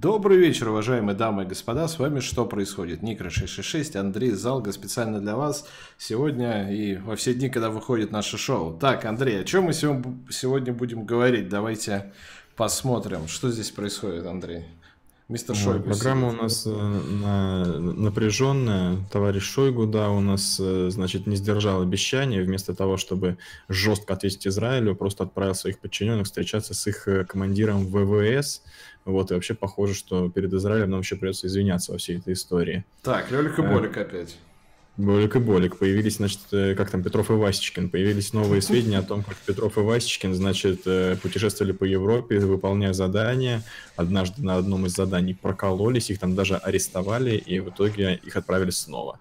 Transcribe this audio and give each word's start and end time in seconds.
Добрый 0.00 0.38
вечер, 0.38 0.68
уважаемые 0.68 1.16
дамы 1.16 1.42
и 1.42 1.46
господа. 1.46 1.88
С 1.88 1.98
вами 1.98 2.20
«Что 2.20 2.46
происходит?» 2.46 3.02
Никра 3.02 3.30
666, 3.30 3.96
Андрей 3.96 4.30
Залга 4.30 4.70
специально 4.70 5.18
для 5.18 5.34
вас 5.34 5.66
сегодня 5.98 6.72
и 6.72 6.94
во 6.94 7.16
все 7.16 7.34
дни, 7.34 7.48
когда 7.48 7.68
выходит 7.68 8.12
наше 8.12 8.38
шоу. 8.38 8.78
Так, 8.78 9.04
Андрей, 9.06 9.40
о 9.40 9.44
чем 9.44 9.64
мы 9.64 9.72
сегодня 9.72 10.72
будем 10.72 11.04
говорить? 11.04 11.48
Давайте 11.48 12.12
посмотрим, 12.54 13.26
что 13.26 13.50
здесь 13.50 13.72
происходит, 13.72 14.24
Андрей. 14.24 14.66
Мистер 15.28 15.54
Шойгу. 15.54 15.90
Программа 15.90 16.30
сидит. 16.30 16.40
у 16.40 16.42
нас 16.42 16.66
э, 16.66 17.78
напряженная. 17.78 18.96
Товарищ 19.12 19.42
Шойгу, 19.42 19.86
да, 19.86 20.08
у 20.08 20.20
нас, 20.20 20.58
э, 20.58 20.88
значит, 20.90 21.26
не 21.26 21.36
сдержал 21.36 21.82
обещания. 21.82 22.40
Вместо 22.42 22.74
того, 22.74 22.96
чтобы 22.96 23.36
жестко 23.68 24.14
ответить 24.14 24.46
Израилю, 24.46 24.96
просто 24.96 25.24
отправил 25.24 25.54
своих 25.54 25.80
подчиненных 25.80 26.26
встречаться 26.26 26.72
с 26.72 26.86
их 26.86 27.06
э, 27.08 27.26
командиром 27.26 27.86
ВВС. 27.86 28.62
Вот, 29.04 29.30
и 29.30 29.34
вообще 29.34 29.52
похоже, 29.52 29.92
что 29.92 30.30
перед 30.30 30.52
Израилем 30.54 30.90
нам 30.90 31.00
еще 31.00 31.16
придется 31.16 31.46
извиняться 31.46 31.92
во 31.92 31.98
всей 31.98 32.16
этой 32.16 32.32
истории. 32.32 32.86
Так, 33.02 33.30
Лёлик 33.30 33.58
и 33.58 33.62
Болик 33.62 33.98
опять. 33.98 34.34
Болик 34.98 35.36
и 35.36 35.38
Болик. 35.38 35.78
Появились, 35.78 36.16
значит, 36.16 36.40
э, 36.50 36.74
как 36.74 36.90
там, 36.90 37.04
Петров 37.04 37.30
и 37.30 37.34
Васечкин. 37.34 37.88
Появились 37.88 38.32
новые 38.32 38.60
сведения 38.60 38.98
о 38.98 39.02
том, 39.02 39.22
как 39.22 39.36
Петров 39.36 39.78
и 39.78 39.80
Васечкин, 39.80 40.34
значит, 40.34 40.82
э, 40.86 41.16
путешествовали 41.22 41.70
по 41.70 41.84
Европе, 41.84 42.40
выполняя 42.40 42.92
задания. 42.92 43.62
Однажды 43.94 44.42
на 44.42 44.56
одном 44.56 44.86
из 44.86 44.92
заданий 44.94 45.34
прокололись, 45.34 46.10
их 46.10 46.18
там 46.18 46.34
даже 46.34 46.56
арестовали, 46.56 47.36
и 47.36 47.60
в 47.60 47.68
итоге 47.68 48.20
их 48.24 48.36
отправили 48.36 48.70
снова. 48.70 49.20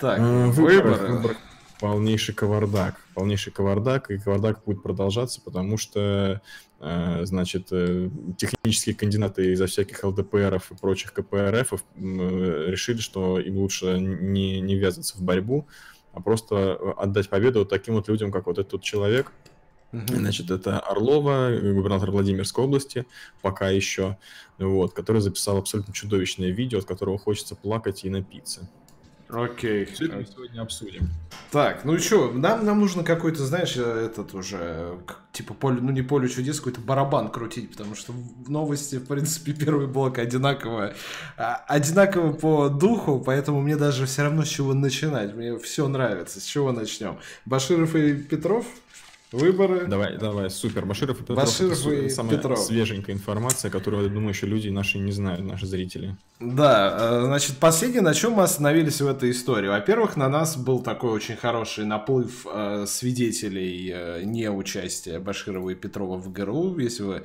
Так, 0.00 0.18
э, 0.18 0.46
выборы. 0.50 1.12
выбор 1.12 1.36
полнейший 1.84 2.34
кавардак. 2.34 2.96
Полнейший 3.14 3.52
кавардак, 3.52 4.10
и 4.10 4.18
кавардак 4.18 4.64
будет 4.64 4.82
продолжаться, 4.82 5.40
потому 5.40 5.76
что 5.76 6.40
значит, 7.22 7.68
э, 7.70 8.10
технические 8.36 8.94
кандидаты 8.94 9.52
из-за 9.52 9.66
всяких 9.66 10.04
ЛДПРов 10.04 10.70
и 10.70 10.76
прочих 10.76 11.12
КПРФ 11.12 11.72
э, 11.72 11.78
решили, 11.96 12.98
что 12.98 13.38
им 13.38 13.56
лучше 13.56 13.98
не, 13.98 14.60
не 14.60 14.76
ввязываться 14.76 15.16
в 15.16 15.22
борьбу, 15.22 15.66
а 16.12 16.20
просто 16.20 16.74
отдать 16.96 17.30
победу 17.30 17.60
вот 17.60 17.70
таким 17.70 17.94
вот 17.94 18.08
людям, 18.08 18.30
как 18.30 18.46
вот 18.46 18.58
этот 18.58 18.82
человек. 18.82 19.32
Значит, 19.92 20.50
это 20.50 20.80
Орлова, 20.80 21.50
губернатор 21.52 22.10
Владимирской 22.10 22.64
области, 22.64 23.06
пока 23.40 23.70
еще, 23.70 24.18
вот, 24.58 24.92
который 24.92 25.22
записал 25.22 25.56
абсолютно 25.56 25.94
чудовищное 25.94 26.50
видео, 26.50 26.80
от 26.80 26.84
которого 26.84 27.16
хочется 27.16 27.54
плакать 27.54 28.04
и 28.04 28.10
напиться. 28.10 28.68
Окей. 29.34 29.84
Все 29.86 30.06
это 30.06 30.16
мы 30.16 30.26
сегодня 30.26 30.60
обсудим. 30.60 31.08
Так, 31.50 31.84
ну 31.84 31.98
что, 31.98 32.32
нам, 32.32 32.64
нам 32.64 32.80
нужно 32.80 33.04
какой-то, 33.04 33.44
знаешь, 33.44 33.76
этот 33.76 34.34
уже, 34.34 34.98
типа, 35.32 35.54
поле, 35.54 35.80
ну 35.80 35.90
не 35.92 36.02
поле 36.02 36.28
чудес, 36.28 36.58
какой-то 36.58 36.80
барабан 36.80 37.30
крутить, 37.30 37.70
потому 37.70 37.94
что 37.94 38.12
в 38.12 38.50
новости, 38.50 38.96
в 38.96 39.06
принципе, 39.06 39.52
первый 39.64 39.86
блок 39.86 40.18
одинаково, 40.18 40.94
а, 41.36 41.64
одинаково 41.68 42.32
по 42.32 42.68
духу, 42.68 43.22
поэтому 43.24 43.60
мне 43.60 43.76
даже 43.76 44.06
все 44.06 44.22
равно 44.22 44.44
с 44.44 44.48
чего 44.48 44.74
начинать. 44.74 45.34
Мне 45.34 45.58
все 45.58 45.86
нравится. 45.88 46.40
С 46.40 46.44
чего 46.44 46.72
начнем? 46.72 47.18
Баширов 47.44 47.94
и 47.94 48.14
Петров? 48.14 48.66
Выборы. 49.34 49.86
Давай, 49.86 50.16
давай, 50.16 50.48
супер. 50.48 50.86
Баширов 50.86 51.18
и 51.18 51.20
Петров. 51.20 51.36
Баширов 51.38 51.86
и 51.86 52.08
самая 52.08 52.36
Петров. 52.36 52.58
свеженькая 52.58 53.14
информация, 53.16 53.70
которую, 53.70 54.04
я 54.04 54.08
думаю, 54.08 54.30
еще 54.30 54.46
люди 54.46 54.68
наши 54.68 54.98
не 54.98 55.10
знают, 55.10 55.44
наши 55.44 55.66
зрители. 55.66 56.16
Да, 56.38 56.96
э, 56.98 57.24
значит, 57.26 57.56
последнее, 57.58 58.02
на 58.02 58.14
чем 58.14 58.32
мы 58.34 58.44
остановились 58.44 59.00
в 59.00 59.06
этой 59.06 59.32
истории. 59.32 59.68
Во-первых, 59.68 60.16
на 60.16 60.28
нас 60.28 60.56
был 60.56 60.82
такой 60.82 61.10
очень 61.10 61.36
хороший 61.36 61.84
наплыв 61.84 62.46
э, 62.52 62.86
свидетелей 62.86 63.90
э, 63.92 64.22
неучастия 64.24 65.18
Баширова 65.18 65.70
и 65.70 65.74
Петрова 65.74 66.16
в 66.16 66.30
ГРУ. 66.30 66.78
Если 66.78 67.02
вы 67.02 67.24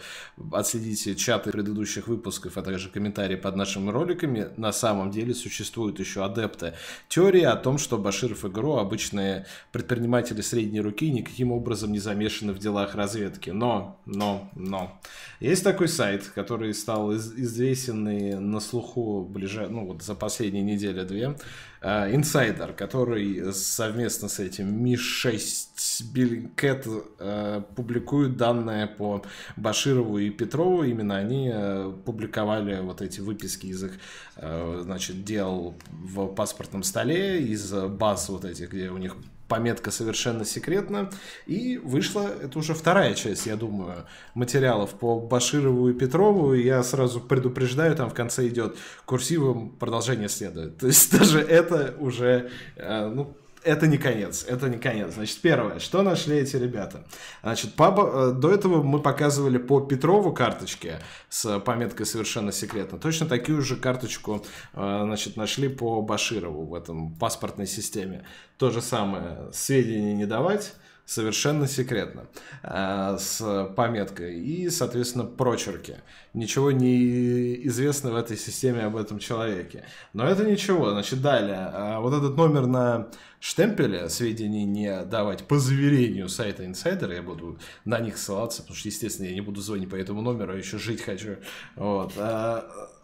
отследите 0.51 1.15
чаты 1.15 1.51
предыдущих 1.51 2.07
выпусков, 2.07 2.57
а 2.57 2.63
также 2.63 2.89
комментарии 2.89 3.35
под 3.35 3.55
нашими 3.55 3.91
роликами, 3.91 4.47
на 4.57 4.71
самом 4.71 5.11
деле 5.11 5.35
существуют 5.35 5.99
еще 5.99 6.25
адепты 6.25 6.73
теории 7.07 7.43
о 7.43 7.55
том, 7.55 7.77
что 7.77 7.97
Баширов 7.97 8.45
и 8.45 8.49
ГРУ 8.49 8.77
обычные 8.77 9.45
предприниматели 9.71 10.41
средней 10.41 10.81
руки 10.81 11.11
никаким 11.11 11.51
образом 11.51 11.91
не 11.91 11.98
не 11.99 12.03
замешаны 12.03 12.53
в 12.53 12.59
делах 12.59 12.95
разведки. 12.95 13.49
Но, 13.51 13.99
но, 14.05 14.49
но. 14.55 14.99
Есть 15.39 15.63
такой 15.63 15.87
сайт, 15.87 16.23
который 16.35 16.73
стал 16.73 17.11
из 17.11 17.33
известен 17.33 18.07
и 18.09 18.35
на 18.35 18.59
слуху 18.59 19.27
ближе, 19.29 19.67
ну 19.69 19.85
вот 19.85 20.01
за 20.01 20.15
последние 20.15 20.63
недели-две. 20.63 21.35
Insider, 21.81 22.73
который 22.73 23.53
совместно 23.53 24.27
с 24.27 24.39
этим 24.39 24.83
Ми-6 24.83 26.03
Биллинкет 26.11 26.85
uh, 26.85 27.63
публикуют 27.75 28.35
данные 28.35 28.87
по 28.87 29.23
Баширову 29.55 30.17
и 30.17 30.29
Петрову. 30.29 30.83
Именно 30.83 31.15
они 31.15 31.47
uh, 31.47 32.03
публиковали 32.03 32.81
вот 32.81 33.01
эти 33.01 33.21
выписки 33.21 33.67
из 33.67 33.83
их 33.83 33.93
значит, 34.35 35.25
дел 35.25 35.75
в 35.91 36.27
паспортном 36.27 36.83
столе, 36.83 37.41
из 37.41 37.73
баз 37.73 38.29
вот 38.29 38.45
этих, 38.45 38.71
где 38.71 38.89
у 38.89 38.97
них 38.97 39.17
пометка 39.49 39.91
совершенно 39.91 40.45
секретна. 40.45 41.09
И 41.47 41.77
вышла, 41.77 42.29
это 42.41 42.57
уже 42.59 42.73
вторая 42.73 43.13
часть, 43.15 43.47
я 43.47 43.57
думаю, 43.57 44.05
материалов 44.33 44.91
по 44.91 45.19
Баширову 45.19 45.89
и 45.89 45.93
Петрову. 45.93 46.53
Я 46.53 46.83
сразу 46.83 47.19
предупреждаю, 47.19 47.95
там 47.95 48.09
в 48.09 48.13
конце 48.13 48.47
идет 48.47 48.77
курсивом 49.05 49.71
продолжение 49.71 50.29
следует. 50.29 50.77
То 50.79 50.87
есть 50.87 51.11
даже 51.11 51.39
это 51.41 51.95
уже, 51.99 52.51
э, 52.77 53.07
ну, 53.07 53.35
это 53.63 53.87
не 53.87 53.97
конец, 53.97 54.45
это 54.47 54.69
не 54.69 54.77
конец. 54.77 55.13
Значит, 55.13 55.39
первое, 55.41 55.79
что 55.79 56.01
нашли 56.01 56.37
эти 56.37 56.55
ребята? 56.55 57.03
Значит, 57.43 57.73
по, 57.75 57.93
э, 57.97 58.31
до 58.31 58.51
этого 58.51 58.83
мы 58.83 58.99
показывали 58.99 59.57
по 59.57 59.79
Петрову 59.81 60.33
карточке 60.33 60.99
с 61.29 61.59
пометкой 61.59 62.05
«Совершенно 62.05 62.51
секретно». 62.51 62.97
Точно 62.97 63.25
такую 63.25 63.61
же 63.61 63.75
карточку 63.75 64.45
э, 64.73 64.99
значит, 65.03 65.37
нашли 65.37 65.67
по 65.67 66.01
Баширову 66.01 66.65
в 66.65 66.73
этом 66.73 67.15
паспортной 67.15 67.67
системе. 67.67 68.25
То 68.57 68.71
же 68.71 68.81
самое, 68.81 69.49
сведения 69.53 70.13
не 70.13 70.25
давать, 70.25 70.73
совершенно 71.09 71.67
секретно, 71.67 72.27
э, 72.61 73.17
с 73.19 73.73
пометкой 73.75 74.39
и, 74.39 74.69
соответственно, 74.69 75.25
прочерки. 75.25 75.97
Ничего 76.35 76.71
не 76.71 77.67
известно 77.67 78.11
в 78.11 78.15
этой 78.15 78.37
системе 78.37 78.83
об 78.83 78.95
этом 78.95 79.17
человеке. 79.17 79.85
Но 80.13 80.27
это 80.27 80.43
ничего. 80.43 80.91
Значит, 80.91 81.21
далее. 81.21 81.97
Вот 81.99 82.13
этот 82.13 82.37
номер 82.37 82.67
на 82.67 83.07
штемпеля 83.39 84.07
сведений 84.09 84.65
не 84.65 85.03
давать 85.05 85.45
по 85.45 85.57
заверению 85.57 86.29
сайта 86.29 86.65
инсайдера, 86.65 87.15
я 87.15 87.23
буду 87.23 87.57
на 87.85 87.99
них 87.99 88.17
ссылаться, 88.17 88.61
потому 88.61 88.77
что, 88.77 88.89
естественно, 88.89 89.27
я 89.27 89.33
не 89.33 89.41
буду 89.41 89.61
звонить 89.61 89.89
по 89.89 89.95
этому 89.95 90.21
номеру, 90.21 90.53
а 90.53 90.57
еще 90.57 90.77
жить 90.77 91.01
хочу. 91.01 91.37
Вот. 91.75 92.13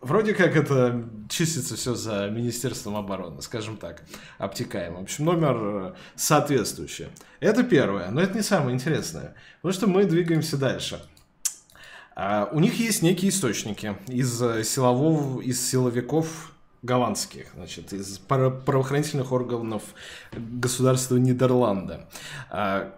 А, 0.05 0.07
вроде 0.07 0.33
как 0.33 0.55
это 0.55 1.03
чистится 1.29 1.75
все 1.75 1.95
за 1.95 2.29
Министерством 2.29 2.95
обороны, 2.95 3.41
скажем 3.41 3.77
так, 3.77 4.03
обтекаемо. 4.37 4.99
В 4.99 5.03
общем, 5.03 5.25
номер 5.25 5.95
соответствующий. 6.15 7.07
Это 7.39 7.63
первое, 7.63 8.09
но 8.11 8.21
это 8.21 8.35
не 8.35 8.43
самое 8.43 8.75
интересное, 8.75 9.35
потому 9.61 9.73
что 9.73 9.87
мы 9.87 10.05
двигаемся 10.05 10.57
дальше. 10.57 11.01
Uh, 12.15 12.47
у 12.53 12.61
них 12.61 12.79
есть 12.79 13.01
некие 13.01 13.29
источники 13.29 13.97
из 14.07 14.37
силового, 14.39 15.41
из 15.41 15.59
силовиков 15.69 16.54
голландских, 16.85 17.47
значит, 17.55 17.91
из 17.91 18.19
правоохранительных 18.19 19.31
органов 19.31 19.83
государства 20.31 21.17
Нидерланда. 21.17 22.07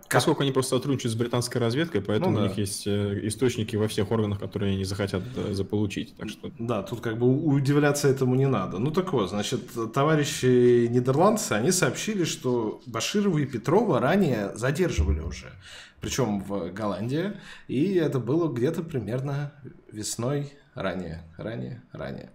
Поскольку 0.09 0.43
они 0.43 0.51
просто 0.51 0.75
сотрудничают 0.75 1.13
с 1.13 1.15
британской 1.15 1.59
разведкой, 1.59 2.01
поэтому 2.01 2.31
ну, 2.31 2.37
да. 2.37 2.43
у 2.43 2.47
них 2.47 2.57
есть 2.57 2.85
э, 2.85 3.19
источники 3.27 3.75
во 3.75 3.87
всех 3.87 4.11
органах, 4.11 4.39
которые 4.39 4.73
они 4.73 4.83
захотят 4.83 5.23
э, 5.35 5.53
заполучить. 5.53 6.15
Так 6.17 6.29
что... 6.29 6.51
Да, 6.59 6.83
тут 6.83 7.01
как 7.01 7.17
бы 7.17 7.27
удивляться 7.27 8.07
этому 8.07 8.35
не 8.35 8.47
надо. 8.47 8.79
Ну 8.79 8.91
так 8.91 9.11
вот, 9.13 9.29
значит, 9.29 9.61
товарищи 9.93 10.87
нидерландцы, 10.87 11.53
они 11.53 11.71
сообщили, 11.71 12.23
что 12.23 12.81
Баширова 12.85 13.37
и 13.37 13.45
Петрова 13.45 13.99
ранее 13.99 14.51
задерживали 14.55 15.19
уже 15.21 15.51
причем 15.99 16.41
в 16.41 16.71
Голландии, 16.71 17.33
и 17.67 17.95
это 17.95 18.19
было 18.19 18.51
где-то 18.51 18.83
примерно 18.83 19.51
весной 19.91 20.53
ранее, 20.77 21.23
ранее, 21.37 21.81
ранее. 21.91 22.29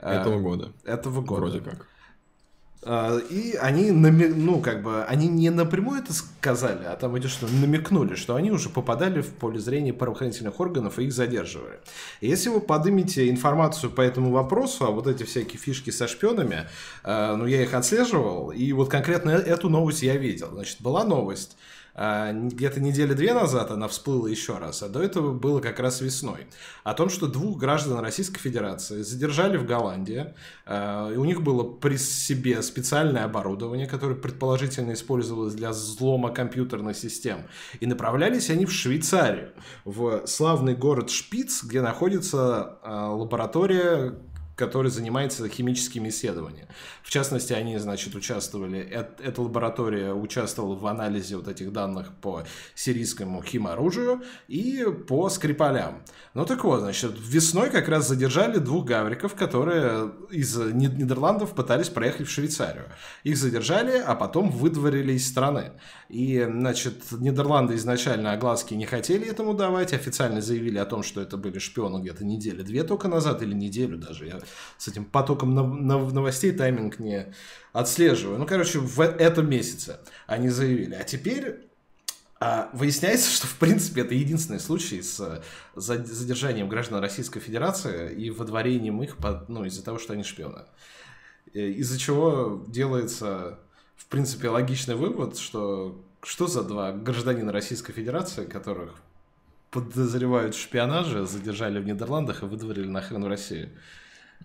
Этого 0.00 0.38
года. 0.40 0.72
Этого 0.84 1.22
года. 1.22 1.40
Вроде 1.40 1.60
как. 1.60 1.86
А, 2.88 3.18
и 3.18 3.54
они, 3.54 3.90
ну, 3.90 4.60
как 4.60 4.82
бы, 4.82 5.02
они 5.04 5.26
не 5.26 5.50
напрямую 5.50 6.00
это 6.00 6.12
сказали, 6.12 6.84
а 6.84 6.94
там 6.94 7.18
идет, 7.18 7.32
что 7.32 7.48
намекнули, 7.48 8.14
что 8.14 8.36
они 8.36 8.52
уже 8.52 8.68
попадали 8.68 9.22
в 9.22 9.30
поле 9.30 9.58
зрения 9.58 9.92
правоохранительных 9.92 10.60
органов 10.60 11.00
и 11.00 11.04
их 11.04 11.12
задерживали. 11.12 11.80
Если 12.20 12.48
вы 12.48 12.60
поднимете 12.60 13.28
информацию 13.28 13.90
по 13.90 14.02
этому 14.02 14.30
вопросу, 14.30 14.84
а 14.84 14.90
вот 14.92 15.08
эти 15.08 15.24
всякие 15.24 15.58
фишки 15.58 15.90
со 15.90 16.06
шпионами, 16.06 16.68
а, 17.02 17.34
ну, 17.34 17.46
я 17.46 17.62
их 17.62 17.74
отслеживал, 17.74 18.52
и 18.52 18.72
вот 18.72 18.88
конкретно 18.88 19.30
эту 19.30 19.68
новость 19.68 20.02
я 20.02 20.16
видел. 20.16 20.50
Значит, 20.52 20.80
была 20.80 21.02
новость, 21.02 21.56
а, 21.56 21.75
где-то 21.96 22.80
недели 22.80 23.14
две 23.14 23.32
назад 23.32 23.70
она 23.70 23.88
всплыла 23.88 24.28
еще 24.28 24.58
раз, 24.58 24.82
а 24.82 24.88
до 24.88 25.02
этого 25.02 25.32
было 25.32 25.60
как 25.60 25.80
раз 25.80 26.02
весной. 26.02 26.46
О 26.84 26.92
том, 26.92 27.08
что 27.08 27.26
двух 27.26 27.58
граждан 27.58 28.00
Российской 28.00 28.38
Федерации 28.38 29.00
задержали 29.00 29.56
в 29.56 29.64
Голландии, 29.64 30.34
а, 30.66 31.08
у 31.08 31.24
них 31.24 31.42
было 31.42 31.64
при 31.64 31.96
себе 31.96 32.60
специальное 32.60 33.24
оборудование, 33.24 33.86
которое 33.86 34.14
предположительно 34.14 34.92
использовалось 34.92 35.54
для 35.54 35.70
взлома 35.70 36.30
компьютерных 36.30 36.96
систем, 36.98 37.46
и 37.80 37.86
направлялись 37.86 38.50
они 38.50 38.66
в 38.66 38.72
Швейцарию, 38.72 39.52
в 39.86 40.26
славный 40.26 40.74
город 40.74 41.08
Шпиц, 41.08 41.64
где 41.64 41.80
находится 41.80 42.78
а, 42.82 43.10
лаборатория 43.10 44.14
который 44.56 44.90
занимается 44.90 45.46
химическими 45.48 46.08
исследованиями. 46.08 46.68
В 47.02 47.10
частности, 47.10 47.52
они, 47.52 47.76
значит, 47.78 48.14
участвовали, 48.14 48.80
эта 48.80 49.42
лаборатория 49.42 50.14
участвовала 50.14 50.74
в 50.74 50.86
анализе 50.86 51.36
вот 51.36 51.46
этих 51.46 51.72
данных 51.72 52.12
по 52.20 52.42
сирийскому 52.74 53.42
химоружию 53.42 54.22
и 54.48 54.84
по 55.06 55.28
Скрипалям. 55.28 56.02
Ну 56.32 56.46
так 56.46 56.64
вот, 56.64 56.80
значит, 56.80 57.12
весной 57.20 57.70
как 57.70 57.88
раз 57.88 58.08
задержали 58.08 58.58
двух 58.58 58.86
гавриков, 58.86 59.34
которые 59.34 60.12
из 60.30 60.56
Нидерландов 60.56 61.54
пытались 61.54 61.90
проехать 61.90 62.26
в 62.26 62.30
Швейцарию. 62.30 62.86
Их 63.24 63.36
задержали, 63.36 63.98
а 63.98 64.14
потом 64.14 64.50
выдворили 64.50 65.12
из 65.12 65.28
страны. 65.28 65.72
И, 66.08 66.46
значит, 66.48 66.94
Нидерланды 67.12 67.74
изначально 67.74 68.32
огласки 68.32 68.72
не 68.72 68.86
хотели 68.86 69.28
этому 69.28 69.52
давать, 69.52 69.92
официально 69.92 70.40
заявили 70.40 70.78
о 70.78 70.86
том, 70.86 71.02
что 71.02 71.20
это 71.20 71.36
были 71.36 71.58
шпионы 71.58 72.00
где-то 72.00 72.24
недели 72.24 72.62
две 72.62 72.84
только 72.84 73.08
назад, 73.08 73.42
или 73.42 73.52
неделю 73.52 73.98
даже. 73.98 74.26
Я 74.26 74.40
с 74.78 74.88
этим 74.88 75.04
потоком 75.04 75.54
новостей 75.54 76.52
тайминг 76.52 76.98
не 76.98 77.32
отслеживаю. 77.72 78.38
Ну, 78.38 78.46
короче, 78.46 78.78
в 78.78 79.00
этом 79.00 79.48
месяце 79.48 80.00
они 80.26 80.48
заявили. 80.48 80.94
А 80.94 81.04
теперь 81.04 81.66
а 82.38 82.68
выясняется, 82.74 83.30
что, 83.34 83.46
в 83.46 83.56
принципе, 83.56 84.02
это 84.02 84.14
единственный 84.14 84.60
случай 84.60 85.02
с 85.02 85.42
задержанием 85.74 86.68
граждан 86.68 87.00
Российской 87.00 87.40
Федерации 87.40 88.14
и 88.14 88.30
водворением 88.30 89.02
их 89.02 89.16
под, 89.16 89.48
ну, 89.48 89.64
из-за 89.64 89.84
того, 89.84 89.98
что 89.98 90.12
они 90.12 90.22
шпионы. 90.22 90.64
Э, 91.54 91.60
из-за 91.60 91.98
чего 91.98 92.64
делается 92.68 93.58
в 93.96 94.06
принципе, 94.06 94.48
логичный 94.48 94.94
вывод, 94.94 95.36
что 95.36 96.00
что 96.22 96.46
за 96.46 96.62
два 96.62 96.92
гражданина 96.92 97.52
Российской 97.52 97.92
Федерации, 97.92 98.46
которых 98.46 98.94
подозревают 99.70 100.54
в 100.54 100.60
шпионаже, 100.60 101.24
задержали 101.26 101.78
в 101.78 101.86
Нидерландах 101.86 102.42
и 102.42 102.46
выдворили 102.46 102.88
нахрен 102.88 103.24
в 103.24 103.28
Россию? 103.28 103.70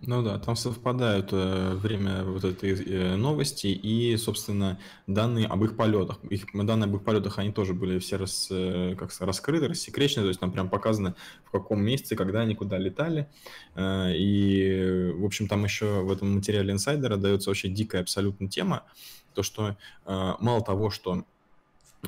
Ну 0.04 0.24
да, 0.24 0.40
там 0.40 0.56
совпадают 0.56 1.30
э, 1.32 1.74
время 1.76 2.24
вот 2.24 2.44
этой 2.44 2.72
э, 2.72 3.16
новости 3.18 3.68
и, 3.68 4.18
собственно, 4.18 4.80
данные 5.06 5.46
об 5.46 5.64
их 5.64 5.78
полетах. 5.78 6.18
Их, 6.24 6.46
данные 6.56 6.88
об 6.88 6.96
их 6.96 7.04
полетах, 7.04 7.38
они 7.38 7.52
тоже 7.52 7.76
были 7.76 8.00
все 8.00 8.16
рас, 8.16 8.48
э, 8.50 8.96
как 8.98 9.12
раскрыты, 9.20 9.68
рассекречены, 9.68 10.24
то 10.24 10.30
есть 10.30 10.40
там 10.40 10.52
прям 10.52 10.70
показано, 10.70 11.16
в 11.46 11.52
каком 11.52 11.84
месте, 11.84 12.16
когда 12.16 12.42
они 12.42 12.56
куда 12.56 12.80
летали. 12.80 13.30
Э, 13.76 14.12
и, 14.16 15.12
в 15.14 15.24
общем, 15.24 15.48
там 15.48 15.66
еще 15.66 16.02
в 16.02 16.12
этом 16.12 16.34
материале 16.34 16.74
инсайдера 16.74 17.18
дается 17.18 17.52
вообще 17.52 17.70
дикая 17.70 18.02
абсолютно 18.02 18.50
тема, 18.50 18.86
то, 19.36 19.44
что 19.44 19.78
э, 20.06 20.34
мало 20.40 20.62
того, 20.62 20.90
что 20.90 21.26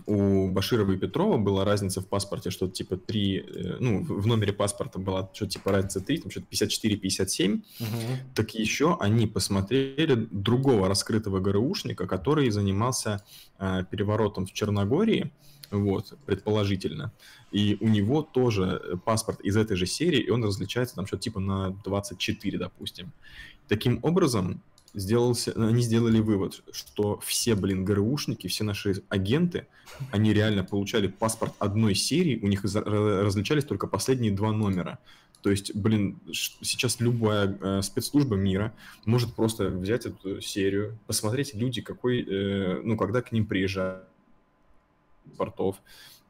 у 0.05 0.49
Баширова 0.49 0.91
и 0.91 0.97
Петрова 0.97 1.37
была 1.37 1.65
разница 1.65 2.01
в 2.01 2.07
паспорте, 2.07 2.49
что-то 2.49 2.73
типа 2.73 2.97
3, 2.97 3.37
э, 3.37 3.77
ну, 3.79 4.03
в 4.03 4.27
номере 4.27 4.53
паспорта 4.53 4.99
была 4.99 5.29
что-то 5.33 5.51
типа 5.51 5.71
разница 5.71 6.01
3, 6.01 6.17
там 6.19 6.31
что-то 6.31 6.47
54-57, 6.51 7.53
угу. 7.53 7.87
так 8.35 8.53
еще 8.55 8.97
они 8.99 9.27
посмотрели 9.27 10.27
другого 10.31 10.87
раскрытого 10.87 11.39
ГРУшника, 11.39 12.07
который 12.07 12.49
занимался 12.49 13.23
э, 13.59 13.83
переворотом 13.89 14.45
в 14.45 14.53
Черногории, 14.53 15.31
вот, 15.71 16.13
предположительно. 16.25 17.11
И 17.51 17.77
у 17.79 17.87
него 17.87 18.21
тоже 18.21 18.99
паспорт 19.05 19.41
из 19.41 19.57
этой 19.57 19.75
же 19.75 19.85
серии, 19.85 20.19
и 20.19 20.29
он 20.29 20.43
различается 20.43 20.95
там 20.95 21.07
что-то 21.07 21.23
типа 21.23 21.39
на 21.39 21.71
24, 21.83 22.57
допустим. 22.57 23.11
Таким 23.67 23.99
образом, 24.03 24.61
сделался, 24.93 25.53
они 25.55 25.81
сделали 25.81 26.19
вывод, 26.19 26.63
что 26.71 27.19
все, 27.19 27.55
блин, 27.55 27.83
ГРУшники, 27.85 28.47
все 28.47 28.63
наши 28.63 29.03
агенты, 29.09 29.67
они 30.11 30.33
реально 30.33 30.63
получали 30.63 31.07
паспорт 31.07 31.53
одной 31.59 31.95
серии, 31.95 32.39
у 32.41 32.47
них 32.47 32.63
различались 32.63 33.65
только 33.65 33.87
последние 33.87 34.31
два 34.31 34.51
номера. 34.51 34.99
То 35.41 35.49
есть, 35.49 35.75
блин, 35.75 36.19
сейчас 36.31 37.01
любая 37.01 37.57
э, 37.59 37.81
спецслужба 37.81 38.37
мира 38.37 38.73
может 39.03 39.35
просто 39.35 39.69
взять 39.69 40.05
эту 40.05 40.39
серию, 40.39 40.97
посмотреть 41.05 41.53
люди, 41.53 41.81
какой, 41.81 42.23
э, 42.23 42.81
ну, 42.81 42.95
когда 42.95 43.21
к 43.21 43.33
ним 43.33 43.45
приезжают 43.45 44.07
портов, 45.37 45.81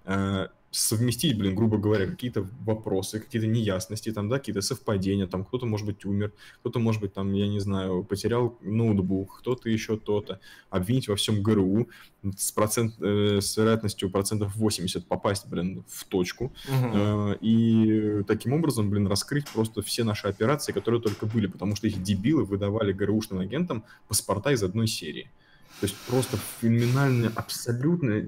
э, 0.06 0.48
совместить, 0.74 1.38
блин, 1.38 1.54
грубо 1.56 1.78
говоря, 1.78 2.08
какие-то 2.08 2.48
вопросы, 2.66 3.20
какие-то 3.20 3.48
неясности, 3.48 4.12
там, 4.12 4.28
да, 4.28 4.40
какие-то 4.40 4.62
совпадения, 4.62 5.28
там, 5.28 5.46
кто-то, 5.46 5.68
может 5.68 5.86
быть, 5.86 6.04
умер, 6.04 6.34
кто-то, 6.60 6.80
может 6.80 7.00
быть, 7.00 7.14
там, 7.14 7.32
я 7.34 7.48
не 7.48 7.60
знаю, 7.60 8.04
потерял 8.04 8.58
ноутбук, 8.62 9.40
кто-то 9.40 9.70
еще 9.70 9.98
то-то, 9.98 10.40
обвинить 10.72 11.08
во 11.08 11.16
всем 11.16 11.44
ГРУ 11.44 11.90
с, 12.36 12.52
процент, 12.52 12.96
э, 13.02 13.40
с 13.40 13.56
вероятностью 13.56 14.10
процентов 14.10 14.56
80 14.56 15.06
попасть, 15.06 15.48
блин, 15.48 15.84
в 15.88 16.06
точку, 16.06 16.46
угу. 16.46 16.52
э, 16.68 17.38
и 17.42 18.24
таким 18.28 18.54
образом, 18.54 18.90
блин, 18.90 19.06
раскрыть 19.06 19.48
просто 19.50 19.84
все 19.84 20.04
наши 20.04 20.28
операции, 20.28 20.72
которые 20.72 21.02
только 21.02 21.28
были, 21.28 21.46
потому 21.46 21.76
что 21.76 21.88
эти 21.88 22.00
дебилы 22.00 22.46
выдавали 22.46 22.94
ГРУшным 22.94 23.40
агентам 23.40 23.84
паспорта 24.08 24.52
из 24.52 24.64
одной 24.64 24.88
серии. 24.88 25.30
То 25.84 25.88
есть 25.88 26.00
просто 26.08 26.38
феноменально, 26.62 27.30
абсолютно, 27.36 28.26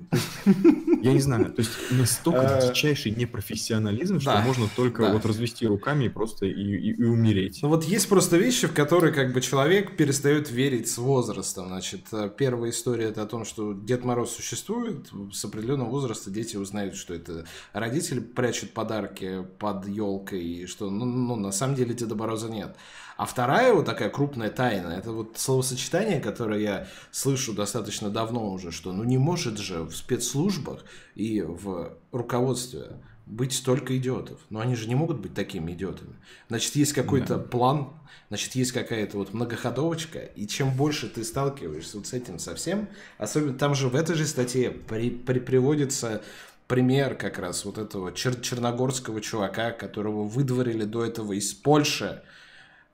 я 1.02 1.13
не 1.13 1.22
знаю, 1.22 1.54
то 1.54 1.62
есть 1.62 1.72
настолько 1.90 2.60
э, 2.62 2.68
дичайший 2.68 3.13
непрофессионализм, 3.13 4.19
что 4.19 4.38
можно 4.42 4.68
только 4.75 5.10
вот 5.10 5.25
развести 5.25 5.66
руками 5.66 6.07
и 6.07 6.10
просто 6.10 6.48
и 6.48 7.02
умереть. 7.02 7.60
Ну 7.62 7.69
вот 7.69 7.86
есть 7.86 8.10
просто 8.10 8.36
вещи, 8.36 8.68
в 8.68 8.74
которые 8.74 9.13
как 9.13 9.31
бы 9.31 9.40
человек 9.40 9.96
перестает 9.96 10.52
верить 10.52 10.90
с 10.90 10.98
возрастом. 10.98 11.68
Значит, 11.68 12.02
э, 12.12 12.30
первая 12.38 12.72
история 12.72 13.06
это 13.06 13.22
о 13.22 13.25
том, 13.25 13.46
что 13.46 13.72
Дед 13.72 14.04
Мороз 14.04 14.36
существует, 14.36 15.10
с 15.31 15.46
определенного 15.46 15.88
возраста 15.88 16.30
дети 16.30 16.57
узнают, 16.57 16.98
что 16.98 17.13
это 17.13 17.46
родители 17.72 18.19
прячут 18.19 18.74
подарки 18.74 19.46
под 19.60 19.88
елкой, 19.88 20.44
и 20.44 20.66
что, 20.66 20.90
ну, 20.90 21.06
ну 21.06 21.38
на 21.38 21.54
самом 21.54 21.75
деле 21.75 21.94
Деда 21.94 22.16
Мороза 22.16 22.50
нет. 22.50 22.75
А 23.17 23.25
вторая 23.25 23.73
вот 23.73 23.85
такая 23.85 24.09
крупная 24.09 24.50
тайна, 24.50 24.89
это 24.89 25.12
вот 25.12 25.38
словосочетание, 25.38 26.19
которое 26.19 26.59
я 26.59 26.88
слышу 27.12 27.53
достаточно 27.53 28.09
давно 28.09 28.51
уже, 28.51 28.71
что 28.71 28.91
ну 28.91 29.03
не 29.03 29.17
может 29.17 29.57
же 29.57 29.83
в 29.83 29.95
спецслужбах 29.95 30.83
и 31.15 31.41
в 31.41 31.94
руководстве 32.12 32.97
быть 33.25 33.53
столько 33.53 33.97
идиотов. 33.97 34.39
Но 34.50 34.59
они 34.59 34.75
же 34.75 34.88
не 34.88 34.95
могут 34.95 35.19
быть 35.19 35.33
такими 35.33 35.71
идиотами. 35.71 36.16
Значит, 36.49 36.75
есть 36.75 36.94
какой-то 36.94 37.37
да. 37.37 37.44
план, 37.44 37.94
значит, 38.28 38.54
есть 38.56 38.71
какая-то 38.71 39.18
вот 39.18 39.33
многоходовочка, 39.33 40.19
и 40.19 40.47
чем 40.47 40.75
больше 40.75 41.09
ты 41.09 41.23
сталкиваешься 41.23 41.97
вот 41.97 42.07
с 42.07 42.13
этим 42.13 42.37
совсем, 42.37 42.90
особенно 43.18 43.57
там 43.57 43.73
же 43.73 43.87
в 43.87 43.95
этой 43.95 44.16
же 44.16 44.25
статье 44.25 44.71
при, 44.71 45.09
при, 45.09 45.40
приводится 45.40 46.21
пример 46.68 47.16
как 47.16 47.40
раз 47.40 47.66
вот 47.66 47.78
этого 47.78 48.11
чер 48.11 48.35
черногорского 48.35 49.21
чувака, 49.21 49.71
которого 49.71 50.23
выдворили 50.23 50.83
до 50.83 51.04
этого 51.04 51.33
из 51.33 51.54
Польши, 51.54 52.23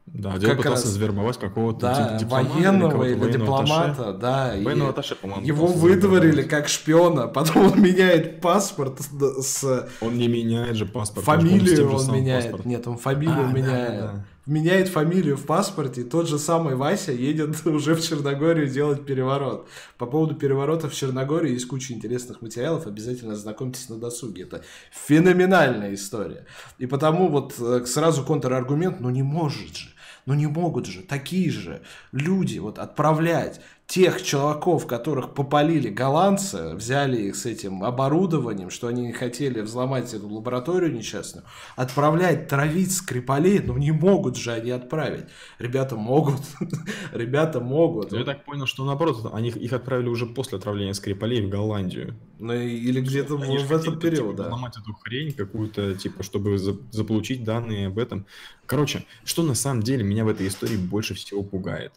да, 0.05 0.35
где 0.35 0.47
как 0.47 0.57
пытался 0.57 0.83
раз... 0.83 0.93
завербовать 0.93 1.37
какого-то 1.37 1.79
да, 1.79 2.17
дипломата 2.17 2.53
военного 2.53 3.03
или, 3.03 3.23
или 3.23 3.31
дипломата, 3.31 4.13
да. 4.13 4.53
Военного 4.61 4.89
атташе, 4.89 5.15
по-моему. 5.15 5.45
Его 5.45 5.67
выдворили 5.67 6.41
как 6.41 6.67
шпиона, 6.67 7.27
потом 7.27 7.71
он 7.71 7.81
меняет 7.81 8.41
паспорт 8.41 8.99
с... 8.99 9.87
Он 10.01 10.17
не 10.17 10.27
меняет 10.27 10.75
же 10.75 10.85
паспорт. 10.85 11.25
Фамилию 11.25 11.89
он, 11.89 12.09
он 12.09 12.15
меняет. 12.15 12.45
Паспорт. 12.45 12.65
Нет, 12.65 12.87
он 12.87 12.97
фамилию 12.97 13.47
а, 13.47 13.51
меняет. 13.51 13.99
Да, 13.99 14.07
да. 14.07 14.25
Меняет 14.47 14.87
фамилию 14.87 15.37
в 15.37 15.45
паспорте, 15.45 16.03
тот 16.03 16.27
же 16.27 16.39
самый 16.39 16.75
Вася 16.75 17.11
едет 17.11 17.63
уже 17.65 17.93
в 17.93 18.01
Черногорию 18.01 18.67
делать 18.67 19.05
переворот. 19.05 19.67
По 19.99 20.07
поводу 20.07 20.33
переворота 20.33 20.89
в 20.89 20.95
Черногории 20.95 21.53
есть 21.53 21.67
куча 21.67 21.93
интересных 21.93 22.41
материалов, 22.41 22.87
обязательно 22.87 23.33
ознакомьтесь 23.33 23.89
на 23.89 23.97
досуге. 23.97 24.43
Это 24.43 24.63
феноменальная 24.91 25.93
история. 25.93 26.47
И 26.79 26.87
потому 26.87 27.27
вот 27.29 27.53
э, 27.59 27.85
сразу 27.85 28.23
контраргумент, 28.23 28.99
ну 28.99 29.11
не 29.11 29.21
может 29.21 29.77
же 29.77 29.89
но 30.25 30.35
не 30.35 30.47
могут 30.47 30.85
же 30.85 31.01
такие 31.01 31.49
же 31.49 31.81
люди 32.11 32.59
вот 32.59 32.79
отправлять 32.79 33.61
тех 33.91 34.23
чуваков, 34.23 34.87
которых 34.87 35.33
попалили 35.33 35.89
голландцы, 35.89 36.75
взяли 36.75 37.23
их 37.23 37.35
с 37.35 37.45
этим 37.45 37.83
оборудованием, 37.83 38.69
что 38.69 38.87
они 38.87 39.01
не 39.07 39.11
хотели 39.11 39.59
взломать 39.59 40.13
эту 40.13 40.29
лабораторию 40.29 40.93
несчастную, 40.93 41.45
отправлять 41.75 42.47
травить 42.47 42.93
Скрипалей, 42.95 43.59
ну 43.59 43.75
не 43.75 43.91
могут 43.91 44.37
же 44.37 44.53
они 44.53 44.71
отправить. 44.71 45.25
Ребята 45.59 45.97
могут, 45.97 46.39
ребята 47.11 47.59
могут. 47.59 48.13
Я 48.13 48.23
так 48.23 48.45
понял, 48.45 48.65
что 48.65 48.85
наоборот, 48.85 49.29
они 49.33 49.49
их 49.49 49.73
отправили 49.73 50.07
уже 50.07 50.25
после 50.25 50.57
отравления 50.57 50.93
Скрипалей 50.93 51.45
в 51.45 51.49
Голландию. 51.49 52.15
Ну 52.39 52.53
или 52.53 53.01
где-то 53.01 53.35
в, 53.35 53.41
в 53.41 53.71
этот 53.73 53.99
период, 53.99 54.31
типа, 54.31 54.37
да. 54.37 54.43
Взломать 54.45 54.77
эту 54.77 54.93
хрень 54.93 55.33
какую-то, 55.33 55.95
типа, 55.95 56.23
чтобы 56.23 56.57
заполучить 56.57 57.43
данные 57.43 57.87
об 57.87 57.99
этом. 57.99 58.25
Короче, 58.65 59.05
что 59.25 59.43
на 59.43 59.53
самом 59.53 59.83
деле 59.83 60.05
меня 60.05 60.23
в 60.23 60.29
этой 60.29 60.47
истории 60.47 60.77
больше 60.77 61.13
всего 61.13 61.43
пугает? 61.43 61.91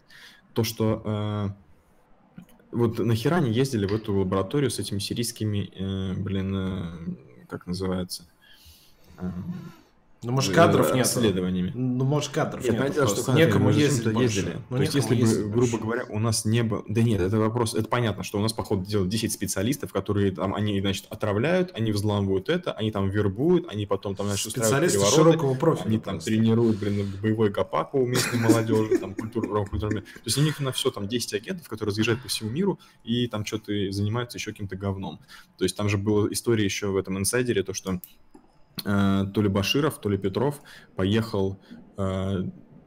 То, 0.54 0.62
что 0.62 1.02
э, 1.04 1.63
Вот 2.75 2.99
нахера 2.99 3.37
они 3.37 3.52
ездили 3.52 3.87
в 3.87 3.95
эту 3.95 4.12
лабораторию 4.19 4.69
с 4.69 4.81
этими 4.81 4.99
сирийскими, 4.99 5.71
э, 5.75 6.14
блин, 6.14 6.54
э, 6.57 7.47
как 7.49 7.69
называется? 7.69 8.25
Э, 9.16 9.31
ну, 10.25 10.33
может, 10.33 10.52
э, 10.52 10.54
кадров 10.54 10.95
нет. 10.95 11.07
Исследованиями. 11.07 11.73
Ну, 11.75 12.04
может, 12.04 12.31
кадров 12.31 12.64
нет. 12.64 12.78
Понятно, 12.78 13.07
что 13.07 13.33
некому 13.33 13.71
ездить 13.71 14.19
ездили. 14.19 14.59
Ну, 14.71 14.76
То 14.76 14.83
есть, 14.83 14.95
если 14.95 15.14
бы, 15.14 15.49
грубо 15.49 15.78
говоря, 15.78 16.04
у 16.09 16.19
нас 16.19 16.45
не 16.45 16.62
было... 16.62 16.83
Да 16.88 17.02
нет, 17.02 17.21
это 17.21 17.38
вопрос... 17.38 17.75
Это 17.75 17.88
понятно, 17.88 18.25
что 18.25 18.38
у 18.38 18.43
нас, 18.43 18.52
походу, 18.52 18.85
делают 18.85 19.11
10 19.11 19.33
специалистов, 19.33 19.93
которые 19.93 20.33
там, 20.33 20.54
они, 20.54 20.81
значит, 20.81 21.07
отравляют, 21.11 21.73
они 21.75 21.93
взламывают 21.93 22.49
это, 22.49 22.73
они 22.73 22.90
там 22.90 23.09
вербуют, 23.11 23.69
они 23.69 23.87
потом 23.87 24.16
там, 24.16 24.26
значит, 24.26 24.50
Специалисты 24.50 25.04
широкого 25.04 25.54
профиля. 25.54 25.87
Они 25.87 25.99
там 25.99 26.19
тренируют, 26.19 26.78
блин, 26.78 27.12
боевой 27.23 27.50
гопак 27.50 27.95
у 27.95 28.07
местной 28.07 28.40
молодежи, 28.40 28.99
там, 28.99 29.14
культуру, 29.14 29.66
культуру. 29.66 30.00
То 30.00 30.04
есть, 30.25 30.38
у 30.38 30.43
них 30.43 30.59
на 30.61 30.73
все 30.73 30.90
там 30.90 31.07
10 31.07 31.35
агентов, 31.35 31.69
которые 31.69 31.90
разъезжают 31.90 32.23
по 32.23 32.28
всему 32.28 32.50
миру 32.50 32.78
и 33.04 33.26
там 33.26 33.45
что-то 33.45 33.73
занимаются 33.90 34.38
еще 34.38 34.52
каким-то 34.52 34.76
говном. 34.76 35.21
То 35.59 35.64
есть, 35.64 35.76
там 35.76 35.88
же 35.88 35.99
была 35.99 36.28
история 36.31 36.64
еще 36.64 36.88
в 36.88 36.97
этом 36.97 37.19
инсайдере, 37.19 37.62
то, 37.62 37.75
что 37.75 37.85
Э, 37.95 37.99
то 38.83 39.33
ли 39.37 39.49
Баширов, 39.49 40.00
то 40.00 40.09
ли 40.09 40.19
Петров 40.19 40.61
поехал 40.97 41.61
э, 41.97 42.45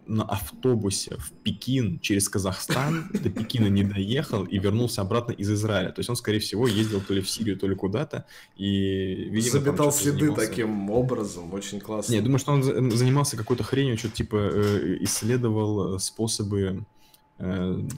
на 0.08 0.24
автобусе 0.24 1.16
в 1.18 1.32
Пекин 1.44 2.00
через 2.00 2.30
Казахстан, 2.30 3.10
до 3.14 3.30
Пекина 3.30 3.68
не 3.68 3.84
доехал 3.84 4.46
и 4.46 4.58
вернулся 4.58 5.02
обратно 5.02 5.34
из 5.34 5.52
Израиля. 5.52 5.92
То 5.92 6.00
есть 6.00 6.10
он, 6.10 6.16
скорее 6.16 6.40
всего, 6.40 6.68
ездил 6.68 7.02
то 7.02 7.14
ли 7.14 7.22
в 7.22 7.30
Сирию, 7.30 7.58
то 7.58 7.68
ли 7.68 7.76
куда-то. 7.76 8.26
И, 8.56 9.30
видимо, 9.30 9.60
Заметал 9.60 9.92
следы 9.92 10.20
занимался... 10.20 10.48
таким 10.48 10.90
образом, 10.90 11.54
очень 11.54 11.80
классно. 11.80 12.12
Не, 12.12 12.18
я 12.18 12.24
думаю, 12.24 12.40
что 12.40 12.54
он 12.54 12.92
занимался 12.92 13.38
какой-то 13.38 13.64
хренью, 13.64 13.98
что-то 13.98 14.16
типа 14.16 14.36
э, 14.36 14.98
исследовал 15.02 16.00
способы 16.00 16.58
Э, 16.68 16.84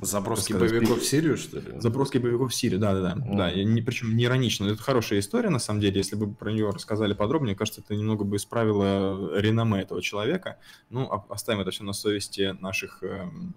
Заброски 0.01 0.51
боевиков 0.51 0.99
в 0.99 1.05
Сирию, 1.05 1.37
что 1.37 1.59
ли? 1.59 1.79
Заброски 1.79 2.17
боевиков 2.17 2.51
в 2.51 2.55
Сирию, 2.55 2.79
да-да-да. 2.79 3.13
Mm. 3.13 3.37
Да, 3.37 3.51
не, 3.53 3.81
причем 3.81 4.15
не 4.17 4.25
иронично. 4.25 4.65
Это 4.65 4.81
хорошая 4.81 5.19
история, 5.19 5.49
на 5.49 5.59
самом 5.59 5.79
деле. 5.79 5.97
Если 5.97 6.17
бы 6.17 6.33
про 6.33 6.51
нее 6.51 6.69
рассказали 6.69 7.13
подробнее, 7.13 7.55
кажется, 7.55 7.81
это 7.81 7.95
немного 7.95 8.25
бы 8.25 8.35
исправило 8.35 9.39
реноме 9.39 9.81
этого 9.81 10.01
человека. 10.01 10.57
Ну, 10.89 11.09
оставим 11.29 11.61
это 11.61 11.71
все 11.71 11.83
на 11.83 11.93
совести 11.93 12.53
наших 12.59 13.01
эм, 13.01 13.55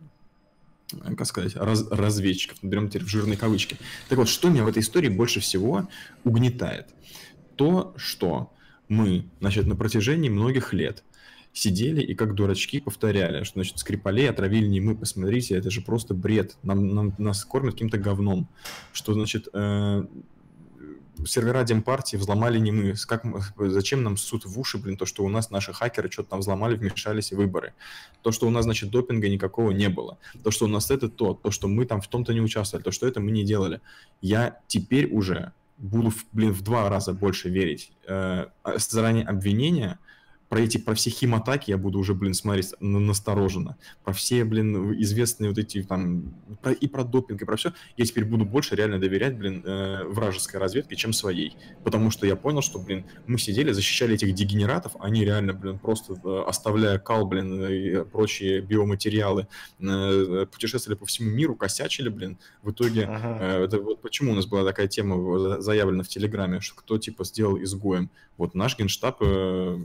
как 1.17 1.27
сказать, 1.27 1.57
раз, 1.57 1.89
разведчиков, 1.91 2.59
берем 2.63 2.89
теперь 2.89 3.05
в 3.05 3.09
жирные 3.09 3.37
кавычки. 3.37 3.77
Так 4.09 4.19
вот, 4.19 4.29
что 4.29 4.51
меня 4.51 4.65
в 4.65 4.69
этой 4.69 4.83
истории 4.83 5.09
больше 5.09 5.41
всего 5.41 5.89
угнетает? 6.25 6.89
То, 7.57 7.93
что 7.97 8.53
мы, 8.89 9.27
значит, 9.41 9.67
на 9.67 9.75
протяжении 9.75 10.29
многих 10.29 10.73
лет 10.73 11.03
сидели 11.53 12.01
и 12.01 12.15
как 12.15 12.35
дурачки 12.35 12.81
повторяли, 12.81 13.45
что, 13.45 13.55
значит, 13.55 13.79
Скрипалей 13.79 14.29
отравили 14.31 14.67
не 14.67 14.81
мы, 14.81 14.97
посмотрите, 14.97 15.57
это 15.57 15.71
же 15.71 15.83
просто 15.83 16.15
бред, 16.15 16.57
нам, 16.63 16.95
нам, 16.95 17.15
нас 17.19 17.45
кормят 17.45 17.75
каким-то 17.75 17.99
говном, 17.99 18.49
что, 18.93 19.13
значит, 19.13 19.49
э, 19.53 20.05
сервера 21.27 21.63
Демпартии 21.63 22.17
взломали 22.17 22.59
не 22.59 22.73
мы, 22.73 22.95
как, 23.07 23.25
зачем 23.59 24.03
нам 24.03 24.17
суд 24.17 24.45
в 24.45 24.59
уши, 24.59 24.79
блин, 24.79 24.97
то, 24.97 25.07
что 25.07 25.25
у 25.25 25.29
нас 25.29 25.51
наши 25.51 25.73
хакеры 25.73 26.11
что-то 26.11 26.31
там 26.31 26.41
взломали, 26.41 26.77
вмешались 26.77 27.33
в 27.33 27.37
выборы, 27.37 27.75
то, 28.23 28.33
что 28.33 28.47
у 28.47 28.51
нас, 28.51 28.65
значит, 28.65 28.91
допинга 28.91 29.29
никакого 29.29 29.73
не 29.73 29.89
было, 29.89 30.19
то, 30.43 30.51
что 30.51 30.65
у 30.65 30.69
нас 30.69 30.91
это 30.91 31.09
то, 31.09 31.35
то, 31.35 31.51
что 31.51 31.69
мы 31.69 31.85
там 31.85 32.01
в 32.01 32.09
том-то 32.09 32.33
не 32.33 32.41
участвовали, 32.41 32.83
то, 32.83 32.91
что 32.91 33.07
это 33.07 33.21
мы 33.21 33.31
не 33.31 33.45
делали. 33.45 33.81
Я 34.21 34.61
теперь 34.67 35.07
уже 35.13 35.53
буду, 35.79 36.13
блин, 36.33 36.53
в 36.53 36.63
два 36.63 36.89
раза 36.89 37.13
больше 37.13 37.49
верить 37.49 37.93
э, 38.07 38.47
заранее 38.77 39.25
обвинения, 39.25 39.99
про 40.53 40.61
эти, 40.61 40.77
про 40.77 40.95
все 40.95 41.09
химатаки 41.09 41.71
я 41.71 41.79
буду 41.79 41.99
уже, 41.99 42.13
блин, 42.13 42.35
смотреть 42.35 42.75
настороженно. 42.79 43.79
Про 44.05 44.13
все, 44.13 44.45
блин, 44.45 44.93
известные 45.01 45.49
вот 45.49 45.57
эти 45.57 45.83
там, 45.83 46.35
про, 46.61 46.73
и 46.73 46.89
про 46.89 47.05
допинг, 47.05 47.41
и 47.41 47.47
про 47.47 47.57
все, 47.57 47.73
я 47.97 48.05
теперь 48.05 48.27
буду 48.27 48.45
больше 48.45 48.77
реально 48.77 49.01
доверять, 49.01 49.39
блин, 49.39 49.63
э, 49.65 50.05
вражеской 50.05 50.61
разведке, 50.61 50.95
чем 50.95 51.15
своей. 51.15 51.57
Потому 51.85 52.11
что 52.11 52.27
я 52.27 52.37
понял, 52.37 52.61
что, 52.61 52.79
блин, 52.79 53.07
мы 53.27 53.39
сидели, 53.39 53.73
защищали 53.73 54.13
этих 54.13 54.35
дегенератов, 54.35 54.93
они 55.01 55.25
реально, 55.25 55.55
блин, 55.55 55.79
просто 55.79 56.21
э, 56.23 56.45
оставляя 56.47 56.99
кал, 56.99 57.25
блин, 57.27 57.65
и 57.65 58.05
прочие 58.05 58.61
биоматериалы, 58.61 59.47
э, 59.81 60.47
путешествовали 60.53 60.99
по 60.99 61.07
всему 61.07 61.31
миру, 61.31 61.57
косячили, 61.57 62.11
блин. 62.11 62.37
В 62.61 62.73
итоге, 62.73 63.05
ага. 63.05 63.39
э, 63.41 63.65
это 63.65 63.81
вот 63.81 64.03
почему 64.03 64.33
у 64.33 64.35
нас 64.35 64.45
была 64.45 64.67
такая 64.67 64.87
тема 64.87 65.63
заявлена 65.63 66.03
в 66.03 66.09
Телеграме, 66.09 66.61
что 66.61 66.77
кто, 66.77 66.99
типа, 66.99 67.25
сделал 67.25 67.57
изгоем. 67.57 68.11
Вот 68.37 68.55
наш 68.55 68.77
генштаб... 68.77 69.17
Э, 69.23 69.79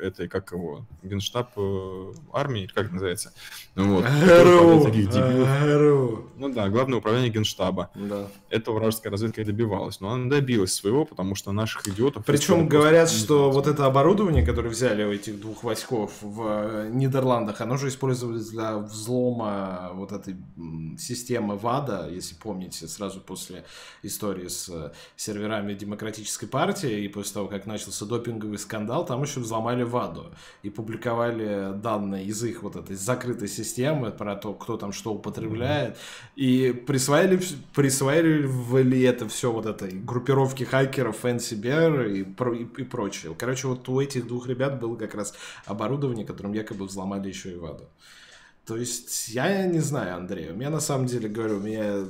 этой, 0.00 0.28
как 0.28 0.52
его, 0.52 0.86
генштаб 1.02 1.50
э, 1.56 2.12
армии, 2.32 2.68
как 2.72 2.92
называется? 2.92 3.32
Вот. 3.74 4.04
ГРУ, 4.24 4.84
ГРУ. 4.84 6.30
Ну 6.36 6.48
да, 6.48 6.68
главное 6.68 6.98
управление 6.98 7.30
генштаба. 7.30 7.90
Да. 7.94 8.28
Это 8.50 8.72
вражеская 8.72 9.12
разведка 9.12 9.42
и 9.42 9.44
добивалась. 9.44 10.00
Но 10.00 10.12
она 10.12 10.28
добилась 10.28 10.74
своего, 10.74 11.04
потому 11.04 11.34
что 11.34 11.52
наших 11.52 11.86
идиотов... 11.88 12.24
Причем 12.24 12.68
говорят, 12.68 13.10
что 13.10 13.50
вот 13.50 13.66
это 13.66 13.86
оборудование, 13.86 14.44
которое 14.44 14.68
взяли 14.68 15.04
у 15.04 15.12
этих 15.12 15.40
двух 15.40 15.64
войсков 15.64 16.12
в 16.20 16.42
э, 16.46 16.90
Нидерландах, 16.92 17.60
оно 17.60 17.76
же 17.76 17.88
использовалось 17.88 18.48
для 18.48 18.78
взлома 18.78 19.90
вот 19.94 20.12
этой 20.12 20.36
системы 20.98 21.56
ВАДА, 21.56 22.08
если 22.10 22.34
помните, 22.34 22.88
сразу 22.88 23.20
после 23.20 23.64
истории 24.02 24.48
с 24.48 24.68
э, 24.68 24.92
серверами 25.16 25.74
Демократической 25.74 26.46
партии, 26.46 27.04
и 27.04 27.08
после 27.08 27.34
того, 27.34 27.48
как 27.48 27.66
начался 27.66 28.04
допинговый 28.06 28.58
скандал, 28.58 29.04
там 29.04 29.22
еще 29.22 29.40
взломали 29.40 29.83
Ваду 29.84 30.26
и 30.62 30.70
публиковали 30.70 31.72
данные 31.74 32.26
из 32.26 32.42
их 32.42 32.62
вот 32.62 32.76
этой 32.76 32.96
закрытой 32.96 33.48
системы 33.48 34.10
про 34.10 34.36
то, 34.36 34.54
кто 34.54 34.76
там 34.76 34.92
что 34.92 35.14
употребляет, 35.14 35.96
и 36.36 36.72
присваивали, 36.86 37.40
присваивали 37.74 39.02
это 39.02 39.28
все 39.28 39.52
вот 39.52 39.66
этой 39.66 39.90
группировке 39.92 40.64
хакеров 40.64 41.24
Fancy 41.24 41.60
Bear 41.60 42.10
и, 42.10 42.20
и, 42.22 42.82
и 42.82 42.84
прочее. 42.84 43.34
Короче, 43.38 43.68
вот 43.68 43.88
у 43.88 44.00
этих 44.00 44.26
двух 44.26 44.48
ребят 44.48 44.80
было 44.80 44.96
как 44.96 45.14
раз 45.14 45.34
оборудование, 45.66 46.26
которым 46.26 46.52
якобы 46.52 46.86
взломали 46.86 47.28
еще 47.28 47.52
и 47.52 47.56
Ваду. 47.56 47.84
То 48.66 48.76
есть, 48.76 49.28
я 49.28 49.66
не 49.66 49.80
знаю, 49.80 50.16
Андрей, 50.16 50.50
у 50.50 50.54
меня 50.54 50.70
на 50.70 50.80
самом 50.80 51.06
деле, 51.06 51.28
говорю, 51.28 51.58
у 51.58 51.60
меня 51.60 52.06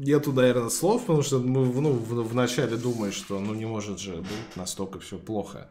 нету, 0.00 0.32
наверное, 0.32 0.70
слов, 0.70 1.02
потому 1.02 1.22
что 1.22 1.38
мы 1.38 1.66
ну, 1.66 1.92
в, 1.92 2.28
в 2.28 2.34
начале 2.34 2.76
думаешь, 2.76 3.14
что 3.14 3.38
ну 3.38 3.54
не 3.54 3.66
может 3.66 3.98
же 3.98 4.16
быть 4.16 4.56
настолько 4.56 4.98
все 4.98 5.18
плохо 5.18 5.68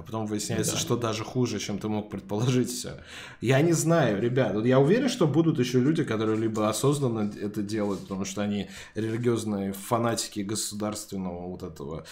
а 0.00 0.02
потом 0.02 0.26
выясняется, 0.26 0.72
да. 0.72 0.78
что 0.78 0.96
даже 0.96 1.24
хуже, 1.24 1.58
чем 1.58 1.78
ты 1.78 1.88
мог 1.88 2.10
предположить 2.10 2.70
все. 2.70 3.02
Я 3.40 3.60
не 3.60 3.72
знаю, 3.72 4.20
ребят, 4.20 4.64
я 4.64 4.80
уверен, 4.80 5.08
что 5.08 5.26
будут 5.26 5.58
еще 5.58 5.78
люди, 5.78 6.04
которые 6.04 6.38
либо 6.38 6.68
осознанно 6.68 7.30
это 7.40 7.62
делают, 7.62 8.00
потому 8.00 8.24
что 8.24 8.42
они 8.42 8.68
религиозные 8.94 9.72
фанатики 9.72 10.40
государственного 10.40 11.46
вот 11.48 11.62
этого 11.62 12.06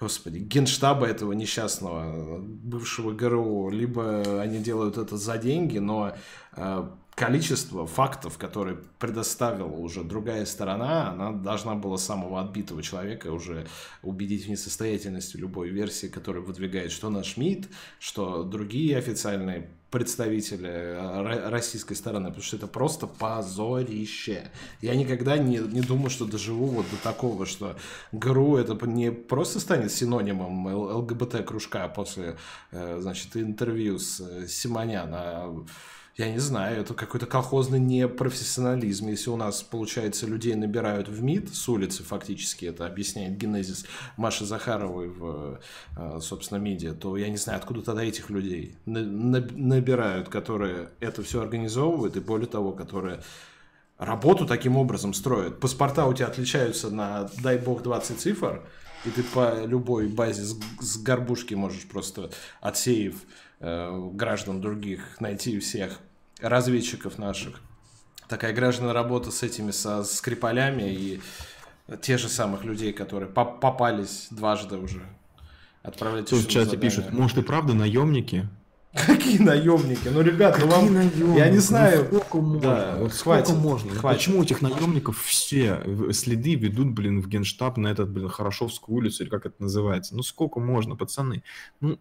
господи, 0.00 0.38
генштаба 0.38 1.06
этого 1.06 1.34
несчастного, 1.34 2.38
бывшего 2.40 3.12
ГРУ, 3.12 3.68
либо 3.68 4.40
они 4.40 4.58
делают 4.58 4.96
это 4.96 5.18
за 5.18 5.36
деньги, 5.36 5.76
но 5.76 6.14
э, 6.56 6.88
количество 7.20 7.86
фактов, 7.86 8.38
которые 8.38 8.78
предоставила 8.98 9.76
уже 9.76 10.02
другая 10.02 10.46
сторона, 10.46 11.10
она 11.10 11.32
должна 11.32 11.74
была 11.74 11.98
самого 11.98 12.40
отбитого 12.40 12.82
человека 12.82 13.30
уже 13.30 13.66
убедить 14.02 14.46
в 14.46 14.48
несостоятельности 14.48 15.36
любой 15.36 15.68
версии, 15.68 16.06
которая 16.06 16.42
выдвигает 16.42 16.90
что 16.90 17.10
наш 17.10 17.36
МИД, 17.36 17.68
что 17.98 18.42
другие 18.42 18.96
официальные 18.96 19.68
представители 19.90 20.70
э, 20.70 21.50
российской 21.50 21.92
стороны, 21.92 22.28
потому 22.28 22.42
что 22.42 22.56
это 22.56 22.66
просто 22.66 23.06
позорище. 23.06 24.50
Я 24.80 24.94
никогда 24.94 25.36
не, 25.36 25.58
не 25.58 25.82
думаю, 25.82 26.08
что 26.08 26.24
доживу 26.24 26.68
вот 26.68 26.86
до 26.90 26.96
такого, 27.02 27.44
что 27.44 27.76
ГРУ 28.12 28.56
это 28.56 28.86
не 28.86 29.12
просто 29.12 29.60
станет 29.60 29.92
синонимом 29.92 30.66
ЛГБТ-кружка 30.66 31.86
после, 31.88 32.38
э, 32.70 32.98
значит, 32.98 33.36
интервью 33.36 33.98
с 33.98 34.20
э, 34.20 34.46
Симонян, 34.48 35.10
а 35.12 35.66
я 36.20 36.30
не 36.30 36.38
знаю, 36.38 36.82
это 36.82 36.92
какой-то 36.92 37.24
колхозный 37.24 37.80
непрофессионализм. 37.80 39.08
Если 39.08 39.30
у 39.30 39.36
нас, 39.36 39.62
получается, 39.62 40.26
людей 40.26 40.54
набирают 40.54 41.08
в 41.08 41.22
МИД 41.22 41.54
с 41.54 41.66
улицы, 41.66 42.02
фактически, 42.02 42.66
это 42.66 42.84
объясняет 42.84 43.38
генезис 43.38 43.86
Маши 44.18 44.44
Захаровой 44.44 45.08
в, 45.08 45.60
э, 45.96 46.18
собственно, 46.20 46.58
МИДе, 46.58 46.92
то 46.92 47.16
я 47.16 47.30
не 47.30 47.38
знаю, 47.38 47.58
откуда 47.58 47.80
тогда 47.80 48.04
этих 48.04 48.28
людей 48.28 48.76
набирают, 48.84 50.28
которые 50.28 50.90
это 51.00 51.22
все 51.22 51.40
организовывают, 51.40 52.16
и 52.16 52.20
более 52.20 52.48
того, 52.48 52.72
которые 52.72 53.22
работу 53.96 54.46
таким 54.46 54.76
образом 54.76 55.14
строят. 55.14 55.58
Паспорта 55.58 56.04
у 56.04 56.12
тебя 56.12 56.26
отличаются 56.26 56.90
на, 56.90 57.30
дай 57.42 57.56
бог, 57.56 57.82
20 57.82 58.20
цифр, 58.20 58.62
и 59.06 59.10
ты 59.10 59.22
по 59.22 59.64
любой 59.64 60.08
базе 60.08 60.42
с, 60.42 60.54
с 60.80 60.98
горбушки 60.98 61.54
можешь 61.54 61.88
просто, 61.88 62.30
отсеяв 62.60 63.14
э, 63.60 64.10
граждан 64.12 64.60
других, 64.60 65.18
найти 65.18 65.58
всех 65.60 65.98
разведчиков 66.42 67.18
наших. 67.18 67.60
Такая 68.28 68.52
гражданная 68.52 68.92
работа 68.92 69.30
с 69.30 69.42
этими, 69.42 69.70
со 69.70 70.04
скрипалями 70.04 70.82
и 70.82 71.20
те 72.02 72.18
же 72.18 72.28
самых 72.28 72.64
людей, 72.64 72.92
которые 72.92 73.28
попались 73.28 74.28
дважды 74.30 74.76
уже. 74.76 75.02
Отправлять 75.82 76.28
Тут 76.28 76.40
в 76.40 76.48
чате 76.48 76.76
пишут, 76.76 77.12
может 77.12 77.38
и 77.38 77.42
правда 77.42 77.74
наемники? 77.74 78.48
Какие 78.92 79.38
наемники? 79.38 80.08
Ну, 80.08 80.20
ребят, 80.20 80.58
ну 80.60 80.66
вам... 80.66 80.92
Наемники? 80.92 81.38
Я 81.38 81.48
не 81.48 81.56
ну, 81.56 81.62
знаю. 81.62 82.08
Ну, 82.10 82.18
сколько 82.18 82.36
можно? 82.38 82.60
Да, 82.60 82.96
вот 82.98 83.12
хватит, 83.12 83.46
сколько 83.46 83.62
можно? 83.62 83.90
Хватит. 83.94 84.18
Почему 84.18 84.40
у 84.40 84.42
этих 84.42 84.62
наемников 84.62 85.22
все 85.22 85.80
следы 86.12 86.56
ведут, 86.56 86.88
блин, 86.88 87.22
в 87.22 87.28
генштаб 87.28 87.76
на 87.76 87.88
этот, 87.88 88.10
блин, 88.10 88.28
Хорошовскую 88.28 88.96
улицу, 88.96 89.22
или 89.22 89.30
как 89.30 89.46
это 89.46 89.62
называется? 89.62 90.16
Ну, 90.16 90.22
сколько 90.22 90.58
можно, 90.58 90.96
пацаны? 90.96 91.44
Ну, 91.80 91.98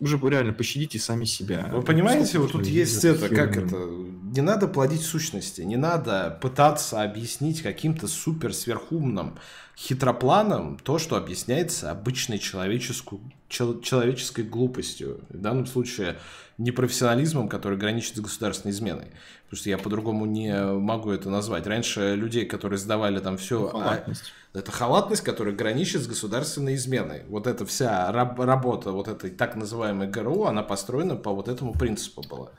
уже 0.00 0.18
реально 0.18 0.52
пощадите 0.52 0.98
сами 0.98 1.24
себя. 1.24 1.68
Вы 1.72 1.82
понимаете, 1.82 2.38
вот 2.38 2.52
тут 2.52 2.66
есть 2.66 3.04
это, 3.04 3.28
как 3.28 3.56
это, 3.56 3.76
не 3.76 4.40
надо 4.40 4.68
плодить 4.68 5.02
сущности, 5.02 5.62
не 5.62 5.76
надо 5.76 6.38
пытаться 6.40 7.02
объяснить 7.02 7.62
каким-то 7.62 8.06
супер 8.06 8.54
сверхумным 8.54 9.38
хитропланом 9.76 10.78
то, 10.82 10.98
что 10.98 11.16
объясняется 11.16 11.90
обычной 11.90 12.38
человеческую, 12.38 13.20
чел, 13.48 13.80
человеческой 13.80 14.44
глупостью. 14.44 15.20
В 15.28 15.38
данном 15.38 15.66
случае 15.66 16.18
непрофессионализмом, 16.58 17.48
который 17.48 17.78
граничит 17.78 18.16
с 18.16 18.20
государственной 18.20 18.72
изменой. 18.72 19.06
Потому 19.48 19.60
что 19.60 19.70
я 19.70 19.78
по-другому 19.78 20.26
не 20.26 20.54
могу 20.62 21.10
это 21.10 21.30
назвать. 21.30 21.66
Раньше 21.66 22.14
людей, 22.14 22.44
которые 22.44 22.78
сдавали 22.78 23.18
там 23.18 23.38
все... 23.38 23.68
Халатность. 23.68 24.32
А, 24.52 24.58
это 24.58 24.70
халатность, 24.70 25.22
которая 25.22 25.54
граничит 25.54 26.02
с 26.02 26.06
государственной 26.06 26.74
изменой. 26.74 27.22
Вот 27.28 27.46
эта 27.46 27.64
вся 27.64 28.12
раб- 28.12 28.38
работа 28.38 28.92
вот 28.92 29.08
этой 29.08 29.30
так 29.30 29.56
называемой 29.56 30.06
ГРУ, 30.06 30.44
она 30.44 30.62
построена 30.62 31.16
по 31.16 31.32
вот 31.32 31.48
этому 31.48 31.72
принципу 31.72 32.22
была. 32.28 32.50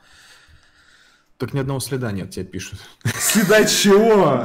Так 1.40 1.54
ни 1.54 1.58
одного 1.58 1.80
следа 1.80 2.12
нет, 2.12 2.30
тебе 2.32 2.44
пишут. 2.44 2.80
Следа 3.18 3.64
чего? 3.64 4.42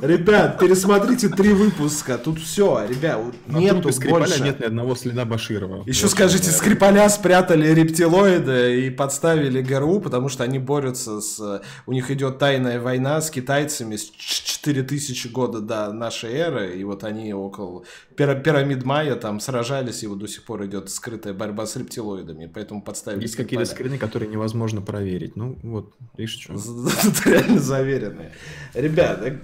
Ребят, 0.00 0.60
пересмотрите 0.60 1.28
три 1.28 1.52
выпуска. 1.52 2.18
Тут 2.18 2.38
все, 2.38 2.86
ребят, 2.88 3.20
На 3.46 3.56
нету 3.56 3.90
больше. 4.08 4.44
нет 4.44 4.60
ни 4.60 4.64
одного 4.64 4.94
следа 4.94 5.24
Баширова. 5.24 5.82
Еще 5.86 6.04
вот, 6.04 6.12
скажите, 6.12 6.46
да. 6.46 6.56
Скрипаля 6.56 7.08
спрятали 7.08 7.74
рептилоиды 7.74 8.86
и 8.86 8.90
подставили 8.90 9.60
ГРУ, 9.60 9.98
потому 10.00 10.28
что 10.28 10.44
они 10.44 10.60
борются 10.60 11.20
с... 11.20 11.62
У 11.84 11.92
них 11.92 12.12
идет 12.12 12.38
тайная 12.38 12.80
война 12.80 13.20
с 13.20 13.28
китайцами 13.32 13.96
с 13.96 14.08
4000 14.08 15.26
года 15.32 15.60
до 15.60 15.92
нашей 15.92 16.32
эры, 16.32 16.76
и 16.78 16.84
вот 16.84 17.02
они 17.02 17.34
около 17.34 17.82
пирамид 18.16 18.84
Майя 18.84 19.16
там 19.16 19.40
сражались, 19.40 20.04
и 20.04 20.06
вот 20.06 20.18
до 20.18 20.28
сих 20.28 20.44
пор 20.44 20.64
идет 20.66 20.90
скрытая 20.90 21.34
борьба 21.34 21.66
с 21.66 21.74
рептилоидами, 21.74 22.46
поэтому 22.46 22.82
подставили 22.82 23.22
Есть 23.22 23.36
какие-то 23.36 23.64
скрины, 23.64 23.98
которые 23.98 24.30
невозможно 24.30 24.80
проверить. 24.80 25.36
Ну, 25.36 25.58
вот, 25.62 25.92
видишь, 26.16 26.35
Тут 26.44 27.26
реально 27.26 27.60
заверенные. 27.60 28.32
Ребята, 28.74 29.38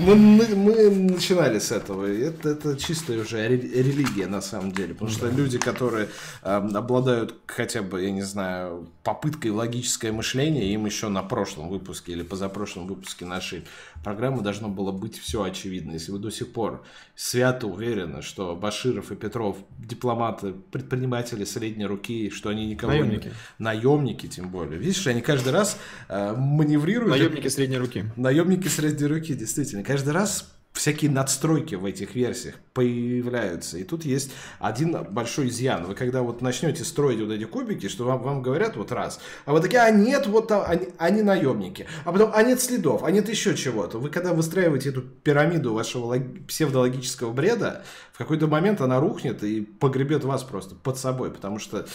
мы, 0.00 0.14
мы, 0.14 0.46
мы 0.54 0.90
начинали 0.90 1.58
с 1.58 1.72
этого. 1.72 2.06
Это, 2.06 2.50
это 2.50 2.76
чистая 2.76 3.20
уже 3.20 3.48
религия 3.48 4.26
на 4.26 4.42
самом 4.42 4.72
деле. 4.72 4.92
Потому 4.94 5.10
что 5.10 5.28
люди, 5.30 5.58
которые 5.58 6.08
э, 6.42 6.56
обладают 6.74 7.34
хотя 7.46 7.82
бы, 7.82 8.02
я 8.02 8.10
не 8.10 8.22
знаю, 8.22 8.88
попыткой 9.02 9.52
логическое 9.52 10.12
мышление, 10.12 10.72
им 10.74 10.84
еще 10.84 11.08
на 11.08 11.22
прошлом 11.22 11.68
выпуске 11.68 12.12
или 12.12 12.22
позапрошлом 12.22 12.86
выпуске 12.86 13.24
нашей 13.24 13.64
программы 14.04 14.42
должно 14.42 14.68
было 14.68 14.92
быть 14.92 15.18
все 15.18 15.42
очевидно. 15.42 15.92
Если 15.92 16.12
вы 16.12 16.18
до 16.18 16.30
сих 16.30 16.52
пор 16.52 16.84
свято 17.14 17.66
уверены, 17.66 18.22
что 18.22 18.54
Баширов 18.54 19.10
и 19.10 19.16
Петров 19.16 19.56
дипломаты, 19.78 20.52
предприниматели 20.52 21.44
средней 21.44 21.86
руки, 21.86 22.30
что 22.30 22.50
они 22.50 22.66
никого 22.66 22.92
наемники. 22.92 23.26
не... 23.26 23.32
Наемники, 23.58 24.26
тем 24.26 24.50
более. 24.50 24.78
Видишь, 24.78 25.06
они 25.06 25.22
каждый 25.22 25.52
раз 25.52 25.78
э, 26.08 26.25
маневрируют... 26.34 27.10
Наемники 27.10 27.48
средней 27.48 27.78
руки. 27.78 28.04
Наемники 28.16 28.68
средней 28.68 29.06
руки, 29.06 29.34
действительно. 29.34 29.82
Каждый 29.82 30.12
раз 30.12 30.56
всякие 30.76 31.10
надстройки 31.10 31.74
в 31.74 31.84
этих 31.84 32.14
версиях 32.14 32.56
появляются. 32.72 33.78
И 33.78 33.84
тут 33.84 34.04
есть 34.04 34.30
один 34.58 34.96
большой 35.10 35.48
изъян. 35.48 35.84
Вы 35.86 35.94
когда 35.94 36.22
вот 36.22 36.42
начнете 36.42 36.84
строить 36.84 37.20
вот 37.20 37.30
эти 37.30 37.44
кубики, 37.44 37.88
что 37.88 38.04
вам, 38.04 38.22
вам 38.22 38.42
говорят 38.42 38.76
вот 38.76 38.92
раз, 38.92 39.18
а 39.44 39.52
вот 39.52 39.62
такие, 39.62 39.80
а 39.80 39.90
нет, 39.90 40.26
вот 40.26 40.48
там, 40.48 40.62
они, 40.66 40.88
они 40.98 41.22
наемники, 41.22 41.86
а 42.04 42.12
потом, 42.12 42.30
а 42.34 42.42
нет 42.42 42.60
следов, 42.60 43.04
а 43.04 43.10
нет 43.10 43.28
еще 43.28 43.56
чего-то. 43.56 43.98
Вы 43.98 44.10
когда 44.10 44.32
выстраиваете 44.32 44.90
эту 44.90 45.02
пирамиду 45.02 45.72
вашего 45.72 46.04
лог... 46.04 46.22
псевдологического 46.46 47.32
бреда, 47.32 47.84
в 48.12 48.18
какой-то 48.18 48.46
момент 48.46 48.80
она 48.80 49.00
рухнет 49.00 49.42
и 49.42 49.62
погребет 49.62 50.24
вас 50.24 50.44
просто 50.44 50.74
под 50.74 50.98
собой, 50.98 51.30
потому 51.30 51.58
что 51.58 51.86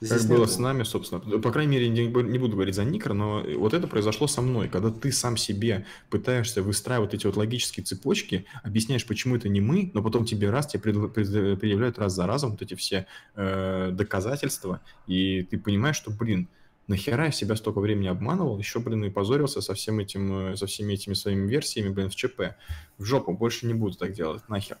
Здесь 0.00 0.22
как 0.22 0.30
было 0.30 0.46
с 0.46 0.58
нами, 0.58 0.82
собственно. 0.82 1.20
По 1.20 1.52
крайней 1.52 1.72
мере, 1.72 1.88
не, 1.88 2.06
не 2.06 2.38
буду 2.38 2.54
говорить 2.54 2.74
за 2.74 2.84
Никр, 2.84 3.12
но 3.12 3.44
вот 3.56 3.74
это 3.74 3.86
произошло 3.86 4.26
со 4.26 4.40
мной. 4.40 4.68
Когда 4.68 4.90
ты 4.90 5.12
сам 5.12 5.36
себе 5.36 5.84
пытаешься 6.08 6.62
выстраивать 6.62 7.12
эти 7.12 7.26
вот 7.26 7.36
логические 7.36 7.84
цепочки, 7.84 8.46
объясняешь, 8.62 9.06
почему 9.06 9.36
это 9.36 9.50
не 9.50 9.60
мы, 9.60 9.90
но 9.92 10.02
потом 10.02 10.24
тебе 10.24 10.48
раз, 10.48 10.68
тебе 10.68 10.80
пред, 10.82 11.12
предъявляют 11.12 11.98
раз 11.98 12.14
за 12.14 12.26
разом 12.26 12.52
вот 12.52 12.62
эти 12.62 12.74
все 12.74 13.06
э, 13.34 13.90
доказательства, 13.92 14.80
и 15.06 15.42
ты 15.42 15.58
понимаешь, 15.58 15.96
что, 15.96 16.10
блин, 16.10 16.48
нахера 16.90 17.26
я 17.26 17.30
себя 17.30 17.54
столько 17.56 17.80
времени 17.80 18.08
обманывал, 18.08 18.58
еще, 18.58 18.80
блин, 18.80 19.04
и 19.04 19.10
позорился 19.10 19.60
со, 19.60 19.74
всем 19.74 19.98
этим, 20.00 20.52
э, 20.52 20.56
со 20.56 20.66
всеми 20.66 20.94
этими 20.94 21.14
своими 21.14 21.48
версиями, 21.48 21.90
блин, 21.90 22.10
в 22.10 22.16
ЧП. 22.16 22.56
В 22.98 23.04
жопу, 23.04 23.32
больше 23.32 23.66
не 23.66 23.74
буду 23.74 23.96
так 23.96 24.12
делать, 24.12 24.48
нахер. 24.48 24.78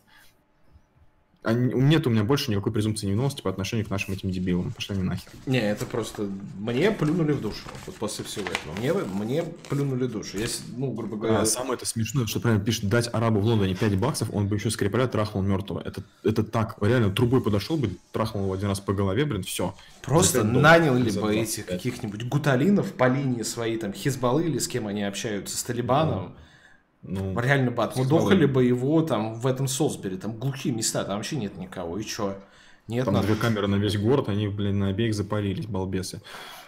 А 1.42 1.54
нет 1.54 2.06
у 2.06 2.10
меня 2.10 2.22
больше 2.22 2.50
никакой 2.50 2.70
презумпции 2.70 3.06
невиновности 3.06 3.40
по 3.40 3.48
отношению 3.48 3.86
к 3.86 3.90
нашим 3.90 4.12
этим 4.12 4.30
дебилам. 4.30 4.72
Пошли 4.72 4.94
они 4.94 5.04
нахер. 5.04 5.30
Не, 5.46 5.58
это 5.58 5.86
просто... 5.86 6.28
Мне 6.58 6.90
плюнули 6.90 7.32
в 7.32 7.40
душу. 7.40 7.62
Вот 7.86 7.96
после 7.96 8.26
всего 8.26 8.44
этого. 8.44 8.76
Мне, 8.78 8.92
мне 8.92 9.44
плюнули 9.70 10.04
в 10.04 10.12
душу. 10.12 10.36
Я, 10.36 10.46
ну, 10.76 10.92
грубо 10.92 11.16
говоря... 11.16 11.40
А, 11.40 11.46
самое 11.46 11.74
это 11.74 11.86
смешное, 11.86 12.26
что 12.26 12.40
прямо 12.40 12.60
пишет, 12.60 12.90
дать 12.90 13.08
арабу 13.14 13.40
в 13.40 13.46
Лондоне 13.46 13.74
5 13.74 13.96
баксов, 13.96 14.28
он 14.34 14.48
бы 14.48 14.56
еще 14.56 14.68
Скрипаля 14.70 15.06
трахнул 15.06 15.42
мертвого. 15.42 15.80
Это, 15.82 16.02
это 16.24 16.44
так. 16.44 16.76
Реально, 16.82 17.10
трубой 17.10 17.40
подошел 17.40 17.78
бы, 17.78 17.90
трахнул 18.12 18.44
его 18.44 18.52
один 18.52 18.68
раз 18.68 18.80
по 18.80 18.92
голове, 18.92 19.24
блин, 19.24 19.42
все. 19.42 19.74
Просто 20.02 20.44
нанял 20.44 20.94
либо 20.94 21.32
этих 21.32 21.64
каких-нибудь 21.64 22.28
гуталинов 22.28 22.92
по 22.92 23.08
линии 23.08 23.44
своей, 23.44 23.78
там, 23.78 23.94
Хизбаллы 23.94 24.44
или 24.44 24.58
с 24.58 24.68
кем 24.68 24.86
они 24.86 25.04
общаются, 25.04 25.56
с 25.56 25.62
Талибаном. 25.62 26.34
Да 26.36 26.40
ну, 27.02 27.38
Реально 27.40 27.70
бы 27.70 27.82
отмудохали 27.82 28.44
бы 28.44 28.64
его 28.64 29.02
там 29.02 29.34
в 29.34 29.46
этом 29.46 29.68
Солсбери, 29.68 30.16
там 30.16 30.38
глухие 30.38 30.74
места, 30.74 31.04
там 31.04 31.16
вообще 31.16 31.36
нет 31.36 31.56
никого, 31.56 31.98
и 31.98 32.04
чё? 32.04 32.36
Нет, 32.88 33.04
там 33.04 33.14
надо... 33.14 33.28
две 33.28 33.36
камеры 33.36 33.68
на 33.68 33.76
весь 33.76 33.96
город, 33.96 34.28
они, 34.28 34.48
блин, 34.48 34.80
на 34.80 34.88
обеих 34.88 35.14
запалились, 35.14 35.66
балбесы. 35.66 36.20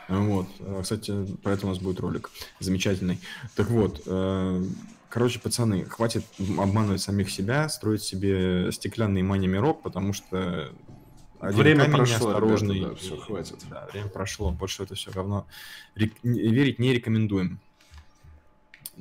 Вот, 0.09 0.47
кстати, 0.83 1.27
поэтому 1.43 1.73
у 1.73 1.75
нас 1.75 1.83
будет 1.83 2.01
ролик 2.01 2.31
замечательный. 2.61 3.21
Так 3.55 3.71
вот, 3.71 4.03
э, 4.07 4.65
короче, 5.09 5.39
пацаны, 5.39 5.85
хватит 5.85 6.25
обманывать 6.59 7.01
самих 7.01 7.31
себя, 7.31 7.69
строить 7.69 8.03
себе 8.03 8.73
стеклянный 8.73 9.23
мани-мирок, 9.23 9.83
потому 9.83 10.13
что 10.13 10.73
один 11.41 11.59
время 11.59 11.91
прошло, 11.91 12.29
осторожный, 12.29 12.77
ребята, 12.77 12.95
да, 12.95 13.01
все, 13.01 13.17
хватит. 13.17 13.59
Да, 13.69 13.89
время 13.93 14.09
прошло, 14.09 14.51
больше 14.53 14.85
это 14.85 14.95
все 14.95 15.11
говно. 15.11 15.47
Рек... 15.95 16.13
Верить 16.23 16.79
не 16.79 16.93
рекомендуем. 16.93 17.61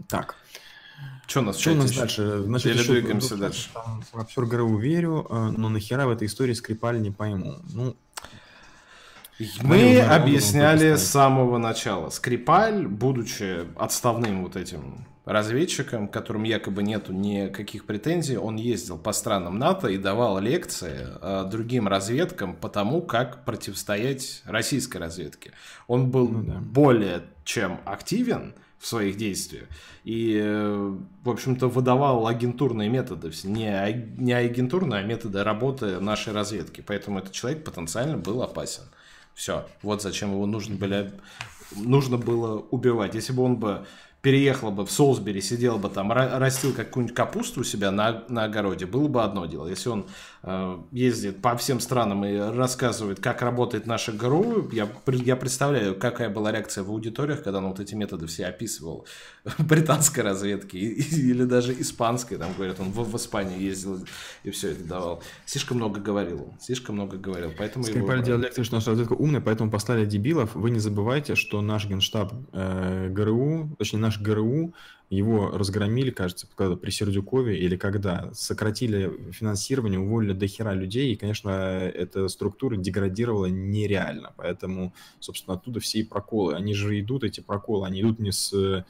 Так. 0.08 0.36
Что 1.28 1.40
у 1.40 1.44
нас, 1.44 1.58
Что 1.58 1.72
у 1.72 1.76
нас 1.76 1.92
дальше? 1.92 2.44
Значит, 2.44 2.76
Или 2.76 2.84
двигаемся 2.84 3.38
дальше? 3.38 3.70
Там, 3.74 4.04
в 4.12 4.20
обсер 4.20 4.46
ГРУ 4.46 4.78
верю, 4.78 5.28
а, 5.30 5.50
но 5.52 5.70
нахера 5.70 6.06
в 6.06 6.10
этой 6.10 6.28
истории 6.28 6.54
Скрипаль 6.54 7.02
не 7.02 7.12
пойму. 7.12 7.60
Ну, 7.74 7.96
мы 9.64 10.02
объясняли 10.02 10.96
с 10.96 11.04
самого 11.08 11.58
начала. 11.58 12.10
Скрипаль, 12.10 12.86
будучи 12.86 13.66
отставным 13.78 14.44
вот 14.44 14.56
этим 14.56 15.06
разведчиком, 15.26 16.08
которым 16.08 16.44
якобы 16.44 16.84
нету 16.84 17.14
никаких 17.14 17.86
претензий, 17.86 18.38
он 18.38 18.56
ездил 18.56 18.98
по 18.98 19.14
странам 19.14 19.58
НАТО 19.60 19.88
и 19.88 19.98
давал 19.98 20.40
лекции 20.40 21.08
э, 21.22 21.46
другим 21.50 21.88
разведкам 21.88 22.56
по 22.56 22.70
тому, 22.70 23.02
как 23.02 23.46
противостоять 23.46 24.42
российской 24.46 24.98
разведке. 24.98 25.52
Он 25.88 26.10
был 26.10 26.28
ну, 26.28 26.44
да. 26.44 26.54
более 26.60 27.24
чем 27.44 27.80
активен, 27.86 28.56
в 28.82 28.88
своих 28.88 29.16
действиях. 29.16 29.68
И, 30.04 30.40
э, 30.42 30.96
в 31.24 31.30
общем-то, 31.30 31.68
выдавал 31.68 32.26
агентурные 32.26 32.90
методы, 32.90 33.32
не, 33.44 34.12
не 34.18 34.34
агентурные, 34.34 35.02
а 35.02 35.04
методы 35.04 35.44
работы 35.44 36.00
нашей 36.00 36.34
разведки. 36.34 36.84
Поэтому 36.86 37.20
этот 37.20 37.32
человек 37.32 37.64
потенциально 37.64 38.18
был 38.18 38.42
опасен. 38.42 38.84
Все, 39.36 39.68
вот 39.84 40.02
зачем 40.02 40.32
его 40.32 40.48
нужно, 40.48 40.76
были, 40.76 41.12
нужно 41.76 42.18
было 42.18 42.58
убивать. 42.72 43.14
Если 43.14 43.34
бы 43.34 43.44
он 43.44 43.58
бы 43.58 43.86
переехала 44.24 44.72
бы 44.72 44.84
в 44.86 44.92
Солсбери, 44.92 45.42
сидел 45.42 45.78
бы 45.78 45.90
там, 45.90 46.12
растил 46.12 46.74
какую-нибудь 46.74 47.16
капусту 47.16 47.62
у 47.62 47.64
себя 47.64 47.92
на, 47.92 48.24
на 48.30 48.46
огороде, 48.46 48.88
было 48.88 49.08
бы 49.08 49.24
одно 49.24 49.46
дело. 49.46 49.68
Если 49.68 49.90
он 49.90 50.08
ездит 50.92 51.42
по 51.42 51.56
всем 51.56 51.80
странам 51.80 52.24
и 52.26 52.36
рассказывает, 52.36 53.20
как 53.20 53.42
работает 53.42 53.88
наша 53.88 54.12
ГРУ, 54.12 54.70
я, 54.72 54.88
я 55.08 55.36
представляю, 55.36 55.96
какая 55.96 56.30
была 56.30 56.52
реакция 56.52 56.84
в 56.84 56.90
аудиториях, 56.90 57.44
когда 57.44 57.58
он 57.60 57.70
вот 57.70 57.80
эти 57.80 57.96
методы 57.96 58.28
все 58.28 58.46
описывал 58.46 59.06
британской 59.58 60.24
разведки 60.24 60.78
или 60.78 61.44
даже 61.44 61.80
испанской, 61.80 62.38
там 62.38 62.54
говорят, 62.54 62.80
он 62.80 62.92
в, 62.92 63.04
в 63.04 63.18
Испанию 63.18 63.60
ездил 63.60 64.06
и 64.44 64.52
все 64.52 64.72
это 64.72 64.84
давал. 64.84 65.24
Слишком 65.46 65.78
много 65.78 66.00
говорил, 66.00 66.54
слишком 66.60 66.96
много 66.96 67.18
говорил, 67.18 67.52
поэтому 67.58 67.84
Скрипаль 67.84 68.18
его... 68.18 68.26
делал 68.26 68.42
лекцию, 68.42 68.66
что 68.66 68.76
наша 68.76 68.92
разведка 68.92 69.14
умная, 69.14 69.42
поэтому 69.42 69.72
послали 69.72 70.06
дебилов. 70.06 70.56
Вы 70.56 70.72
не 70.72 70.80
забывайте, 70.80 71.36
что 71.36 71.62
наш 71.62 71.88
генштаб 71.88 72.34
э, 72.54 73.10
ГРУ, 73.10 73.76
точнее 73.78 74.00
наш 74.00 74.12
наш 74.12 74.22
ГРУ 74.22 74.74
его 75.18 75.50
разгромили, 75.50 76.10
кажется, 76.10 76.48
когда 76.56 76.78
при 76.78 76.90
Сердюкове 76.90 77.60
или 77.60 77.76
когда 77.76 78.34
сократили 78.34 79.32
финансирование, 79.32 80.00
уволили 80.00 80.32
до 80.32 80.48
хера 80.48 80.74
людей, 80.74 81.12
и, 81.12 81.18
конечно, 81.18 81.50
эта 81.50 82.30
структура 82.30 82.78
деградировала 82.78 83.48
нереально. 83.48 84.34
Поэтому, 84.38 84.94
собственно, 85.20 85.58
оттуда 85.58 85.82
все 85.82 86.00
и 86.00 86.04
проколы. 86.04 86.56
Они 86.56 86.74
же 86.74 86.98
идут, 87.00 87.26
эти 87.26 87.42
проколы, 87.42 87.88
они 87.88 88.02
идут 88.02 88.20
не 88.20 88.32
с 88.32 88.86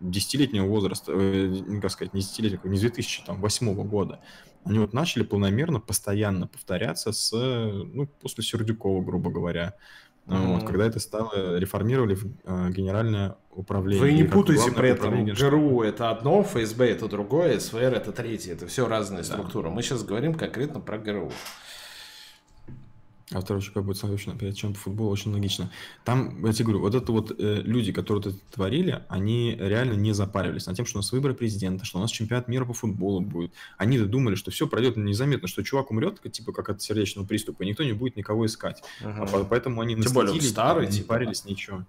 десятилетнего 0.00 0.66
возраста, 0.66 1.12
э, 1.14 1.80
как 1.80 1.90
сказать, 1.90 2.14
не 2.14 2.20
десятилетнего, 2.20 2.70
не 2.70 2.78
с 2.78 2.80
2008 2.80 3.74
года. 3.84 4.20
Они 4.64 4.78
вот 4.78 4.92
начали 4.92 5.22
планомерно, 5.22 5.78
постоянно 5.78 6.46
повторяться 6.46 7.12
с, 7.12 7.32
ну, 7.32 8.06
после 8.20 8.42
Сердюкова, 8.42 9.04
грубо 9.04 9.30
говоря. 9.30 9.74
Mm-hmm. 10.26 10.54
Вот, 10.54 10.64
когда 10.64 10.86
это 10.86 10.98
стало, 10.98 11.56
реформировали 11.56 12.14
в 12.14 12.24
э, 12.24 12.70
генеральное 12.70 13.36
управление. 13.52 14.02
Вы 14.02 14.12
не 14.12 14.24
путайте 14.24 14.72
при 14.72 14.90
этом 14.90 15.24
ГРУ 15.24 15.82
это 15.82 16.10
одно, 16.10 16.42
ФСБ 16.42 16.90
это 16.90 17.08
другое, 17.08 17.60
СВР 17.60 17.94
это 17.94 18.10
третье. 18.10 18.52
Это 18.52 18.66
все 18.66 18.88
разные 18.88 19.22
да. 19.22 19.24
структуры. 19.24 19.70
Мы 19.70 19.82
сейчас 19.82 20.02
говорим 20.02 20.34
конкретно 20.34 20.80
про 20.80 20.98
ГРУ. 20.98 21.30
А 23.32 23.40
второй 23.40 23.60
как 23.74 23.84
будет 23.84 23.96
смотреть 23.96 24.28
опять 24.28 24.56
чем 24.56 24.72
по 24.72 24.78
футболу, 24.78 25.10
очень 25.10 25.32
логично. 25.32 25.68
Там, 26.04 26.46
я 26.46 26.52
тебе 26.52 26.66
говорю, 26.66 26.80
вот 26.80 26.94
это 26.94 27.10
вот 27.10 27.34
э, 27.36 27.62
люди, 27.64 27.90
которые 27.90 28.20
это 28.20 28.38
творили, 28.52 29.02
они 29.08 29.56
реально 29.58 29.94
не 29.94 30.12
запаривались 30.12 30.66
над 30.66 30.76
тем, 30.76 30.86
что 30.86 30.98
у 30.98 31.00
нас 31.00 31.10
выборы 31.10 31.34
президента, 31.34 31.84
что 31.84 31.98
у 31.98 32.00
нас 32.00 32.12
чемпионат 32.12 32.46
мира 32.46 32.64
по 32.64 32.72
футболу 32.72 33.20
будет. 33.20 33.50
Они 33.78 33.98
думали, 33.98 34.36
что 34.36 34.52
все 34.52 34.68
пройдет 34.68 34.96
незаметно, 34.96 35.48
что 35.48 35.64
чувак 35.64 35.90
умрет, 35.90 36.20
типа 36.30 36.52
как 36.52 36.68
от 36.68 36.82
сердечного 36.82 37.26
приступа, 37.26 37.64
и 37.64 37.66
никто 37.66 37.82
не 37.82 37.94
будет 37.94 38.16
никого 38.16 38.46
искать. 38.46 38.84
Ага. 39.02 39.28
А 39.32 39.44
поэтому 39.44 39.80
они 39.80 40.00
Тем 40.00 40.12
более 40.12 40.40
старый, 40.40 40.86
не 40.86 40.92
типа. 40.92 41.08
парились 41.08 41.44
ничего. 41.44 41.84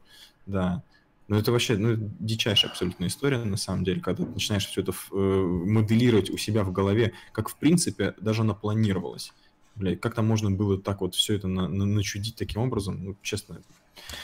Да. 0.48 0.82
Ну, 1.28 1.36
это 1.36 1.52
вообще 1.52 1.78
ну, 1.78 1.98
дичайшая 2.20 2.72
абсолютная 2.72 3.10
история, 3.10 3.38
на 3.44 3.58
самом 3.58 3.84
деле, 3.84 4.02
когда 4.02 4.24
ты 4.24 4.32
начинаешь 4.32 4.66
все 4.66 4.82
это 4.82 4.94
э, 5.12 5.16
моделировать 5.16 6.32
у 6.32 6.38
себя 6.38 6.64
в 6.64 6.72
голове, 6.72 7.14
как, 7.32 7.50
в 7.50 7.58
принципе, 7.58 8.16
даже 8.20 8.42
оно 8.42 8.56
планировалось 8.56 9.34
блядь, 9.78 10.02
как 10.02 10.16
там 10.16 10.26
можно 10.26 10.52
было 10.52 10.78
так 10.78 11.02
вот 11.02 11.16
все 11.16 11.36
это 11.36 11.48
на, 11.48 11.68
на, 11.68 11.86
начудить 11.86 12.36
таким 12.36 12.62
образом? 12.62 13.04
Ну, 13.04 13.18
честно. 13.22 13.62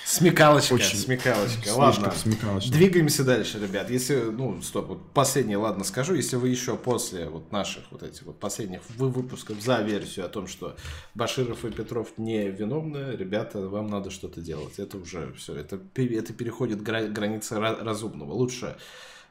Смекалочка, 0.05 0.73
очень 0.73 0.97
смекалочка. 0.97 1.69
Ладно, 1.73 2.11
смекалочка. 2.15 2.71
двигаемся 2.71 3.23
дальше, 3.23 3.59
ребят. 3.59 3.89
Если, 3.89 4.15
ну, 4.15 4.61
стоп, 4.61 4.87
вот 4.87 5.11
последнее, 5.11 5.57
ладно, 5.57 5.83
скажу. 5.83 6.13
Если 6.13 6.35
вы 6.35 6.49
еще 6.49 6.77
после 6.77 7.27
вот 7.27 7.51
наших 7.51 7.83
вот 7.91 8.03
этих 8.03 8.23
вот 8.23 8.39
последних 8.39 8.81
выпусков 8.97 9.61
за 9.61 9.81
версию 9.81 10.25
о 10.25 10.29
том, 10.29 10.47
что 10.47 10.75
Баширов 11.15 11.65
и 11.65 11.71
Петров 11.71 12.09
не 12.17 12.49
виновны, 12.49 13.15
ребята, 13.15 13.67
вам 13.67 13.87
надо 13.87 14.09
что-то 14.09 14.41
делать. 14.41 14.79
Это 14.79 14.97
уже 14.97 15.33
все, 15.33 15.55
это, 15.55 15.79
это 15.95 16.33
переходит 16.33 16.81
границы 16.81 17.59
разумного. 17.59 18.33
Лучше 18.33 18.77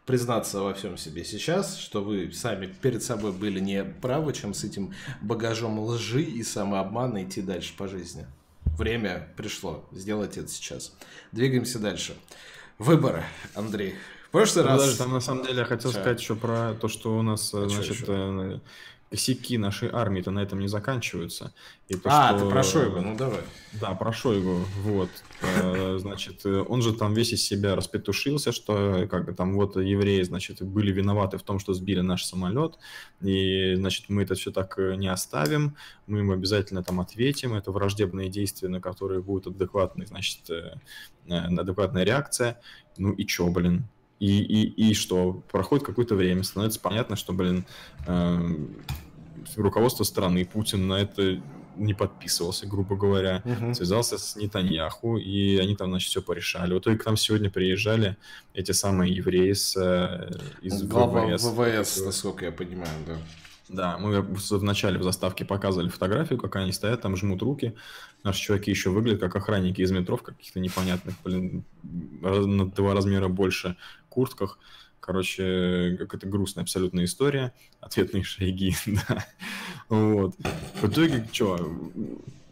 признаться 0.07 0.61
во 0.61 0.75
всем 0.75 0.97
себе 0.97 1.25
сейчас, 1.25 1.79
что 1.79 2.03
вы 2.03 2.33
сами 2.33 2.67
перед 2.67 3.03
собой 3.03 3.33
были 3.33 3.61
не 3.61 3.85
правы, 3.85 4.33
чем 4.33 4.55
с 4.55 4.65
этим 4.65 4.95
багажом 5.21 5.79
лжи 5.79 6.23
и 6.23 6.43
самообмана 6.43 7.25
идти 7.25 7.41
дальше 7.41 7.75
по 7.77 7.89
жизни. 7.89 8.27
Время 8.65 9.29
пришло. 9.37 9.85
Сделать 9.93 10.39
это 10.39 10.49
сейчас. 10.49 10.95
Двигаемся 11.31 11.79
дальше. 11.79 12.17
Выборы, 12.79 13.23
Андрей. 13.55 13.95
В 14.29 14.31
прошлый 14.33 14.65
ну, 14.65 14.71
раз... 14.71 14.81
Даже 14.81 14.97
там 14.97 15.13
на 15.13 15.21
самом 15.21 15.45
деле 15.45 15.59
я 15.59 15.65
хотел 15.65 15.93
Че? 15.93 16.01
сказать 16.01 16.21
еще 16.21 16.35
про 16.35 16.75
то, 16.75 16.89
что 16.89 17.19
у 17.19 17.23
нас, 17.23 17.53
а 17.53 17.69
значит, 17.69 18.09
косяки 19.13 19.59
нашей 19.59 19.91
армии-то 19.93 20.31
на 20.31 20.41
этом 20.41 20.59
не 20.59 20.69
заканчиваются. 20.69 21.53
И 21.89 21.95
то, 21.95 22.09
а, 22.11 22.29
что... 22.29 22.39
ты 22.39 22.51
про 22.51 22.63
Шойгу, 22.63 23.01
ну 23.03 23.15
давай. 23.15 23.43
Да, 23.79 23.93
про 23.93 24.11
Шойгу, 24.11 24.65
вот. 24.79 25.11
Э, 25.43 25.99
значит, 26.01 26.47
он 26.47 26.81
же 26.81 26.95
там 26.95 27.13
весь 27.13 27.35
из 27.35 27.45
себя 27.45 27.77
распетушился, 27.77 28.53
что 28.53 29.07
как 29.11 29.37
там 29.37 29.55
вот 29.55 29.77
евреи, 29.77 30.23
значит, 30.23 30.63
были 30.63 30.93
виноваты 30.93 31.37
в 31.37 31.43
том, 31.43 31.59
что 31.59 31.75
сбили 31.75 32.01
наш 32.01 32.25
самолет, 32.25 32.79
и, 33.21 33.75
значит, 33.75 34.09
мы 34.09 34.23
это 34.23 34.35
все 34.35 34.51
так 34.51 34.79
э, 34.79 34.95
не 34.97 35.09
оставим, 35.09 35.77
мы 36.07 36.21
им 36.21 36.31
обязательно 36.31 36.83
там 36.83 36.99
ответим, 36.99 37.53
это 37.53 37.71
враждебные 37.71 38.31
действия, 38.31 38.71
на 38.71 38.81
которые 38.81 39.21
будет 39.21 39.47
адекватный, 39.47 40.07
значит, 40.07 40.49
э, 40.49 40.79
адекватная 41.29 42.05
реакция. 42.05 42.59
Ну 42.97 43.13
и 43.13 43.27
чё, 43.27 43.49
блин, 43.49 43.85
и, 44.23 44.39
и, 44.39 44.91
и 44.91 44.95
что? 44.95 45.43
Проходит 45.51 45.85
какое-то 45.85 46.15
время, 46.15 46.45
становится 46.45 46.79
понятно, 46.79 47.17
что, 47.17 47.33
блин, 47.33 47.65
э, 48.07 48.39
руководство 49.57 50.05
страны, 50.05 50.45
Путин 50.45 50.87
на 50.87 51.01
это 51.01 51.43
не 51.75 51.93
подписывался, 51.93 52.69
грубо 52.69 52.95
говоря, 52.95 53.43
uh-huh. 53.45 53.75
связался 53.75 54.19
с 54.19 54.37
Нетаньяху, 54.37 55.17
и 55.17 55.57
они 55.57 55.75
там, 55.75 55.91
значит, 55.91 56.11
все 56.11 56.23
порешали. 56.23 56.73
Вот 56.73 56.85
только 56.85 57.03
к 57.03 57.07
нам 57.07 57.17
сегодня 57.17 57.51
приезжали 57.51 58.17
эти 58.55 58.71
самые 58.71 59.13
евреи 59.13 59.55
с, 59.55 59.77
э, 59.77 60.31
из 60.61 60.85
Глава 60.85 61.27
ВВС. 61.27 61.43
ВВС, 61.43 62.05
насколько 62.05 62.45
я 62.45 62.53
понимаю, 62.53 62.95
да. 63.05 63.17
Да, 63.69 63.97
мы 63.99 64.21
в 64.21 64.63
начале 64.63 64.99
в 64.99 65.03
заставке 65.03 65.45
показывали 65.45 65.89
фотографию, 65.89 66.39
как 66.39 66.55
они 66.57 66.73
стоят, 66.73 67.01
там 67.01 67.17
жмут 67.17 67.43
руки. 67.43 67.75
Наши 68.23 68.41
чуваки 68.43 68.71
еще 68.71 68.91
выглядят 68.91 69.21
как 69.21 69.35
охранники 69.35 69.81
из 69.81 69.91
метро 69.91 70.17
в 70.17 70.23
каких-то 70.23 70.61
непонятных, 70.61 71.15
блин, 71.25 71.65
на 71.83 72.71
два 72.71 72.95
размера 72.95 73.29
больше 73.29 73.77
куртках. 74.13 74.59
Короче, 75.01 75.97
какая-то 75.99 76.29
грустная 76.29 76.63
абсолютная 76.63 77.07
история. 77.07 77.53
Ответные 77.81 78.23
шаги, 78.23 78.75
да. 78.87 79.27
Вот. 79.89 80.37
В 80.81 80.89
итоге, 80.89 81.29
что? 81.33 81.77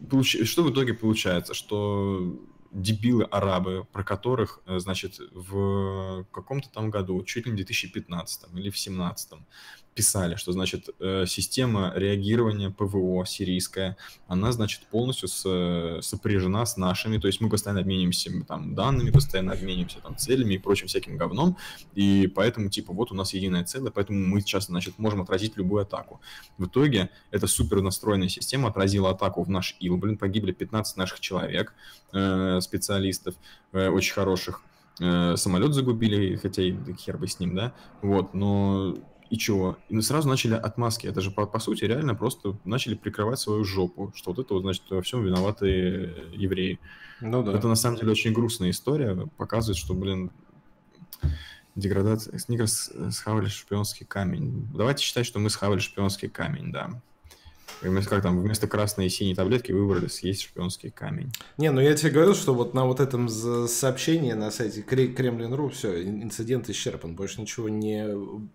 Получ... 0.09 0.35
Что 0.45 0.63
в 0.63 0.71
итоге 0.71 0.93
получается? 0.93 1.53
Что 1.53 2.37
дебилы-арабы, 2.71 3.85
про 3.91 4.03
которых, 4.03 4.61
э, 4.65 4.79
значит, 4.79 5.19
в 5.31 6.25
каком-то 6.31 6.69
там 6.69 6.89
году, 6.89 7.23
чуть 7.23 7.45
ли 7.45 7.51
не 7.51 7.55
в 7.63 7.65
2015 7.65 8.43
или 8.53 8.69
в 8.69 8.75
2017, 8.75 9.33
писали, 9.93 10.35
что, 10.35 10.51
значит, 10.51 10.89
э, 10.99 11.25
система 11.27 11.91
реагирования 11.95 12.69
ПВО 12.69 13.25
сирийская, 13.25 13.97
она, 14.27 14.51
значит, 14.51 14.87
полностью 14.87 15.27
с, 15.27 15.99
сопряжена 16.01 16.65
с 16.65 16.77
нашими, 16.77 17.17
то 17.17 17.27
есть 17.27 17.41
мы 17.41 17.49
постоянно 17.49 17.81
обмениваемся 17.81 18.31
там 18.47 18.73
данными, 18.73 19.11
постоянно 19.11 19.51
обмениваемся 19.51 19.99
там 19.99 20.15
целями 20.17 20.53
и 20.53 20.57
прочим 20.57 20.87
всяким 20.87 21.17
говном, 21.17 21.57
и 21.93 22.31
поэтому, 22.33 22.69
типа, 22.69 22.93
вот 22.93 23.11
у 23.11 23.15
нас 23.15 23.33
единая 23.33 23.65
цель, 23.65 23.89
поэтому 23.89 24.25
мы 24.25 24.39
сейчас, 24.41 24.67
значит, 24.67 24.97
можем 24.97 25.21
отразить 25.21 25.57
любую 25.57 25.81
атаку. 25.81 26.21
В 26.57 26.67
итоге 26.67 27.09
эта 27.31 27.47
супер 27.47 27.81
настроенная 27.81 28.29
система 28.29 28.69
отразила 28.69 29.09
атаку 29.09 29.43
в 29.43 29.49
наш 29.49 29.75
ИЛ, 29.79 29.97
блин, 29.97 30.17
погибли 30.17 30.53
15 30.53 30.97
наших 30.97 31.19
человек, 31.19 31.73
э, 32.13 32.59
специалистов, 32.61 33.35
э, 33.73 33.89
очень 33.89 34.13
хороших, 34.13 34.61
э, 35.01 35.35
самолет 35.35 35.73
загубили, 35.73 36.37
хотя 36.37 36.61
и 36.61 36.75
хер 36.97 37.17
бы 37.17 37.27
с 37.27 37.39
ним, 37.39 37.55
да, 37.55 37.73
вот, 38.01 38.33
но 38.33 38.95
и 39.31 39.37
чего? 39.37 39.77
И 39.87 39.95
мы 39.95 40.01
сразу 40.01 40.27
начали 40.27 40.55
отмазки. 40.55 41.07
Это 41.07 41.21
же, 41.21 41.31
по, 41.31 41.47
по 41.47 41.57
сути, 41.57 41.85
реально 41.85 42.15
просто 42.15 42.57
начали 42.65 42.95
прикрывать 42.95 43.39
свою 43.39 43.63
жопу, 43.63 44.11
что 44.13 44.31
вот 44.31 44.45
это 44.45 44.53
вот, 44.53 44.63
значит, 44.63 44.83
во 44.89 45.01
всем 45.01 45.23
виноваты 45.23 46.13
евреи. 46.33 46.79
Ну 47.21 47.41
да. 47.41 47.53
Это, 47.53 47.69
на 47.69 47.75
самом 47.75 47.97
деле, 47.97 48.11
очень 48.11 48.33
грустная 48.33 48.71
история. 48.71 49.15
Показывает, 49.37 49.77
что, 49.77 49.93
блин, 49.93 50.31
деградация... 51.75 52.37
Сникерс 52.37 52.91
схавали 53.11 53.47
шпионский 53.47 54.05
камень. 54.05 54.67
Давайте 54.73 55.01
считать, 55.01 55.25
что 55.25 55.39
мы 55.39 55.49
схавали 55.49 55.79
шпионский 55.79 56.27
камень, 56.27 56.73
да. 56.73 57.01
Как 57.81 58.21
там, 58.21 58.41
вместо 58.41 58.67
красной 58.67 59.07
и 59.07 59.09
синей 59.09 59.33
таблетки 59.33 59.71
выбрали 59.71 60.07
съесть 60.07 60.43
шпионский 60.43 60.91
камень. 60.91 61.31
Не, 61.57 61.71
ну 61.71 61.81
я 61.81 61.95
тебе 61.95 62.11
говорил, 62.11 62.35
что 62.35 62.53
вот 62.53 62.73
на 62.73 62.85
вот 62.85 62.99
этом 62.99 63.27
сообщении 63.27 64.33
на 64.33 64.51
сайте 64.51 64.81
Kremlin.ru 64.81 65.69
все, 65.69 66.03
инцидент 66.03 66.69
исчерпан, 66.69 67.15
больше 67.15 67.41
ничего 67.41 67.69
не, 67.69 68.07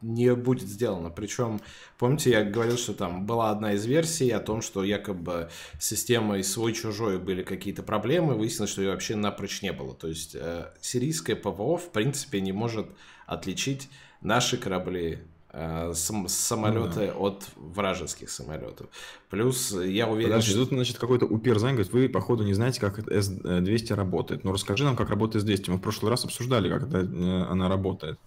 не 0.03 0.35
будет 0.35 0.69
сделано. 0.69 1.11
Причем, 1.11 1.61
помните, 1.99 2.31
я 2.31 2.45
говорил, 2.45 2.77
что 2.77 2.95
там 2.95 3.27
была 3.27 3.51
одна 3.51 3.73
из 3.73 3.85
версий 3.85 4.31
о 4.31 4.39
том, 4.39 4.63
что 4.63 4.85
якобы 4.85 5.51
с 5.79 5.87
системой 5.87 6.45
свой-чужой 6.45 7.19
были 7.19 7.43
какие-то 7.43 7.83
проблемы, 7.83 8.35
выяснилось, 8.35 8.71
что 8.71 8.83
ее 8.83 8.91
вообще 8.91 9.17
напрочь 9.17 9.63
не 9.63 9.73
было. 9.73 9.95
То 9.95 10.09
есть 10.09 10.37
э, 10.37 10.67
сирийское 10.81 11.35
ПВО 11.35 11.77
в 11.77 11.91
принципе 11.91 12.41
не 12.41 12.53
может 12.53 12.87
отличить 13.27 13.89
наши 14.21 14.57
корабли 14.57 15.19
Э, 15.59 15.93
сам, 15.95 16.29
самолеты 16.29 17.01
ну, 17.01 17.07
да. 17.07 17.13
от 17.15 17.45
вражеских 17.57 18.29
самолетов. 18.29 18.89
Плюс 19.31 19.73
я 19.73 20.07
уверен, 20.07 20.33
Подожди, 20.33 20.51
что... 20.51 20.61
тут, 20.61 20.69
значит, 20.69 20.99
какой-то 20.99 21.25
уперзань 21.25 21.73
говорит, 21.73 21.91
вы, 21.95 22.11
походу, 22.11 22.45
не 22.45 22.53
знаете, 22.53 22.79
как 22.79 22.99
S200 22.99 23.95
работает. 23.95 24.45
Ну, 24.45 24.53
расскажи 24.53 24.85
нам, 24.85 24.97
как 24.97 25.09
работает 25.09 25.47
S200. 25.47 25.71
Мы 25.71 25.77
в 25.79 25.81
прошлый 25.81 26.11
раз 26.11 26.27
обсуждали, 26.27 26.69
как 26.69 26.83
это, 26.89 26.99
э, 26.99 27.43
она 27.51 27.71
работает. 27.71 28.19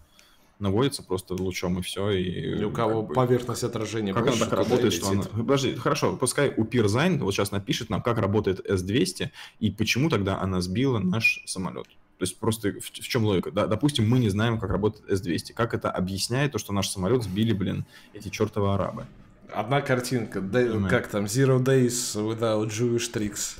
Наводится 0.57 1.03
просто 1.03 1.35
лучом 1.35 1.77
и 1.77 1.83
все. 1.83 2.09
И, 2.09 2.61
и 2.61 2.63
у 2.63 2.71
кого 2.71 3.03
бы... 3.03 3.13
поверхность 3.13 3.63
отражения 3.63 4.11
Как 4.11 4.23
больше, 4.23 4.41
она 4.41 4.49
так 4.49 4.57
работает, 4.57 4.93
что 4.93 5.09
она... 5.09 5.21
Подожди, 5.21 5.75
хорошо, 5.75 6.17
пускай 6.17 6.51
Уперзайн 6.57 7.19
вот 7.19 7.31
сейчас 7.35 7.51
напишет 7.51 7.91
нам, 7.91 8.01
как 8.01 8.17
работает 8.17 8.67
S200 8.67 9.29
и 9.59 9.69
почему 9.69 10.09
тогда 10.09 10.41
она 10.41 10.61
сбила 10.61 10.97
наш 10.97 11.43
самолет. 11.45 11.85
То 12.19 12.23
есть 12.23 12.37
просто 12.37 12.73
в, 12.73 12.83
в 12.83 13.07
чем 13.07 13.23
логика? 13.23 13.49
Да, 13.49 13.65
допустим, 13.65 14.07
мы 14.07 14.19
не 14.19 14.27
знаем, 14.27 14.59
как 14.59 14.71
работает 14.71 15.09
S-200. 15.09 15.53
Как 15.53 15.73
это 15.73 15.89
объясняет 15.89 16.51
то, 16.51 16.57
что 16.57 16.73
наш 16.73 16.89
самолет 16.89 17.23
сбили, 17.23 17.53
блин, 17.53 17.85
эти 18.13 18.27
чертовы 18.27 18.73
арабы? 18.73 19.05
Одна 19.53 19.79
картинка, 19.79 20.41
да, 20.41 20.61
как 20.89 21.07
там, 21.07 21.25
Zero 21.25 21.63
Days 21.63 22.15
without 22.15 22.67
Jewish 22.67 23.09
Tricks. 23.11 23.57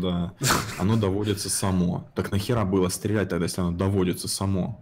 Да, 0.00 0.32
оно 0.78 0.96
доводится 0.96 1.50
само. 1.50 2.08
Так 2.14 2.30
нахера 2.30 2.64
было 2.64 2.88
стрелять 2.88 3.28
тогда, 3.28 3.46
если 3.46 3.60
оно 3.60 3.72
доводится 3.72 4.28
само? 4.28 4.80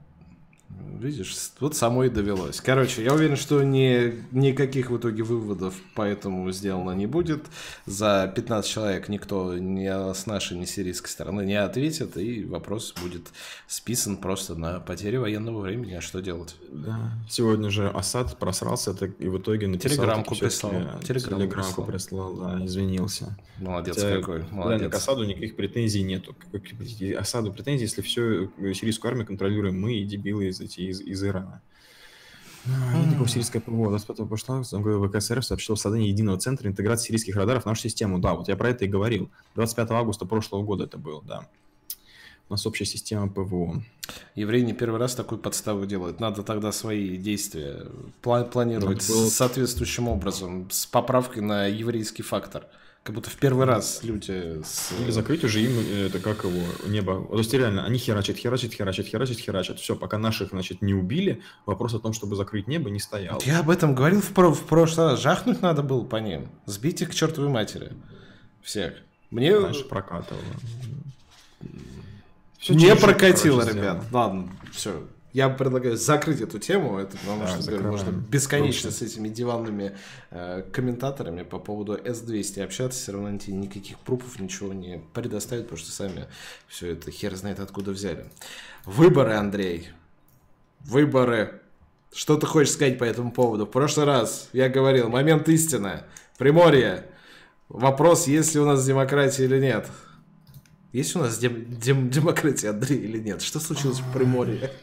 Видишь, 0.98 1.34
вот 1.60 1.76
самой 1.76 2.08
довелось. 2.08 2.60
Короче, 2.60 3.04
я 3.04 3.14
уверен, 3.14 3.36
что 3.36 3.62
ни, 3.62 4.14
никаких 4.32 4.90
в 4.90 4.96
итоге 4.96 5.22
выводов 5.22 5.74
по 5.94 6.02
этому 6.02 6.50
сделано 6.52 6.92
не 6.92 7.06
будет. 7.06 7.44
За 7.86 8.32
15 8.34 8.70
человек 8.70 9.08
никто 9.08 9.56
ни 9.56 9.86
с 9.86 10.26
нашей, 10.26 10.58
ни 10.58 10.64
с 10.64 10.70
сирийской 10.70 11.08
стороны 11.08 11.44
не 11.44 11.54
ответит, 11.54 12.16
и 12.16 12.44
вопрос 12.44 12.94
будет 13.02 13.28
списан 13.66 14.16
просто 14.16 14.54
на 14.54 14.80
потери 14.80 15.16
военного 15.16 15.60
времени. 15.60 15.94
А 15.94 16.00
что 16.00 16.20
делать? 16.20 16.56
Да. 16.70 17.12
Сегодня 17.28 17.70
же 17.70 17.88
Асад 17.88 18.38
просрался 18.38 18.94
так, 18.94 19.10
и 19.18 19.28
в 19.28 19.38
итоге 19.38 19.66
написал... 19.66 19.96
Телеграмку 19.96 20.34
прислал. 20.34 20.72
Телеграмку, 21.02 21.40
телеграмку 21.40 21.84
прислал, 21.84 22.34
да, 22.34 22.64
извинился. 22.64 23.36
Молодец 23.58 23.96
Хотя, 23.96 24.18
какой, 24.18 24.44
молодец. 24.50 24.82
Да, 24.82 24.88
к 24.88 24.94
Асаду 24.94 25.24
никаких 25.24 25.56
претензий 25.56 26.02
нету. 26.02 26.34
Асаду 27.18 27.52
претензий, 27.52 27.84
если 27.84 28.02
все 28.02 28.48
сирийскую 28.74 29.10
армию 29.10 29.26
контролируем 29.26 29.80
мы 29.80 29.94
и 29.94 30.04
дебилы 30.04 30.48
из, 30.48 30.60
эти, 30.80 30.90
из, 30.90 31.00
из 31.00 31.24
Ирана. 31.24 31.62
И 32.66 33.10
такого 33.10 33.28
сирийское 33.28 33.62
ПВО. 33.62 33.88
25 33.88 34.28
прошлого 34.28 34.64
года 34.80 35.08
ВКСРФ 35.08 35.44
сообщил 35.44 35.74
о 35.74 35.78
создании 35.78 36.08
единого 36.08 36.38
центра 36.38 36.68
интеграции 36.68 37.08
сирийских 37.08 37.36
радаров 37.36 37.62
в 37.62 37.66
нашу 37.66 37.82
систему. 37.82 38.18
Да, 38.18 38.34
вот 38.34 38.48
я 38.48 38.56
про 38.56 38.68
это 38.70 38.84
и 38.84 38.88
говорил. 38.88 39.30
25 39.54 39.90
августа 39.92 40.26
прошлого 40.26 40.62
года 40.62 40.84
это 40.84 40.98
было, 40.98 41.22
да. 41.22 41.48
У 42.48 42.52
нас 42.52 42.66
общая 42.66 42.84
система 42.84 43.28
ПВО. 43.28 43.82
Евреи 44.34 44.62
не 44.62 44.74
первый 44.74 44.98
раз 44.98 45.14
такую 45.14 45.38
подставу 45.38 45.86
делают. 45.86 46.20
Надо 46.20 46.42
тогда 46.42 46.72
свои 46.72 47.16
действия 47.16 47.86
планировать 48.22 49.08
было... 49.08 49.28
соответствующим 49.28 50.08
образом, 50.08 50.68
с 50.70 50.84
поправкой 50.84 51.42
на 51.42 51.66
еврейский 51.66 52.22
фактор. 52.22 52.66
Как 53.02 53.14
будто 53.14 53.30
в 53.30 53.36
первый 53.36 53.64
раз 53.64 54.00
люди 54.02 54.62
с... 54.62 54.92
Или 55.00 55.10
закрыть 55.10 55.42
уже 55.42 55.62
им, 55.62 55.72
э, 55.78 56.06
это 56.08 56.20
как 56.20 56.44
его, 56.44 56.60
небо. 56.86 57.26
То 57.30 57.38
есть 57.38 57.52
реально, 57.54 57.86
они 57.86 57.98
херачат, 57.98 58.36
херачат, 58.36 58.74
херачат, 58.74 59.06
херачат, 59.06 59.38
херачат. 59.38 59.78
Все, 59.78 59.96
пока 59.96 60.18
наших, 60.18 60.50
значит, 60.50 60.82
не 60.82 60.92
убили, 60.92 61.42
вопрос 61.64 61.94
о 61.94 61.98
том, 61.98 62.12
чтобы 62.12 62.36
закрыть 62.36 62.68
небо, 62.68 62.90
не 62.90 63.00
стоял. 63.00 63.40
Я 63.46 63.60
об 63.60 63.70
этом 63.70 63.94
говорил 63.94 64.20
в, 64.20 64.28
про 64.34 64.52
в 64.52 64.66
прошлый 64.66 65.08
раз. 65.08 65.20
Жахнуть 65.20 65.62
надо 65.62 65.82
было 65.82 66.04
по 66.04 66.16
ним. 66.16 66.50
Сбить 66.66 67.00
их 67.00 67.10
к 67.10 67.14
чертовой 67.14 67.48
матери. 67.48 67.92
Всех. 68.62 68.92
Мне... 69.30 69.56
Раньше 69.56 69.84
прокатывало. 69.84 70.42
Все 72.58 72.74
не 72.74 72.94
прокатило, 72.94 73.66
ребят. 73.66 74.04
Ладно, 74.12 74.50
все. 74.72 75.08
Я 75.32 75.48
предлагаю 75.48 75.96
закрыть 75.96 76.40
эту 76.40 76.58
тему, 76.58 76.98
это 76.98 77.16
потому 77.16 77.42
да, 77.42 77.48
что 77.48 77.70
говорю, 77.70 77.90
можно 77.90 78.10
бесконечно 78.10 78.90
с 78.90 79.00
этими 79.00 79.28
диванными 79.28 79.96
э, 80.30 80.64
комментаторами 80.72 81.42
по 81.42 81.60
поводу 81.60 81.94
S200 81.96 82.62
общаться, 82.62 83.00
все 83.00 83.12
равно 83.12 83.28
они 83.28 83.38
тебе 83.38 83.56
никаких 83.56 83.98
пруфов, 84.00 84.40
ничего 84.40 84.72
не 84.72 85.00
предоставят, 85.14 85.64
потому 85.66 85.78
что 85.78 85.92
сами 85.92 86.26
все 86.66 86.92
это 86.92 87.12
хер 87.12 87.36
знает 87.36 87.60
откуда 87.60 87.92
взяли. 87.92 88.26
Выборы, 88.84 89.34
Андрей. 89.34 89.90
Выборы. 90.80 91.60
Что 92.12 92.36
ты 92.36 92.46
хочешь 92.46 92.72
сказать 92.72 92.98
по 92.98 93.04
этому 93.04 93.30
поводу? 93.30 93.66
В 93.66 93.70
прошлый 93.70 94.06
раз 94.06 94.48
я 94.52 94.68
говорил, 94.68 95.08
момент 95.08 95.48
истины. 95.48 96.02
Приморье. 96.38 97.06
Вопрос, 97.68 98.26
есть 98.26 98.54
ли 98.54 98.60
у 98.60 98.66
нас 98.66 98.84
демократия 98.84 99.44
или 99.44 99.60
нет. 99.60 99.86
Есть 100.92 101.14
у 101.14 101.20
нас 101.20 101.38
дем- 101.38 101.66
дем- 101.78 102.10
демократия, 102.10 102.70
Андрей, 102.70 102.98
или 102.98 103.18
нет? 103.20 103.42
Что 103.42 103.60
случилось 103.60 104.00
в 104.00 104.12
Приморье? 104.12 104.72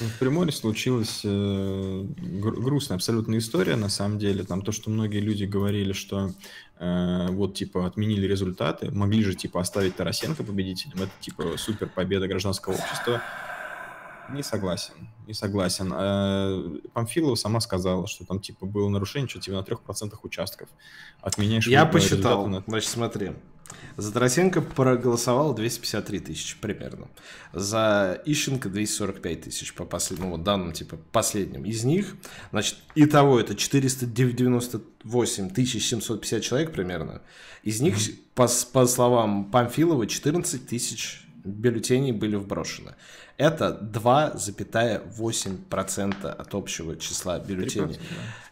В 0.00 0.18
Приморье 0.18 0.52
случилась 0.52 1.20
э, 1.24 2.04
грустная 2.16 2.96
абсолютно 2.96 3.36
история, 3.36 3.76
на 3.76 3.90
самом 3.90 4.18
деле. 4.18 4.44
Там 4.44 4.62
то, 4.62 4.72
что 4.72 4.88
многие 4.88 5.20
люди 5.20 5.44
говорили, 5.44 5.92
что 5.92 6.30
э, 6.78 7.26
вот, 7.30 7.54
типа, 7.54 7.86
отменили 7.86 8.26
результаты, 8.26 8.90
могли 8.90 9.22
же, 9.22 9.34
типа, 9.34 9.60
оставить 9.60 9.96
Тарасенко 9.96 10.42
победителем. 10.42 11.02
Это, 11.02 11.12
типа, 11.20 11.58
супер 11.58 11.88
победа 11.88 12.28
гражданского 12.28 12.74
общества. 12.74 13.20
Не 14.32 14.42
согласен, 14.42 14.94
не 15.26 15.34
согласен. 15.34 15.92
Э, 15.94 16.78
Памфилова 16.94 17.34
сама 17.34 17.60
сказала, 17.60 18.06
что 18.06 18.24
там, 18.24 18.40
типа, 18.40 18.64
было 18.64 18.88
нарушение, 18.88 19.28
что, 19.28 19.38
типа, 19.38 19.58
на 19.58 19.62
3% 19.62 20.14
участков. 20.22 20.70
Отменяешь... 21.20 21.66
Я 21.66 21.84
посчитал, 21.84 22.46
на... 22.46 22.64
значит, 22.66 22.88
смотри. 22.88 23.32
За 23.96 24.12
Тарасенко 24.12 24.60
проголосовало 24.62 25.54
253 25.54 26.20
тысячи 26.20 26.56
примерно. 26.60 27.08
За 27.52 28.20
Ищенко 28.24 28.68
245 28.68 29.42
тысяч 29.42 29.74
по 29.74 29.84
последнему 29.84 30.36
ну, 30.36 30.42
данным, 30.42 30.72
типа 30.72 30.98
последним. 31.12 31.64
Из 31.64 31.84
них, 31.84 32.16
значит, 32.50 32.76
и 32.94 33.06
того 33.06 33.38
это 33.40 33.54
498 33.54 35.50
тысяч 35.50 35.86
750 35.88 36.42
человек 36.42 36.72
примерно. 36.72 37.22
Из 37.62 37.80
них, 37.80 37.96
по, 38.34 38.48
по 38.72 38.86
словам 38.86 39.50
Памфилова, 39.50 40.06
14 40.06 40.66
тысяч 40.66 41.26
бюллетеней 41.44 42.12
были 42.12 42.36
вброшены. 42.36 42.94
Это 43.36 43.78
2,8% 43.80 46.26
от 46.26 46.54
общего 46.54 46.96
числа 46.96 47.38
бюллетеней. 47.38 47.98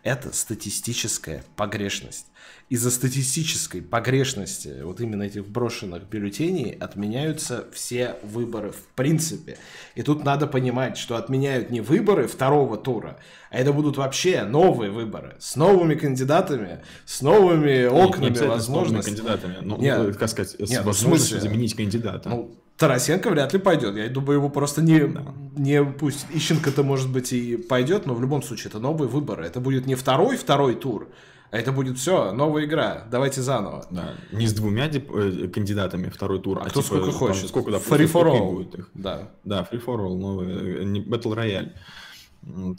Это 0.03 0.35
статистическая 0.35 1.43
погрешность. 1.57 2.27
Из-за 2.71 2.91
статистической 2.91 3.83
погрешности 3.83 4.83
вот 4.83 5.01
именно 5.01 5.23
этих 5.23 5.49
брошенных 5.49 6.09
бюллетеней 6.09 6.73
отменяются 6.73 7.67
все 7.73 8.17
выборы 8.23 8.73
в 8.73 8.83
принципе. 8.95 9.57
И 9.95 10.03
тут 10.03 10.23
надо 10.25 10.47
понимать, 10.47 10.99
что 10.99 11.17
отменяют 11.17 11.71
не 11.71 11.81
выборы 11.81 12.27
второго 12.27 12.77
тура, 12.77 13.19
а 13.51 13.59
это 13.59 13.73
будут 13.73 13.97
вообще 13.97 14.45
новые 14.45 14.91
выборы 14.91 15.37
с 15.39 15.57
новыми 15.57 15.95
кандидатами, 15.95 16.83
с 17.07 17.23
новыми 17.23 17.87
окнами 17.87 18.37
возможностей. 18.39 18.59
С 18.63 18.69
новыми 18.69 19.03
кандидатами. 19.03 19.57
Ну, 19.63 19.79
нет, 19.79 20.17
как 20.17 20.29
сказать, 20.29 20.59
нет, 20.59 20.69
с 20.69 20.85
возможностью 20.85 21.41
заменить 21.41 21.75
кандидата. 21.75 22.29
Ну, 22.29 22.58
Тарасенко 22.79 23.31
вряд 23.31 23.53
ли 23.53 23.59
пойдет. 23.59 23.97
Я 23.97 24.09
думаю, 24.09 24.39
его 24.39 24.49
просто 24.49 24.83
не, 24.83 25.01
да. 25.01 25.25
не 25.57 25.85
пусть 25.85 26.27
Ищенко-то, 26.33 26.85
может 26.85 27.11
быть, 27.11 27.33
и 27.33 27.57
пойдет, 27.57 28.07
но 28.07 28.15
в 28.15 28.21
любом 28.21 28.43
случае 28.43 28.69
это 28.69 28.79
новые 28.79 29.09
выборы. 29.09 29.45
Это 29.45 29.61
будет 29.61 29.87
не 29.87 29.97
второй 29.97 30.37
второй 30.37 30.77
тур, 30.77 31.09
а 31.51 31.59
это 31.59 31.73
будет 31.73 31.99
все, 31.99 32.31
новая 32.31 32.67
игра. 32.67 33.05
Давайте 33.11 33.43
заново. 33.43 33.85
Да. 33.91 34.15
Не 34.31 34.47
с 34.47 34.53
двумя 34.53 34.87
дип- 34.89 35.11
э, 35.13 35.49
кандидатами 35.49 36.09
второй 36.09 36.41
тур, 36.41 36.59
а, 36.59 36.63
а 36.63 36.71
кто 36.71 36.83
типа, 36.83 36.97
сколько 36.97 37.11
хочет. 37.11 37.41
Там, 37.41 37.49
сколько, 37.49 37.71
да, 37.73 37.79
free 37.79 38.11
for 38.11 38.27
all. 38.27 38.53
Будет 38.53 38.75
их. 38.77 38.91
Да. 38.95 39.31
Да, 39.43 39.67
free 39.71 39.85
for 39.85 39.97
all, 39.97 40.17
новый, 40.17 40.81
э, 40.81 40.85
не 40.85 41.01
Battle 41.01 41.35
Royale. 41.35 41.73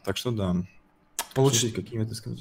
Так 0.05 0.15
что 0.15 0.31
да. 0.31 0.55
Получить 1.41 1.73
какими 1.73 2.03
ты 2.03 2.15
сказал, 2.15 2.37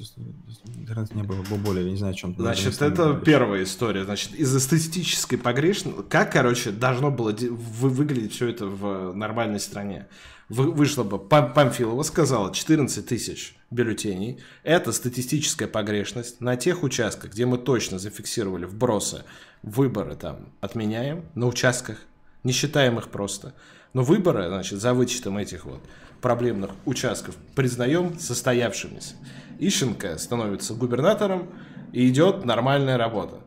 интернет 0.75 1.15
не 1.15 1.23
было 1.23 1.41
более, 1.57 1.85
я 1.85 1.91
не 1.91 1.97
знаю, 1.97 2.13
о 2.13 2.15
чем. 2.15 2.35
Значит, 2.37 2.81
это 2.81 3.13
первая 3.15 3.63
история. 3.63 4.03
Значит, 4.03 4.33
из-за 4.35 4.59
статистической 4.59 5.37
погрешности, 5.37 6.01
как, 6.09 6.31
короче, 6.31 6.71
должно 6.71 7.11
было 7.11 7.31
выглядеть 7.31 8.33
все 8.33 8.47
это 8.47 8.65
в 8.65 9.13
нормальной 9.13 9.59
стране? 9.59 10.07
Вышло 10.49 11.03
бы, 11.03 11.19
Памфилова 11.19 12.01
сказала 12.01 12.53
14 12.53 13.05
тысяч 13.05 13.55
бюллетеней. 13.69 14.39
Это 14.63 14.91
статистическая 14.91 15.67
погрешность. 15.67 16.41
На 16.41 16.55
тех 16.55 16.81
участках, 16.81 17.31
где 17.33 17.45
мы 17.45 17.59
точно 17.59 17.99
зафиксировали 17.99 18.65
вбросы, 18.65 19.25
выборы 19.61 20.15
там 20.15 20.49
отменяем. 20.59 21.25
На 21.35 21.45
участках, 21.45 21.97
не 22.43 22.51
считаем 22.51 22.97
их 22.97 23.09
просто. 23.09 23.53
Но 23.93 24.01
выборы, 24.01 24.47
значит, 24.47 24.79
за 24.79 24.93
вычетом 24.95 25.37
этих 25.37 25.65
вот 25.65 25.81
проблемных 26.21 26.71
участков 26.85 27.35
признаем 27.55 28.19
состоявшимися. 28.19 29.15
Ищенко 29.59 30.17
становится 30.17 30.73
губернатором, 30.73 31.49
и 31.91 32.07
идет 32.09 32.45
нормальная 32.45 32.97
работа. 32.97 33.39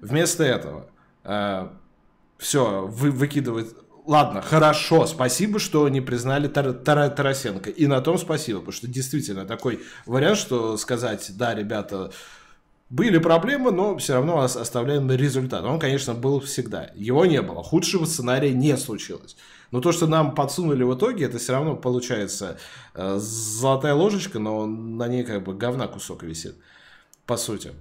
Вместо 0.00 0.44
этого 0.44 0.86
э, 1.24 1.68
все, 2.38 2.86
вы, 2.86 3.10
выкидывает... 3.10 3.76
Ладно, 4.06 4.40
хорошо, 4.42 5.06
спасибо, 5.06 5.58
что 5.58 5.88
не 5.88 6.00
признали 6.00 6.48
Тар 6.48 6.72
Тар 6.72 7.10
Тарасенко. 7.10 7.70
И 7.70 7.86
на 7.86 8.00
том 8.00 8.18
спасибо, 8.18 8.60
потому 8.60 8.72
что 8.72 8.88
действительно 8.88 9.44
такой 9.44 9.80
вариант, 10.06 10.38
что 10.38 10.76
сказать, 10.78 11.30
да, 11.36 11.54
ребята, 11.54 12.10
были 12.88 13.18
проблемы, 13.18 13.70
но 13.70 13.96
все 13.98 14.14
равно 14.14 14.40
оставляем 14.40 15.08
результат. 15.10 15.64
Он, 15.64 15.78
конечно, 15.78 16.14
был 16.14 16.40
всегда. 16.40 16.90
Его 16.94 17.26
не 17.26 17.40
было. 17.42 17.62
Худшего 17.62 18.04
сценария 18.04 18.52
не 18.52 18.76
случилось. 18.76 19.36
Но 19.70 19.80
то, 19.80 19.92
что 19.92 20.06
нам 20.06 20.34
подсунули 20.34 20.82
в 20.82 20.94
итоге, 20.94 21.26
это 21.26 21.38
все 21.38 21.52
равно 21.52 21.76
получается 21.76 22.58
э, 22.94 23.16
золотая 23.18 23.94
ложечка, 23.94 24.38
но 24.38 24.66
на 24.66 25.06
ней 25.06 25.24
как 25.24 25.44
бы 25.44 25.54
говна 25.54 25.86
кусок 25.86 26.22
висит, 26.22 26.56
по 27.26 27.36
сути. 27.36 27.72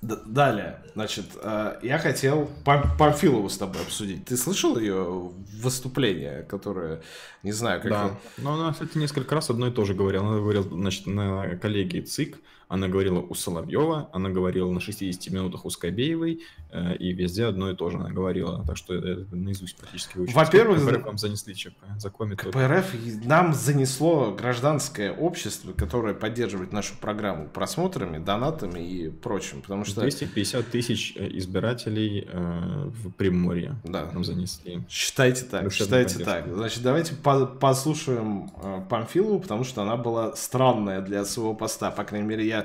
Д 0.00 0.16
далее, 0.26 0.80
значит, 0.94 1.26
э, 1.42 1.80
я 1.82 1.98
хотел 1.98 2.48
Пам 2.64 2.96
Памфилову 2.96 3.48
с 3.48 3.58
тобой 3.58 3.82
обсудить. 3.82 4.26
Ты 4.26 4.36
слышал 4.36 4.78
ее 4.78 5.32
выступление, 5.60 6.44
которое, 6.48 7.02
не 7.42 7.50
знаю, 7.50 7.80
как... 7.82 7.90
Да, 7.90 8.10
но 8.36 8.54
она, 8.54 8.72
кстати, 8.72 8.96
несколько 8.96 9.34
раз 9.34 9.50
одно 9.50 9.66
и 9.66 9.72
то 9.72 9.84
же 9.84 9.94
говорила. 9.94 10.24
Она 10.24 10.36
говорила, 10.36 10.62
значит, 10.62 11.06
на 11.06 11.56
коллегии 11.56 12.00
ЦИК 12.00 12.38
она 12.68 12.88
говорила 12.88 13.20
у 13.20 13.34
Соловьева, 13.34 14.10
она 14.12 14.28
говорила 14.28 14.70
на 14.70 14.80
60 14.80 15.32
минутах 15.32 15.64
у 15.64 15.70
Скобеевой, 15.70 16.42
э, 16.70 16.96
и 16.96 17.12
везде 17.12 17.46
одно 17.46 17.70
и 17.70 17.74
то 17.74 17.88
же 17.90 17.96
она 17.96 18.10
говорила. 18.10 18.62
Так 18.66 18.76
что 18.76 18.94
это 18.94 19.26
наизусть 19.34 19.76
практически 19.76 20.18
выучил. 20.18 20.34
Во-первых, 20.34 20.84
КПРФ 20.84 21.04
вам 21.04 21.18
занесли 21.18 21.54
ЧП, 21.54 21.78
за 21.96 22.10
КПРФ 22.10 23.24
нам 23.24 23.54
занесло 23.54 24.32
гражданское 24.32 25.12
общество, 25.12 25.72
которое 25.72 26.14
поддерживает 26.14 26.72
нашу 26.72 26.94
программу 27.00 27.48
просмотрами, 27.48 28.18
донатами 28.18 28.80
и 28.80 29.08
прочим, 29.08 29.62
потому 29.62 29.84
что... 29.84 30.02
250 30.02 30.66
тысяч 30.66 31.14
э, 31.16 31.26
избирателей 31.38 32.28
э, 32.30 32.90
в 32.90 33.10
Приморье 33.12 33.76
да. 33.84 34.10
нам 34.12 34.24
занесли. 34.24 34.82
Считайте 34.90 35.44
так, 35.44 35.72
считайте 35.72 36.22
так. 36.22 36.46
Значит, 36.54 36.82
давайте 36.82 37.14
по 37.14 37.46
послушаем 37.46 38.50
э, 38.62 38.82
Памфилову, 38.88 39.40
потому 39.40 39.64
что 39.64 39.82
она 39.82 39.96
была 39.96 40.36
странная 40.36 41.00
для 41.00 41.24
своего 41.24 41.54
поста, 41.54 41.90
по 41.90 42.04
крайней 42.04 42.26
мере, 42.26 42.46
я 42.46 42.57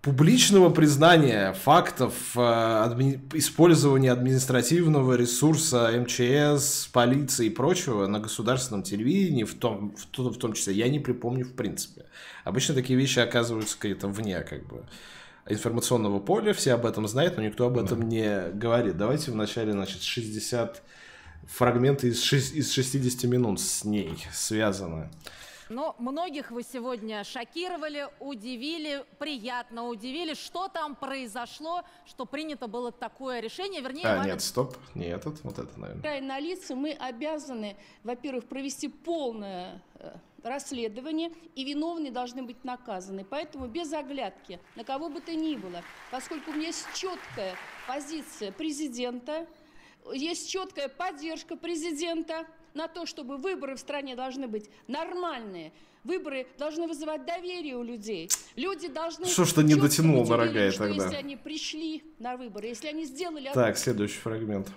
публичного 0.00 0.70
признания 0.70 1.52
фактов 1.52 2.14
э, 2.36 2.40
адми... 2.40 3.20
использования 3.34 4.12
административного 4.12 5.14
ресурса 5.14 5.90
МЧС, 5.92 6.88
полиции 6.92 7.46
и 7.46 7.50
прочего 7.50 8.06
на 8.06 8.20
государственном 8.20 8.82
телевидении, 8.82 9.44
в 9.44 9.54
том, 9.54 9.94
в, 9.96 10.06
том, 10.06 10.32
в 10.32 10.38
том 10.38 10.52
числе, 10.52 10.74
я 10.74 10.88
не 10.88 11.00
припомню 11.00 11.44
в 11.44 11.52
принципе. 11.52 12.06
Обычно 12.44 12.74
такие 12.74 12.98
вещи 12.98 13.18
оказываются 13.18 13.76
где-то 13.80 14.08
вне 14.08 14.40
как 14.40 14.66
бы 14.66 14.84
информационного 15.48 16.20
поля, 16.20 16.52
все 16.52 16.74
об 16.74 16.86
этом 16.86 17.08
знают, 17.08 17.36
но 17.36 17.42
никто 17.42 17.66
об 17.66 17.78
этом 17.78 18.00
да. 18.00 18.06
не 18.06 18.50
говорит. 18.52 18.96
Давайте 18.96 19.30
вначале, 19.30 19.72
значит, 19.72 20.02
60 20.02 20.82
фрагменты 21.46 22.08
из, 22.08 22.22
6, 22.22 22.54
из 22.54 22.72
60 22.72 23.30
минут 23.30 23.60
с 23.60 23.84
ней 23.84 24.16
связаны. 24.32 25.10
Но 25.68 25.94
многих 25.98 26.50
вы 26.50 26.62
сегодня 26.62 27.24
шокировали, 27.24 28.08
удивили, 28.20 29.04
приятно 29.18 29.86
удивили. 29.88 30.34
Что 30.34 30.68
там 30.68 30.96
произошло, 30.96 31.82
что 32.06 32.24
принято 32.24 32.68
было 32.68 32.90
такое 32.90 33.40
решение? 33.40 33.82
Вернее, 33.82 34.06
а, 34.06 34.16
вами... 34.18 34.28
нет, 34.28 34.40
стоп, 34.40 34.76
не 34.94 35.06
этот, 35.06 35.42
вот 35.44 35.58
это, 35.58 35.78
наверное. 35.78 36.20
На 36.22 36.40
лица 36.40 36.74
мы 36.74 36.92
обязаны, 36.92 37.76
во-первых, 38.02 38.46
провести 38.46 38.88
полное 38.88 39.82
э, 39.96 40.16
расследование, 40.42 41.30
и 41.54 41.64
виновные 41.64 42.12
должны 42.12 42.42
быть 42.42 42.64
наказаны. 42.64 43.24
Поэтому 43.24 43.66
без 43.66 43.92
оглядки 43.92 44.60
на 44.74 44.84
кого 44.84 45.08
бы 45.08 45.20
то 45.20 45.34
ни 45.34 45.56
было, 45.56 45.82
поскольку 46.10 46.50
у 46.50 46.54
меня 46.54 46.68
есть 46.68 46.86
четкая 46.94 47.54
позиция 47.86 48.52
президента, 48.52 49.46
есть 50.12 50.50
четкая 50.50 50.88
поддержка 50.88 51.56
президента 51.56 52.46
на 52.78 52.86
то, 52.86 53.06
чтобы 53.06 53.36
выборы 53.36 53.74
в 53.74 53.80
стране 53.80 54.14
должны 54.14 54.46
быть 54.46 54.70
нормальные, 54.86 55.72
Выборы 56.04 56.46
должны 56.56 56.86
вызывать 56.86 57.26
доверие 57.26 57.76
у 57.76 57.82
людей. 57.82 58.30
Люди 58.54 58.86
должны... 58.86 59.26
Что 59.26 59.44
ж 59.44 59.52
ты 59.52 59.64
не 59.64 59.74
дотянул, 59.74 60.24
дорогая, 60.24 60.70
что 60.70 60.86
тогда? 60.86 61.04
если 61.04 61.16
они 61.16 61.36
пришли 61.36 62.04
на 62.20 62.36
выборы, 62.36 62.68
если 62.68 62.86
они 62.86 63.04
сделали... 63.04 63.50
Так, 63.52 63.76
следующий 63.76 64.18
фрагмент. 64.20 64.68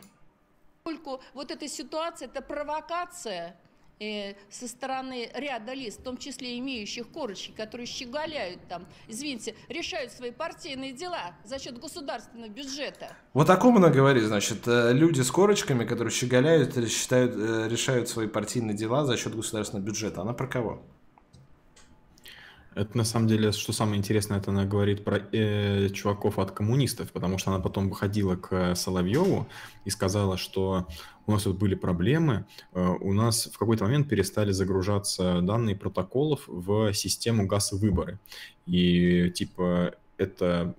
Поскольку 0.83 1.21
вот 1.33 1.51
эта 1.51 1.67
ситуация, 1.67 2.27
это 2.27 2.41
провокация, 2.41 3.55
со 4.49 4.67
стороны 4.67 5.29
ряда 5.33 5.73
лиц, 5.73 5.97
в 5.97 6.03
том 6.03 6.17
числе 6.17 6.57
имеющих 6.59 7.07
корочки, 7.09 7.51
которые 7.55 7.85
щеголяют 7.87 8.59
там, 8.67 8.85
извините, 9.07 9.55
решают 9.69 10.11
свои 10.11 10.31
партийные 10.31 10.91
дела 10.91 11.33
за 11.43 11.59
счет 11.59 11.79
государственного 11.79 12.49
бюджета. 12.49 13.15
Вот 13.33 13.49
о 13.49 13.57
ком 13.57 13.77
она 13.77 13.89
говорит, 13.89 14.23
значит, 14.23 14.67
э, 14.67 14.93
люди 14.93 15.21
с 15.21 15.31
корочками, 15.31 15.85
которые 15.85 16.11
щеголяют, 16.11 16.75
считают, 16.89 17.33
э, 17.35 17.67
решают 17.69 18.09
свои 18.09 18.27
партийные 18.27 18.75
дела 18.75 19.05
за 19.05 19.17
счет 19.17 19.35
государственного 19.35 19.85
бюджета. 19.85 20.21
Она 20.21 20.33
про 20.33 20.47
кого? 20.47 20.81
Это 22.73 22.97
на 22.97 23.03
самом 23.03 23.27
деле, 23.27 23.51
что 23.51 23.73
самое 23.73 23.97
интересное, 23.97 24.37
это 24.37 24.51
она 24.51 24.63
говорит 24.63 25.03
про 25.03 25.17
э, 25.17 25.89
чуваков 25.89 26.39
от 26.39 26.51
коммунистов, 26.51 27.11
потому 27.11 27.37
что 27.37 27.51
она 27.51 27.59
потом 27.59 27.89
выходила 27.89 28.37
к 28.37 28.75
Соловьеву 28.75 29.49
и 29.83 29.89
сказала, 29.89 30.37
что 30.37 30.87
у 31.25 31.33
нас 31.33 31.43
тут 31.43 31.57
были 31.57 31.75
проблемы, 31.75 32.45
э, 32.73 32.81
у 32.81 33.11
нас 33.11 33.47
в 33.47 33.57
какой-то 33.57 33.83
момент 33.83 34.07
перестали 34.07 34.53
загружаться 34.53 35.41
данные 35.41 35.75
протоколов 35.75 36.43
в 36.47 36.93
систему 36.93 37.45
ГАС-выборы. 37.45 38.19
И 38.65 39.29
типа 39.31 39.95
это 40.17 40.73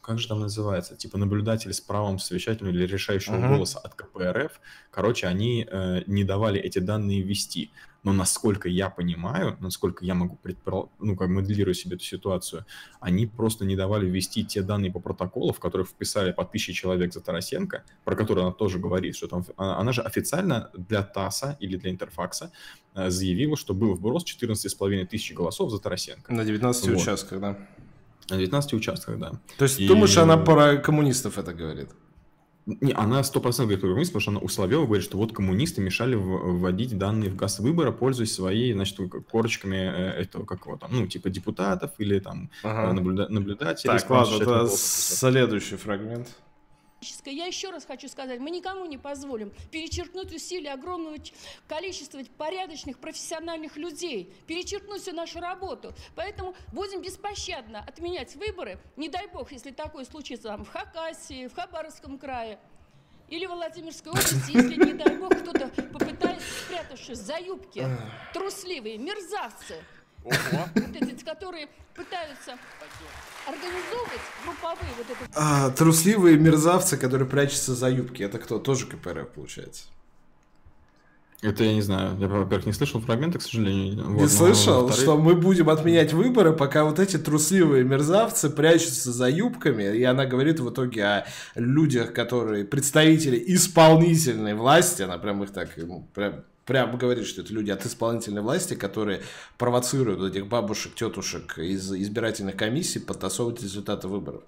как 0.00 0.18
же 0.18 0.28
там 0.28 0.40
называется, 0.40 0.96
типа 0.96 1.18
наблюдатели 1.18 1.72
с 1.72 1.80
правом 1.80 2.18
совещательного 2.18 2.74
или 2.74 2.86
решающего 2.86 3.34
uh-huh. 3.34 3.48
голоса 3.48 3.78
от 3.78 3.94
КПРФ, 3.94 4.60
короче, 4.90 5.26
они 5.26 5.66
э, 5.70 6.02
не 6.06 6.24
давали 6.24 6.60
эти 6.60 6.78
данные 6.78 7.22
ввести 7.22 7.70
но 8.02 8.12
насколько 8.12 8.68
я 8.68 8.88
понимаю, 8.88 9.56
насколько 9.60 10.04
я 10.04 10.14
могу 10.14 10.36
предположить, 10.36 10.90
ну, 10.98 11.16
как 11.16 11.28
моделирую 11.28 11.74
себе 11.74 11.96
эту 11.96 12.04
ситуацию, 12.04 12.64
они 13.00 13.26
просто 13.26 13.64
не 13.64 13.76
давали 13.76 14.06
ввести 14.06 14.44
те 14.44 14.62
данные 14.62 14.90
по 14.90 15.00
протоколу, 15.00 15.52
в 15.52 15.60
которых 15.60 15.88
вписали 15.88 16.32
по 16.32 16.44
тысяче 16.44 16.72
человек 16.72 17.12
за 17.12 17.20
Тарасенко, 17.20 17.84
про 18.04 18.16
которые 18.16 18.46
она 18.46 18.52
тоже 18.52 18.78
говорит, 18.78 19.16
что 19.16 19.26
там, 19.28 19.44
а, 19.56 19.80
она 19.80 19.92
же 19.92 20.02
официально 20.02 20.70
для 20.74 21.02
ТАССа 21.02 21.56
или 21.60 21.76
для 21.76 21.90
Интерфакса 21.90 22.52
э, 22.94 23.10
заявила, 23.10 23.56
что 23.56 23.74
был 23.74 23.94
вброс 23.94 24.24
14,5 24.24 25.06
тысяч 25.06 25.34
голосов 25.34 25.70
за 25.70 25.78
Тарасенко. 25.78 26.32
На 26.32 26.44
19 26.44 26.88
вот. 26.88 26.96
участках, 26.96 27.40
да. 27.40 27.58
На 28.30 28.36
19 28.36 28.74
участках, 28.74 29.18
да. 29.18 29.32
То 29.58 29.64
есть, 29.64 29.80
и... 29.80 29.88
думаешь, 29.88 30.16
она 30.16 30.36
про 30.36 30.76
коммунистов 30.76 31.36
это 31.36 31.52
говорит? 31.52 31.90
Не, 32.66 32.92
она 32.92 33.22
сто 33.24 33.40
процентов 33.40 33.66
говорит 33.68 33.80
про 33.80 33.88
коммунистов, 33.88 34.12
потому 34.14 34.20
что 34.20 34.30
она 34.32 34.40
у 34.40 34.48
Соловьева 34.48 34.84
говорит, 34.84 35.04
что 35.04 35.16
вот 35.16 35.32
коммунисты 35.32 35.80
мешали 35.80 36.14
вводить 36.14 36.96
данные 36.98 37.30
в 37.30 37.36
газ 37.36 37.58
выбора, 37.58 37.90
пользуясь 37.90 38.34
своей, 38.34 38.72
значит, 38.72 38.98
корочками 39.30 39.76
э, 39.76 40.22
этого, 40.22 40.44
как 40.44 40.66
его 40.66 40.76
там, 40.76 40.90
ну, 40.92 41.06
типа 41.06 41.30
депутатов 41.30 41.92
или 41.98 42.18
там 42.18 42.50
ага. 42.62 42.92
наблюда- 42.92 43.28
наблюдателей. 43.28 43.98
Так, 43.98 44.08
ладно, 44.10 44.42
это 44.42 44.68
следующий 44.68 45.76
фрагмент. 45.76 46.28
Я 47.24 47.46
еще 47.46 47.70
раз 47.70 47.86
хочу 47.86 48.08
сказать, 48.08 48.40
мы 48.40 48.50
никому 48.50 48.84
не 48.84 48.98
позволим 48.98 49.52
перечеркнуть 49.70 50.34
усилия 50.34 50.72
огромного 50.72 51.16
количества 51.66 52.20
порядочных, 52.36 52.98
профессиональных 52.98 53.78
людей, 53.78 54.34
перечеркнуть 54.46 55.00
всю 55.00 55.12
нашу 55.12 55.40
работу. 55.40 55.94
Поэтому 56.14 56.54
будем 56.72 57.00
беспощадно 57.00 57.80
отменять 57.80 58.36
выборы. 58.36 58.78
Не 58.96 59.08
дай 59.08 59.28
бог, 59.28 59.50
если 59.50 59.70
такое 59.70 60.04
случится 60.04 60.48
там, 60.48 60.64
в 60.64 60.68
Хакасии, 60.68 61.46
в 61.46 61.54
Хабаровском 61.54 62.18
крае 62.18 62.58
или 63.28 63.46
в 63.46 63.50
Владимирской 63.50 64.12
области, 64.12 64.50
если, 64.50 64.74
не 64.84 64.92
дай 64.92 65.16
бог, 65.16 65.30
кто-то 65.38 65.68
попытается, 65.92 66.46
спрятавшись 66.64 67.18
за 67.18 67.38
юбки, 67.38 67.86
трусливые 68.34 68.98
мерзавцы, 68.98 69.76
вот 70.24 70.96
эти, 71.00 71.24
которые 71.24 71.68
пытаются 71.94 72.52
организовывать 73.46 74.20
групповые 74.44 74.92
вот 74.96 75.06
это... 75.08 75.30
А, 75.34 75.70
трусливые 75.70 76.38
мерзавцы, 76.38 76.96
которые 76.96 77.28
прячутся 77.28 77.74
за 77.74 77.88
юбки, 77.88 78.22
это 78.22 78.38
кто? 78.38 78.58
Тоже 78.58 78.86
КПРФ, 78.86 79.28
получается? 79.30 79.84
Это 81.42 81.64
я 81.64 81.72
не 81.72 81.80
знаю. 81.80 82.18
Я, 82.18 82.28
во-первых, 82.28 82.66
не 82.66 82.72
слышал 82.74 83.00
фрагмента, 83.00 83.38
к 83.38 83.42
сожалению. 83.42 83.94
Не 83.94 84.20
вот, 84.20 84.30
слышал, 84.30 84.90
что 84.92 85.16
мы 85.16 85.34
будем 85.34 85.70
отменять 85.70 86.12
выборы, 86.12 86.52
пока 86.52 86.84
вот 86.84 86.98
эти 86.98 87.16
трусливые 87.16 87.82
мерзавцы 87.82 88.50
прячутся 88.50 89.10
за 89.10 89.30
юбками. 89.30 89.96
И 89.96 90.02
она 90.02 90.26
говорит 90.26 90.60
в 90.60 90.68
итоге 90.68 91.04
о 91.04 91.26
людях, 91.54 92.12
которые 92.12 92.66
представители 92.66 93.42
исполнительной 93.54 94.52
власти. 94.52 95.00
Она 95.00 95.16
прям 95.16 95.42
их 95.42 95.50
так 95.50 95.70
ну, 95.78 96.06
прям 96.12 96.44
прям 96.70 96.96
говорит, 96.96 97.26
что 97.26 97.42
это 97.42 97.52
люди 97.52 97.72
от 97.72 97.84
исполнительной 97.84 98.42
власти, 98.42 98.74
которые 98.74 99.22
провоцируют 99.58 100.22
этих 100.22 100.46
бабушек, 100.46 100.94
тетушек 100.94 101.58
из 101.58 101.92
избирательных 101.92 102.54
комиссий 102.54 103.00
подтасовывать 103.00 103.60
результаты 103.60 104.06
выборов. 104.06 104.44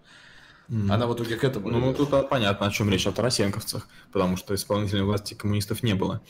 Mm. 0.68 0.92
Она 0.92 1.08
в 1.08 1.14
итоге 1.14 1.34
к 1.34 1.42
этому... 1.42 1.68
Ну, 1.68 1.92
тут 1.92 2.10
понятно, 2.30 2.68
о 2.68 2.70
чем 2.70 2.90
речь, 2.90 3.08
о 3.08 3.12
тарасенковцах, 3.12 3.88
потому 4.12 4.36
что 4.36 4.54
исполнительной 4.54 5.02
власти 5.02 5.34
коммунистов 5.34 5.82
не 5.82 5.96
было. 5.96 6.20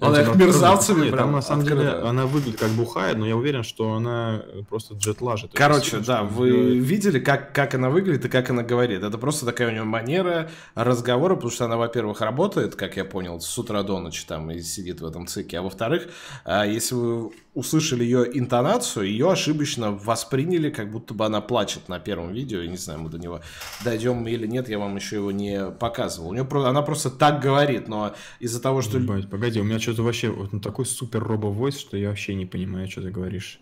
Она 0.00 0.22
их 0.22 0.34
мерзавцами 0.34 1.10
прям 1.10 1.32
на 1.32 1.42
самом 1.42 1.64
деле 1.64 1.88
она 1.88 2.26
выглядит 2.26 2.60
как 2.60 2.70
бухает, 2.70 3.16
но 3.16 3.26
я 3.26 3.36
уверен, 3.36 3.62
что 3.62 3.94
она 3.94 4.42
просто 4.68 4.94
джет 4.94 5.20
лажит. 5.20 5.52
Короче, 5.54 5.98
да, 5.98 6.22
вы 6.22 6.76
видели, 6.78 7.18
как, 7.18 7.52
как 7.52 7.74
она 7.74 7.88
выглядит 7.88 8.26
и 8.26 8.28
как 8.28 8.50
она 8.50 8.62
говорит. 8.62 9.02
Это 9.02 9.18
просто 9.18 9.46
такая 9.46 9.68
у 9.68 9.70
нее 9.70 9.84
манера 9.84 10.50
разговора, 10.74 11.34
потому 11.34 11.50
что 11.50 11.64
она, 11.64 11.76
во-первых, 11.76 12.20
работает, 12.20 12.76
как 12.76 12.96
я 12.96 13.04
понял, 13.04 13.40
с 13.40 13.58
утра 13.58 13.82
до 13.82 13.98
ночи 13.98 14.24
там 14.26 14.50
и 14.50 14.60
сидит 14.60 15.00
в 15.00 15.06
этом 15.06 15.26
цике, 15.26 15.58
а 15.58 15.62
во-вторых, 15.62 16.08
а, 16.44 16.64
если 16.66 16.94
вы 16.94 17.30
услышали 17.56 18.04
ее 18.04 18.38
интонацию, 18.38 19.06
ее 19.06 19.32
ошибочно 19.32 19.90
восприняли, 19.90 20.68
как 20.68 20.90
будто 20.90 21.14
бы 21.14 21.24
она 21.24 21.40
плачет 21.40 21.88
на 21.88 21.98
первом 21.98 22.34
видео. 22.34 22.60
Я 22.60 22.68
не 22.68 22.76
знаю, 22.76 23.00
мы 23.00 23.08
до 23.08 23.18
него 23.18 23.40
дойдем 23.82 24.26
или 24.28 24.46
нет, 24.46 24.68
я 24.68 24.78
вам 24.78 24.94
еще 24.94 25.16
его 25.16 25.30
не 25.30 25.70
показывал. 25.70 26.28
У 26.28 26.32
нее 26.34 26.46
она 26.66 26.82
просто 26.82 27.08
так 27.08 27.40
говорит, 27.40 27.88
но 27.88 28.14
из-за 28.40 28.60
того, 28.60 28.82
что... 28.82 28.98
Ебать, 28.98 29.30
погоди, 29.30 29.58
у 29.58 29.64
меня 29.64 29.78
что-то 29.86 30.02
вообще 30.02 30.30
вот 30.30 30.50
такой 30.62 30.84
супер 30.84 31.22
робо-войс, 31.22 31.78
что 31.78 31.96
я 31.96 32.08
вообще 32.08 32.34
не 32.34 32.44
понимаю, 32.44 32.88
что 32.90 33.02
ты 33.02 33.10
говоришь. 33.12 33.60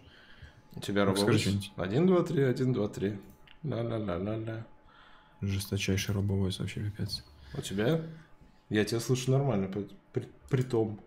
У 0.74 0.80
тебя 0.80 1.04
робо-войс? 1.04 1.70
Один, 1.76 2.06
два, 2.06 2.22
три, 2.22 2.42
один, 2.42 2.72
два, 2.72 2.88
три. 2.88 3.18
Ла-ла-ла-ла-ла. 3.62 4.66
Жесточайший 5.42 6.14
робо-войс 6.14 6.60
вообще 6.60 6.80
пипец. 6.80 7.22
У 7.58 7.60
тебя? 7.60 8.00
Я 8.70 8.86
тебя 8.86 9.00
слышу 9.00 9.32
нормально, 9.32 9.68
при, 9.68 9.86
при, 10.14 10.28
при 10.48 10.62
том. 10.62 10.98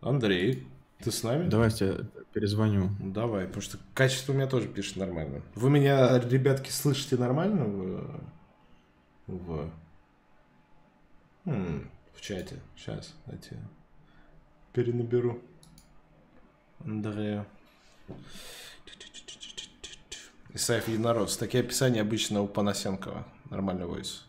Андрей. 0.00 0.66
Ты 1.00 1.12
с 1.12 1.22
нами? 1.22 1.46
Давайте 1.50 2.06
перезвоню. 2.32 2.88
Давай, 2.98 3.44
потому 3.44 3.60
что 3.60 3.78
качество 3.92 4.32
у 4.32 4.34
меня 4.34 4.46
тоже 4.46 4.66
пишет 4.66 4.96
нормально. 4.96 5.42
Вы 5.54 5.68
меня, 5.68 6.18
ребятки, 6.18 6.70
слышите 6.70 7.18
нормально 7.18 7.66
в, 7.66 8.20
в, 9.26 9.70
М, 11.44 11.90
в 12.14 12.22
чате? 12.22 12.60
Сейчас, 12.76 13.14
я 13.26 13.58
перенаберу. 14.74 15.40
Андрея. 16.84 17.46
Исаев 20.52 20.88
Единорос. 20.88 21.36
Такие 21.36 21.62
описания 21.62 22.02
обычно 22.02 22.42
у 22.42 22.46
Панасенкова. 22.46 23.26
Нормальный 23.50 23.86
войс. 23.86 24.26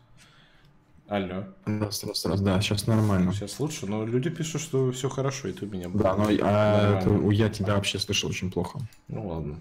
Алло. 1.08 1.44
Раз, 1.66 2.02
раз, 2.02 2.24
раз, 2.24 2.40
да, 2.40 2.60
сейчас 2.60 2.88
нормально. 2.88 3.32
Сейчас 3.32 3.60
лучше, 3.60 3.86
но 3.86 4.04
люди 4.04 4.28
пишут, 4.28 4.60
что 4.60 4.90
все 4.90 5.08
хорошо, 5.08 5.46
и 5.48 5.52
ты 5.52 5.66
у 5.66 5.68
меня. 5.68 5.88
Да, 5.92 6.16
но 6.16 6.26
а, 6.42 6.98
это, 6.98 7.30
я 7.30 7.48
тебя 7.48 7.74
вообще 7.76 8.00
слышал 8.00 8.28
очень 8.28 8.50
плохо. 8.50 8.80
Ну 9.06 9.28
ладно. 9.28 9.56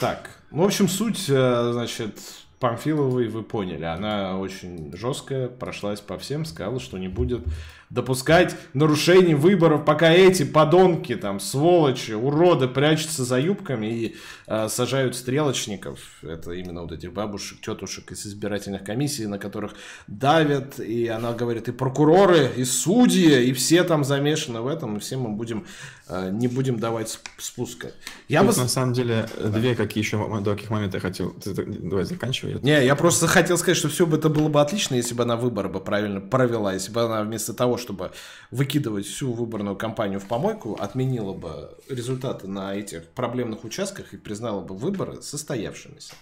Так, 0.00 0.42
ну, 0.50 0.62
в 0.62 0.66
общем, 0.66 0.88
суть, 0.88 1.26
э, 1.28 1.70
значит, 1.72 2.18
Памфиловой 2.58 3.28
вы 3.28 3.44
поняли. 3.44 3.84
Она 3.84 4.38
очень 4.38 4.92
жесткая, 4.96 5.46
прошлась 5.46 6.00
по 6.00 6.18
всем, 6.18 6.44
сказала, 6.44 6.80
что 6.80 6.98
не 6.98 7.08
будет 7.08 7.44
допускать 7.90 8.54
нарушений 8.74 9.34
выборов, 9.34 9.84
пока 9.84 10.10
эти 10.12 10.42
подонки, 10.44 11.16
там, 11.16 11.40
сволочи, 11.40 12.12
уроды 12.12 12.68
прячутся 12.68 13.24
за 13.24 13.40
юбками 13.40 13.86
и 13.86 14.16
э, 14.46 14.68
сажают 14.68 15.16
стрелочников. 15.16 15.98
Это 16.22 16.52
именно 16.52 16.82
вот 16.82 16.92
этих 16.92 17.12
бабушек, 17.12 17.60
тетушек 17.60 18.12
из 18.12 18.26
избирательных 18.26 18.84
комиссий, 18.84 19.26
на 19.26 19.38
которых 19.38 19.74
давят. 20.06 20.78
И 20.78 21.08
она 21.08 21.32
говорит, 21.32 21.68
и 21.68 21.72
прокуроры, 21.72 22.50
и 22.56 22.64
судьи, 22.64 23.44
и 23.46 23.52
все 23.52 23.84
там 23.84 24.04
замешаны 24.04 24.60
в 24.60 24.66
этом, 24.66 24.96
и 24.96 25.00
всем 25.00 25.20
мы 25.20 25.30
будем, 25.30 25.64
э, 26.08 26.30
не 26.30 26.48
будем 26.48 26.78
давать 26.78 27.08
сп- 27.08 27.28
спуска. 27.38 27.92
Я 28.28 28.42
Тут, 28.42 28.56
бы... 28.56 28.62
на 28.62 28.68
самом 28.68 28.92
деле, 28.92 29.28
две 29.42 29.74
какие 29.74 30.04
еще 30.04 30.16
м- 30.16 30.44
таких 30.44 30.68
момента 30.70 30.98
я 30.98 31.00
хотел. 31.00 31.30
Ты- 31.30 31.54
давай 31.64 32.04
заканчивай. 32.04 32.58
Не, 32.62 32.84
я 32.84 32.94
просто 32.96 33.26
хотел 33.26 33.56
сказать, 33.56 33.78
что 33.78 33.88
все 33.88 34.06
бы 34.06 34.18
это 34.18 34.28
было 34.28 34.48
бы 34.48 34.60
отлично, 34.60 34.94
если 34.94 35.14
бы 35.14 35.22
она 35.22 35.36
выборы 35.36 35.68
бы 35.70 35.80
правильно 35.80 36.20
провела, 36.20 36.74
если 36.74 36.92
бы 36.92 37.02
она 37.02 37.22
вместо 37.22 37.54
того, 37.54 37.77
чтобы 37.78 38.12
выкидывать 38.50 39.06
всю 39.06 39.32
выборную 39.32 39.76
кампанию 39.76 40.20
в 40.20 40.26
помойку, 40.26 40.76
отменила 40.78 41.32
бы 41.32 41.76
результаты 41.88 42.46
на 42.48 42.74
этих 42.74 43.06
проблемных 43.08 43.64
участках 43.64 44.12
и 44.14 44.16
признала 44.16 44.60
бы 44.60 44.76
выборы 44.76 45.22
состоявшимися. 45.22 46.14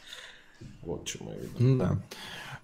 Вот 0.83 1.07
чему 1.07 1.33
я 1.33 1.39
веду. 1.39 1.79
Да. 1.79 2.03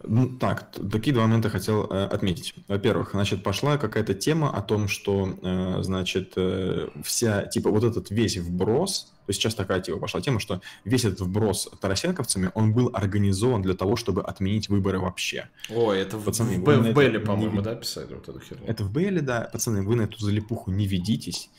Ну, 0.04 0.28
так, 0.38 0.70
такие 0.90 1.12
два 1.14 1.26
момента 1.26 1.48
хотел 1.48 1.86
э, 1.90 2.04
отметить. 2.06 2.54
Во-первых, 2.68 3.10
значит, 3.12 3.42
пошла 3.42 3.78
какая-то 3.78 4.14
тема 4.14 4.50
о 4.50 4.62
том, 4.62 4.88
что, 4.88 5.38
э, 5.42 5.82
значит, 5.82 6.32
э, 6.36 6.88
вся, 7.04 7.46
типа, 7.46 7.70
вот 7.70 7.84
этот 7.84 8.10
весь 8.10 8.36
вброс, 8.36 9.12
то 9.26 9.30
есть 9.30 9.40
сейчас 9.40 9.54
такая 9.54 9.80
типа 9.80 9.98
пошла 9.98 10.20
тема, 10.20 10.40
что 10.40 10.60
весь 10.84 11.04
этот 11.04 11.20
вброс 11.20 11.68
тарасенковцами, 11.80 12.50
он 12.54 12.72
был 12.72 12.90
организован 12.92 13.62
для 13.62 13.74
того, 13.74 13.94
чтобы 13.94 14.22
отменить 14.22 14.68
выборы 14.68 14.98
вообще. 14.98 15.48
Ой, 15.70 16.00
это 16.00 16.18
в, 16.18 16.24
Пацаны, 16.24 16.58
в, 16.58 16.64
в 16.64 16.68
это 16.68 16.92
Белле, 16.92 17.18
не 17.20 17.24
по-моему, 17.24 17.58
ви- 17.58 17.62
да, 17.62 17.74
писали 17.76 18.14
вот 18.14 18.28
эту 18.28 18.40
херню? 18.40 18.64
Это 18.66 18.82
в 18.82 18.90
Бейле, 18.90 19.20
да. 19.20 19.48
Пацаны, 19.52 19.82
вы 19.82 19.94
на 19.94 20.02
эту 20.02 20.18
залипуху 20.18 20.72
не 20.72 20.86
ведитесь. 20.86 21.50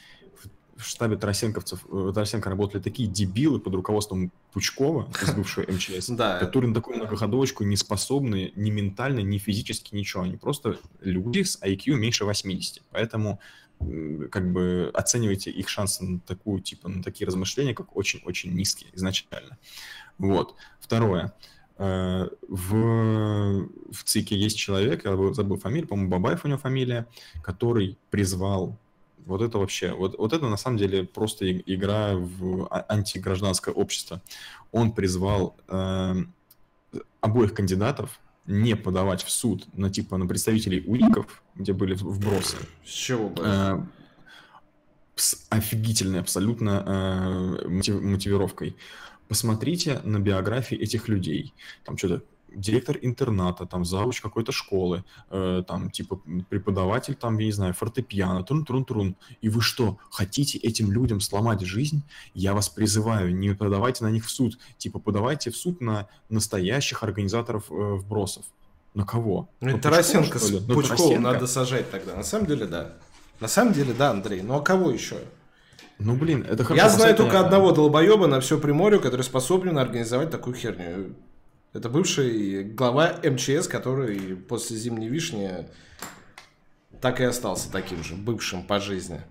В- 0.83 0.87
штабе 0.87 1.17
тарасенковцев, 1.17 1.85
э, 1.91 2.11
Тарасенко 2.13 2.49
работали 2.49 2.81
такие 2.81 3.07
дебилы 3.09 3.59
под 3.59 3.73
руководством 3.75 4.31
Пучкова 4.51 5.09
из 5.21 5.31
бывшего 5.31 5.65
МЧС, 5.71 6.09
которые 6.39 6.69
на 6.69 6.75
такую 6.75 6.97
многоходовочку 6.97 7.63
не 7.63 7.75
способны 7.77 8.51
ни 8.55 8.69
ментально, 8.69 9.19
ни 9.19 9.37
физически, 9.37 9.95
ничего. 9.95 10.23
Они 10.23 10.37
просто 10.37 10.77
люди 11.01 11.43
с 11.43 11.59
IQ 11.61 11.95
меньше 11.95 12.25
80. 12.25 12.81
Поэтому 12.91 13.39
как 14.31 14.51
бы 14.51 14.91
оценивайте 14.93 15.51
их 15.51 15.67
шансы 15.67 16.03
на 16.03 16.19
такую, 16.19 16.61
типа, 16.61 16.87
на 16.89 17.03
такие 17.03 17.25
размышления, 17.27 17.73
как 17.73 17.95
очень-очень 17.97 18.53
низкие 18.53 18.89
изначально. 18.93 19.57
Вот. 20.17 20.55
Второе. 20.79 21.33
Э, 21.77 22.29
В, 22.47 23.67
в 23.91 24.03
ЦИКе 24.03 24.37
есть 24.37 24.57
человек, 24.57 25.05
я 25.05 25.33
забыл 25.33 25.57
фамилию, 25.57 25.87
по-моему, 25.87 26.11
Бабаев 26.11 26.45
у 26.45 26.47
него 26.47 26.59
фамилия, 26.59 27.07
который 27.41 27.97
призвал 28.09 28.77
вот 29.25 29.41
это 29.41 29.57
вообще, 29.57 29.93
вот, 29.93 30.17
вот 30.17 30.33
это 30.33 30.47
на 30.47 30.57
самом 30.57 30.77
деле 30.77 31.03
просто 31.05 31.51
игра 31.51 32.15
в 32.15 32.67
а- 32.69 32.85
антигражданское 32.89 33.73
общество. 33.73 34.21
Он 34.71 34.91
призвал 34.91 35.55
эм, 35.67 36.33
обоих 37.21 37.53
кандидатов 37.53 38.19
не 38.45 38.75
подавать 38.75 39.23
в 39.23 39.29
суд 39.29 39.65
на 39.73 39.89
типа 39.89 40.17
на 40.17 40.27
представителей 40.27 40.83
УИКов, 40.85 41.41
где 41.55 41.73
были 41.73 41.93
вбросы, 41.93 42.57
С 42.85 42.89
чего 42.91 43.29
бы? 43.29 43.41
э, 43.45 43.77
с 45.15 45.45
офигительной 45.49 46.19
абсолютно 46.19 46.83
э, 46.85 47.67
мотив- 47.67 48.01
мотивировкой. 48.01 48.75
Посмотрите 49.27 50.01
на 50.03 50.19
биографии 50.19 50.77
этих 50.77 51.07
людей. 51.07 51.53
Там 51.85 51.97
что-то 51.97 52.23
директор 52.55 52.97
интерната, 53.01 53.65
там 53.65 53.85
завуч 53.85 54.21
какой-то 54.21 54.51
школы, 54.51 55.03
э, 55.29 55.63
там 55.67 55.89
типа 55.89 56.19
преподаватель, 56.49 57.15
там, 57.15 57.37
я 57.39 57.45
не 57.45 57.51
знаю, 57.51 57.73
фортепиано, 57.73 58.43
трун-трун-трун. 58.43 59.15
И 59.41 59.49
вы 59.49 59.61
что, 59.61 59.97
хотите 60.09 60.57
этим 60.57 60.91
людям 60.91 61.19
сломать 61.19 61.61
жизнь? 61.61 62.03
Я 62.33 62.53
вас 62.53 62.69
призываю, 62.69 63.35
не 63.35 63.53
подавайте 63.53 64.03
на 64.03 64.11
них 64.11 64.25
в 64.25 64.29
суд. 64.29 64.57
Типа 64.77 64.99
подавайте 64.99 65.51
в 65.51 65.57
суд 65.57 65.81
на 65.81 66.07
настоящих 66.29 67.03
организаторов 67.03 67.71
э, 67.71 67.73
вбросов. 67.73 68.45
На 68.93 69.05
кого? 69.05 69.49
Ну, 69.59 69.69
это 69.69 69.79
Тарасенко 69.79 70.37
с? 70.37 70.51
Ну, 70.51 70.75
Пучковым 70.75 71.23
надо 71.23 71.47
сажать 71.47 71.89
тогда. 71.89 72.15
На 72.15 72.23
самом 72.23 72.45
деле, 72.45 72.65
да. 72.65 72.93
На 73.39 73.47
самом 73.47 73.73
деле, 73.73 73.93
да, 73.93 74.11
Андрей. 74.11 74.41
Ну 74.41 74.55
а 74.55 74.61
кого 74.61 74.91
еще? 74.91 75.17
Ну, 75.99 76.15
блин, 76.15 76.45
это 76.47 76.63
хорошо. 76.63 76.85
Я 76.85 76.89
знаю 76.89 77.15
только 77.15 77.39
одного 77.39 77.71
долбоеба 77.71 78.27
на 78.27 78.39
все 78.39 78.59
Приморье, 78.59 78.99
который 78.99 79.21
способен 79.21 79.77
организовать 79.77 80.29
такую 80.29 80.55
херню. 80.55 81.15
Это 81.73 81.89
бывший 81.89 82.63
глава 82.63 83.19
МЧС, 83.23 83.67
который 83.67 84.35
после 84.35 84.77
«Зимней 84.77 85.09
вишни» 85.09 85.67
так 87.01 87.19
и 87.19 87.23
остался 87.23 87.71
таким 87.71 88.03
же, 88.03 88.13
бывшим 88.15 88.63
по 88.63 88.79
жизни. 88.79 89.21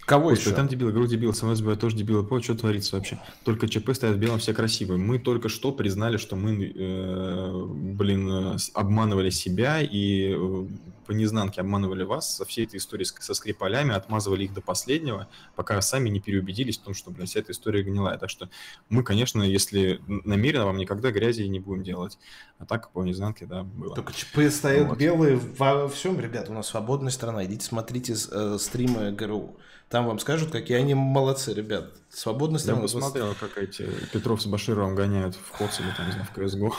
Кого 0.00 0.30
Господи, 0.30 0.48
еще? 0.48 0.56
там 0.56 0.66
дебилы, 0.66 0.90
говорю 0.90 1.08
дебилы, 1.08 1.32
со 1.32 1.44
мной 1.44 1.54
сбивают 1.54 1.80
тоже 1.80 1.96
дебилы. 1.96 2.24
По, 2.24 2.42
что 2.42 2.56
творится 2.56 2.96
вообще? 2.96 3.20
Только 3.44 3.68
ЧП 3.68 3.92
стоят 3.94 4.16
в 4.16 4.18
белом, 4.18 4.40
все 4.40 4.52
красивые. 4.52 4.98
Мы 4.98 5.20
только 5.20 5.48
что 5.48 5.70
признали, 5.70 6.16
что 6.16 6.34
мы, 6.34 6.72
э, 6.74 7.64
блин, 7.94 8.28
э, 8.28 8.56
обманывали 8.74 9.30
себя 9.30 9.80
и 9.80 10.34
э, 10.36 10.66
по 11.10 11.12
незнанке 11.12 11.60
обманывали 11.60 12.04
вас 12.04 12.36
со 12.36 12.44
всей 12.44 12.66
этой 12.66 12.76
историей 12.76 13.04
со 13.18 13.34
скрипалями, 13.34 13.92
отмазывали 13.92 14.44
их 14.44 14.54
до 14.54 14.60
последнего, 14.60 15.26
пока 15.56 15.80
сами 15.82 16.08
не 16.08 16.20
переубедились 16.20 16.78
в 16.78 16.82
том, 16.82 16.94
что, 16.94 17.10
блин, 17.10 17.26
вся 17.26 17.40
эта 17.40 17.50
история 17.50 17.82
гнилая. 17.82 18.16
Так 18.16 18.30
что 18.30 18.48
мы, 18.88 19.02
конечно, 19.02 19.42
если 19.42 20.00
намеренно 20.06 20.66
вам 20.66 20.76
никогда 20.76 21.10
грязи 21.10 21.42
не 21.42 21.58
будем 21.58 21.82
делать. 21.82 22.16
А 22.60 22.64
так 22.64 22.92
по 22.92 23.02
незнанке, 23.02 23.44
да, 23.46 23.64
было. 23.64 23.96
Только 23.96 24.12
ЧП 24.12 24.38
стоят 24.52 24.86
Вот. 24.86 24.98
белые 24.98 25.36
во 25.36 25.88
всем, 25.88 26.20
ребят. 26.20 26.48
У 26.48 26.52
нас 26.52 26.68
свободная 26.68 27.10
страна. 27.10 27.44
Идите 27.44 27.66
смотрите 27.66 28.14
э, 28.30 28.56
стримы 28.60 29.10
ГРУ. 29.10 29.56
Там 29.88 30.06
вам 30.06 30.20
скажут, 30.20 30.52
какие 30.52 30.76
они 30.76 30.94
молодцы, 30.94 31.52
ребят. 31.52 31.90
Свободная 32.08 32.58
Я 32.60 32.62
страна. 32.62 32.82
посмотрел, 32.82 33.34
как 33.34 33.58
эти 33.58 33.88
Петров 34.12 34.40
с 34.40 34.46
Башировым 34.46 34.94
гоняют 34.94 35.34
в 35.34 35.58
КОЦ 35.58 35.80
или 35.80 35.90
там, 35.96 36.06
не 36.06 36.12
знаю, 36.12 36.28
в 36.32 36.38
CSGO. 36.38 36.70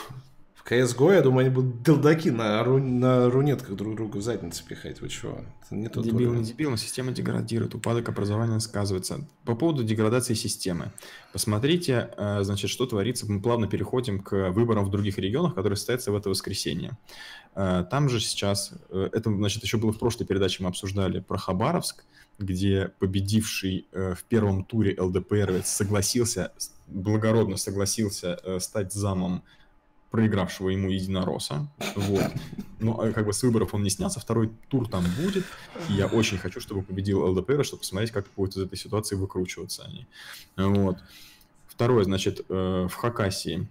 В 0.64 0.70
CSGO, 0.70 1.12
я 1.14 1.22
думаю, 1.22 1.46
они 1.46 1.54
будут 1.54 1.82
дилдаки 1.82 2.30
на, 2.30 2.62
ру- 2.62 2.80
на 2.80 3.28
рунетках 3.28 3.74
друг 3.74 3.96
другу 3.96 4.18
в 4.18 4.22
задницы 4.22 4.64
пихать. 4.64 5.00
Вы 5.00 5.08
чего? 5.08 5.40
Это 5.64 5.74
не 5.74 5.88
тот 5.88 6.04
Дебил, 6.04 6.28
уровень. 6.30 6.42
не 6.42 6.46
дебил, 6.46 6.70
но 6.70 6.76
система 6.76 7.10
деградирует, 7.10 7.74
упадок 7.74 8.08
образования 8.08 8.60
сказывается. 8.60 9.26
По 9.44 9.56
поводу 9.56 9.82
деградации 9.82 10.34
системы. 10.34 10.92
Посмотрите, 11.32 12.10
э, 12.16 12.44
значит, 12.44 12.70
что 12.70 12.86
творится. 12.86 13.26
Мы 13.30 13.42
плавно 13.42 13.66
переходим 13.66 14.20
к 14.22 14.50
выборам 14.50 14.84
в 14.84 14.90
других 14.90 15.18
регионах, 15.18 15.56
которые 15.56 15.76
состоятся 15.76 16.12
в 16.12 16.16
это 16.16 16.28
воскресенье. 16.30 16.96
Э, 17.56 17.84
Там 17.90 18.08
же 18.08 18.20
сейчас, 18.20 18.72
э, 18.90 19.08
это, 19.12 19.34
значит, 19.34 19.64
еще 19.64 19.78
было 19.78 19.92
в 19.92 19.98
прошлой 19.98 20.26
передаче, 20.26 20.62
мы 20.62 20.68
обсуждали 20.68 21.18
про 21.18 21.38
Хабаровск, 21.38 22.04
где 22.38 22.92
победивший 23.00 23.88
в 23.92 24.18
первом 24.28 24.64
туре 24.64 24.96
ЛДПР 24.98 25.62
согласился, 25.64 26.52
благородно 26.86 27.56
согласился 27.56 28.38
стать 28.58 28.92
замом 28.92 29.42
проигравшего 30.12 30.68
ему 30.68 30.90
единоросса. 30.90 31.66
Вот. 31.96 32.30
Но 32.80 33.00
а, 33.00 33.12
как 33.12 33.26
бы 33.26 33.32
с 33.32 33.42
выборов 33.42 33.74
он 33.74 33.82
не 33.82 33.90
снялся, 33.90 34.20
второй 34.20 34.50
тур 34.68 34.86
там 34.88 35.04
будет. 35.16 35.44
И 35.88 35.94
я 35.94 36.06
очень 36.06 36.38
хочу, 36.38 36.60
чтобы 36.60 36.82
победил 36.82 37.24
ЛДПР, 37.24 37.64
чтобы 37.64 37.80
посмотреть, 37.80 38.12
как 38.12 38.26
будет 38.36 38.56
из 38.56 38.62
этой 38.62 38.78
ситуации 38.78 39.16
выкручиваться 39.16 39.84
они. 39.84 40.06
Вот. 40.56 40.98
Второе, 41.66 42.04
значит, 42.04 42.44
э, 42.48 42.86
в 42.88 42.94
Хакасии 42.94 43.66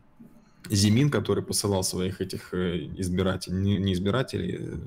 Зимин, 0.70 1.12
который 1.12 1.44
посылал 1.44 1.84
своих 1.84 2.22
этих 2.22 2.54
э, 2.54 2.90
избирателей, 2.98 3.58
не, 3.58 3.94
избирателей, 3.94 4.58
э, 4.60 4.78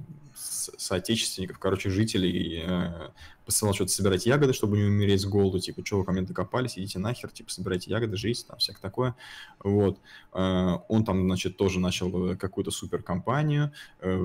соотечественников, 0.77 1.59
короче, 1.59 1.91
жителей, 1.91 2.63
э, 2.67 3.11
посылал 3.45 3.75
что-то 3.75 3.93
собирать 3.93 4.27
ягоды, 4.27 4.53
чтобы 4.53 4.77
не 4.77 4.85
умереть 4.85 5.21
с 5.21 5.25
голоду, 5.27 5.61
типа, 5.61 5.85
что 5.85 5.99
вы 5.99 6.05
ко 6.05 6.13
мне 6.13 6.23
докопались, 6.23 6.79
идите 6.79 6.99
нахер, 6.99 7.31
типа, 7.31 7.51
собирайте 7.51 7.91
ягоды, 7.91 8.17
жизнь, 8.17 8.47
там, 8.47 8.59
всякое 8.59 8.81
такое. 8.81 9.15
Вот. 9.63 9.99
Э, 10.33 10.79
Он 10.89 11.05
там, 11.05 11.23
значит, 11.25 11.57
тоже 11.57 11.81
начал 11.81 12.31
э, 12.31 12.37
какую-то 12.37 12.71
суперкомпанию. 12.71 13.73
Э, 14.01 14.23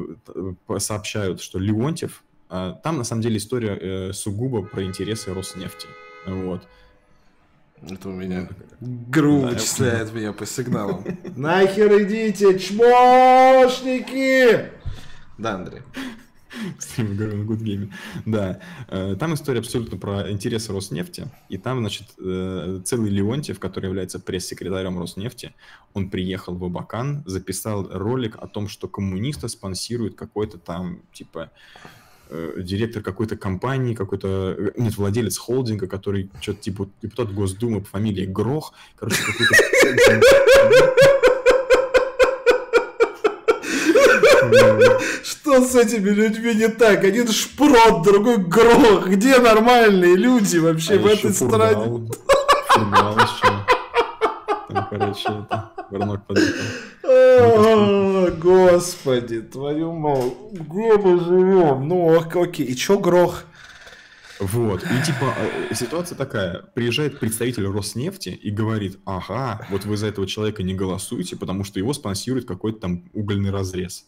Сообщают, 0.77 1.41
что 1.41 1.59
Леонтьев, 1.59 2.23
там, 2.47 2.97
на 2.97 3.03
самом 3.03 3.21
деле, 3.21 3.37
история 3.37 3.77
э, 3.79 4.13
сугубо 4.13 4.63
про 4.63 4.83
интересы 4.83 5.33
Роснефти. 5.33 5.87
Вот. 6.25 6.67
Это 7.87 8.09
у 8.09 8.11
меня 8.11 8.49
ГРУ 8.81 9.39
вычисляет 9.41 10.13
меня 10.13 10.33
по 10.33 10.45
сигналам. 10.45 11.05
Нахер 11.35 12.03
идите, 12.03 12.59
чмошники! 13.39 14.69
Да, 15.37 15.55
Андрей. 15.55 15.81
Стрим 16.79 17.13
Good 17.13 17.61
Game. 17.61 17.91
Да. 18.25 18.59
Э, 18.87 19.15
там 19.19 19.33
история 19.33 19.59
абсолютно 19.59 19.97
про 19.97 20.31
интересы 20.31 20.73
Роснефти. 20.73 21.27
И 21.49 21.57
там, 21.57 21.79
значит, 21.79 22.07
э, 22.19 22.81
целый 22.83 23.09
Леонтьев, 23.09 23.59
который 23.59 23.85
является 23.85 24.19
пресс-секретарем 24.19 24.99
Роснефти, 24.99 25.53
он 25.93 26.09
приехал 26.09 26.55
в 26.55 26.63
Абакан, 26.63 27.23
записал 27.25 27.87
ролик 27.91 28.37
о 28.39 28.47
том, 28.47 28.67
что 28.67 28.87
коммунисты 28.87 29.49
спонсируют 29.49 30.15
какой-то 30.15 30.57
там, 30.57 31.01
типа, 31.13 31.51
э, 32.29 32.53
директор 32.57 33.01
какой-то 33.01 33.37
компании, 33.37 33.93
какой-то, 33.95 34.73
нет, 34.77 34.97
владелец 34.97 35.37
холдинга, 35.37 35.87
который 35.87 36.29
что-то 36.41 36.61
типа 36.61 36.89
депутат 37.01 37.33
Госдумы 37.33 37.81
по 37.81 37.87
фамилии 37.87 38.25
Грох, 38.25 38.73
короче, 38.95 39.21
какой-то 39.23 39.55
Что 45.49 45.65
с 45.65 45.73
этими 45.75 46.09
людьми 46.09 46.53
не 46.53 46.67
так? 46.67 47.03
Один 47.03 47.27
шпрот, 47.27 48.03
другой 48.03 48.37
грох. 48.37 49.07
Где 49.07 49.39
нормальные 49.39 50.15
люди 50.15 50.59
вообще 50.59 50.93
А 50.93 50.99
в 50.99 51.07
этой 51.07 51.33
стране? 51.33 51.73
фургал. 52.67 53.17
Еще. 53.17 53.65
Там, 54.69 54.87
короче, 54.91 55.27
это, 55.27 55.71
Варнок 55.89 56.27
подъехал. 56.27 56.65
Господи, 58.37 59.41
твою 59.41 59.93
мать, 59.93 60.33
где 60.51 60.93
мы 60.97 61.19
живем? 61.19 61.87
Ну, 61.87 62.15
ок- 62.15 62.35
окей, 62.35 62.67
и 62.67 62.75
чё 62.75 62.99
грох? 62.99 63.45
Вот, 64.39 64.83
и 64.83 65.03
типа 65.05 65.33
э, 65.71 65.73
ситуация 65.73 66.15
такая, 66.15 66.61
приезжает 66.75 67.19
представитель 67.19 67.65
Роснефти 67.65 68.29
и 68.29 68.51
говорит, 68.51 68.99
ага, 69.03 69.65
вот 69.71 69.83
вы 69.85 69.97
за 69.97 70.05
этого 70.07 70.27
человека 70.27 70.61
не 70.61 70.75
голосуете, 70.75 71.35
потому 71.35 71.63
что 71.63 71.79
его 71.79 71.91
спонсирует 71.93 72.45
какой-то 72.47 72.79
там 72.81 73.09
угольный 73.13 73.49
разрез. 73.49 74.05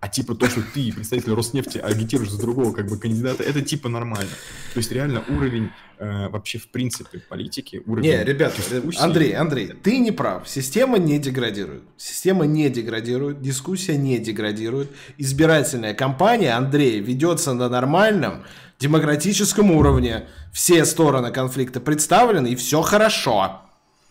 А 0.00 0.08
типа 0.08 0.34
то, 0.34 0.48
что 0.48 0.62
ты, 0.62 0.92
представитель 0.94 1.34
Роснефти, 1.34 1.76
агитируешь 1.76 2.30
за 2.30 2.40
другого 2.40 2.72
как 2.72 2.88
бы 2.88 2.96
кандидата, 2.98 3.42
это 3.42 3.60
типа 3.60 3.90
нормально. 3.90 4.30
То 4.72 4.78
есть 4.78 4.90
реально 4.92 5.22
уровень 5.28 5.70
э, 5.98 6.28
вообще 6.30 6.58
в 6.58 6.68
принципе 6.68 7.18
политики, 7.18 7.82
уровень... 7.84 8.08
Не, 8.08 8.24
ребята, 8.24 8.56
дискуссии- 8.62 8.98
Андрей, 8.98 9.32
Андрей, 9.34 9.74
ты 9.82 9.98
не 9.98 10.10
прав. 10.10 10.48
Система 10.48 10.96
не 10.98 11.18
деградирует. 11.18 11.82
Система 11.98 12.46
не 12.46 12.70
деградирует, 12.70 13.42
дискуссия 13.42 13.98
не 13.98 14.18
деградирует. 14.18 14.90
Избирательная 15.18 15.92
кампания, 15.92 16.54
Андрей, 16.56 17.00
ведется 17.00 17.52
на 17.52 17.68
нормальном 17.68 18.44
демократическом 18.78 19.70
уровне. 19.70 20.28
Все 20.50 20.86
стороны 20.86 21.30
конфликта 21.30 21.78
представлены, 21.78 22.48
и 22.48 22.56
все 22.56 22.80
хорошо. 22.80 23.60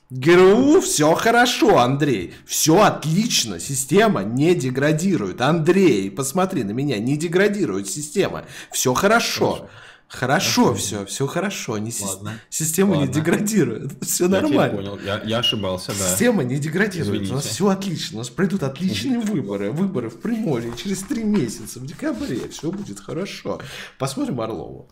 ГРУ 0.09 0.81
все 0.81 1.13
хорошо, 1.13 1.77
Андрей. 1.77 2.33
Все 2.45 2.81
отлично. 2.81 3.59
Система 3.59 4.23
не 4.23 4.55
деградирует. 4.55 5.39
Андрей, 5.41 6.09
посмотри 6.09 6.63
на 6.63 6.71
меня, 6.71 6.97
не 6.97 7.15
деградирует 7.15 7.87
система. 7.87 8.45
Все 8.71 8.93
хорошо. 8.95 9.69
Хорошо, 10.07 10.73
все, 10.73 11.05
все 11.05 11.27
хорошо. 11.27 11.77
Не 11.77 11.93
Ладно. 12.01 12.41
Система 12.49 12.95
не 12.95 13.01
Ладно. 13.01 13.13
деградирует. 13.13 13.91
Все 14.03 14.23
Я 14.23 14.29
нормально. 14.31 14.75
понял, 14.77 14.99
я, 15.05 15.21
я 15.23 15.37
ошибался, 15.37 15.89
да. 15.89 16.09
Система 16.09 16.43
не 16.43 16.57
деградирует. 16.57 17.29
У 17.29 17.33
нас 17.35 17.43
Извините. 17.45 17.49
все 17.49 17.67
отлично. 17.69 18.15
У 18.15 18.17
нас 18.21 18.29
пройдут 18.31 18.63
отличные 18.63 19.19
выборы. 19.19 19.69
Выборы 19.71 20.09
в 20.09 20.19
Приморье 20.19 20.73
через 20.75 21.03
три 21.03 21.23
месяца, 21.23 21.79
в 21.79 21.85
декабре. 21.85 22.49
Все 22.49 22.71
будет 22.71 22.99
хорошо. 22.99 23.61
Посмотрим 23.99 24.41
Орлову. 24.41 24.89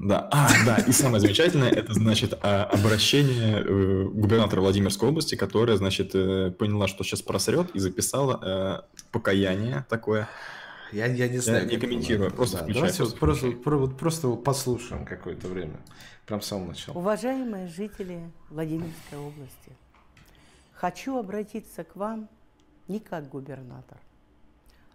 Да, 0.00 0.28
а, 0.30 0.48
да, 0.64 0.76
и 0.76 0.92
самое 0.92 1.20
замечательное, 1.20 1.70
это, 1.70 1.92
значит, 1.92 2.38
а, 2.42 2.64
обращение 2.64 3.64
э, 3.64 4.04
губернатора 4.04 4.60
Владимирской 4.60 5.08
области, 5.08 5.34
которая, 5.34 5.76
значит, 5.76 6.14
э, 6.14 6.52
поняла, 6.52 6.86
что 6.86 7.02
сейчас 7.02 7.20
просрет, 7.20 7.70
и 7.74 7.80
записала 7.80 8.84
э, 8.94 8.98
покаяние 9.10 9.84
такое. 9.88 10.28
Я, 10.92 11.06
я 11.06 11.28
не 11.28 11.38
знаю. 11.38 11.66
не 11.66 11.72
как 11.72 11.80
комментирую, 11.80 12.30
просто 12.30 12.58
да, 12.58 12.72
Давайте 12.72 13.02
вот 13.02 13.18
просто 13.18 13.46
просто, 13.46 13.62
про- 13.62 13.76
вот 13.76 13.98
просто 13.98 14.30
послушаем 14.36 15.04
какое-то 15.04 15.48
время. 15.48 15.80
Прям 16.26 16.40
с 16.42 16.46
самого 16.46 16.68
начала. 16.68 16.96
Уважаемые 16.96 17.66
жители 17.66 18.30
Владимирской 18.50 19.18
области, 19.18 19.72
хочу 20.74 21.18
обратиться 21.18 21.82
к 21.82 21.96
вам 21.96 22.28
не 22.86 23.00
как 23.00 23.28
губернатор, 23.28 23.98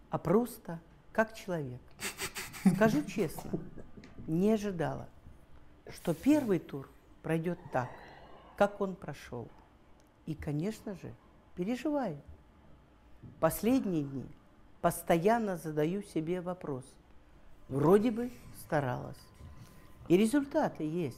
а 0.10 0.18
просто 0.18 0.80
как 1.12 1.36
человек. 1.36 1.82
Скажу 2.76 3.04
честно, 3.04 3.51
не 4.28 4.51
ожидала, 4.51 5.07
что 5.89 6.13
первый 6.13 6.59
тур 6.59 6.89
пройдет 7.21 7.59
так, 7.71 7.89
как 8.57 8.82
он 8.82 8.95
прошел. 8.95 9.47
И, 10.26 10.36
конечно 10.36 10.95
же, 10.95 11.13
переживаю. 11.55 12.17
Последние 13.39 14.03
дни 14.03 14.26
постоянно 14.82 15.57
задаю 15.57 16.01
себе 16.03 16.41
вопрос. 16.41 16.84
Вроде 17.69 18.11
бы 18.11 18.32
старалась. 18.61 19.17
И 20.07 20.17
результаты 20.17 20.84
есть. 20.84 21.17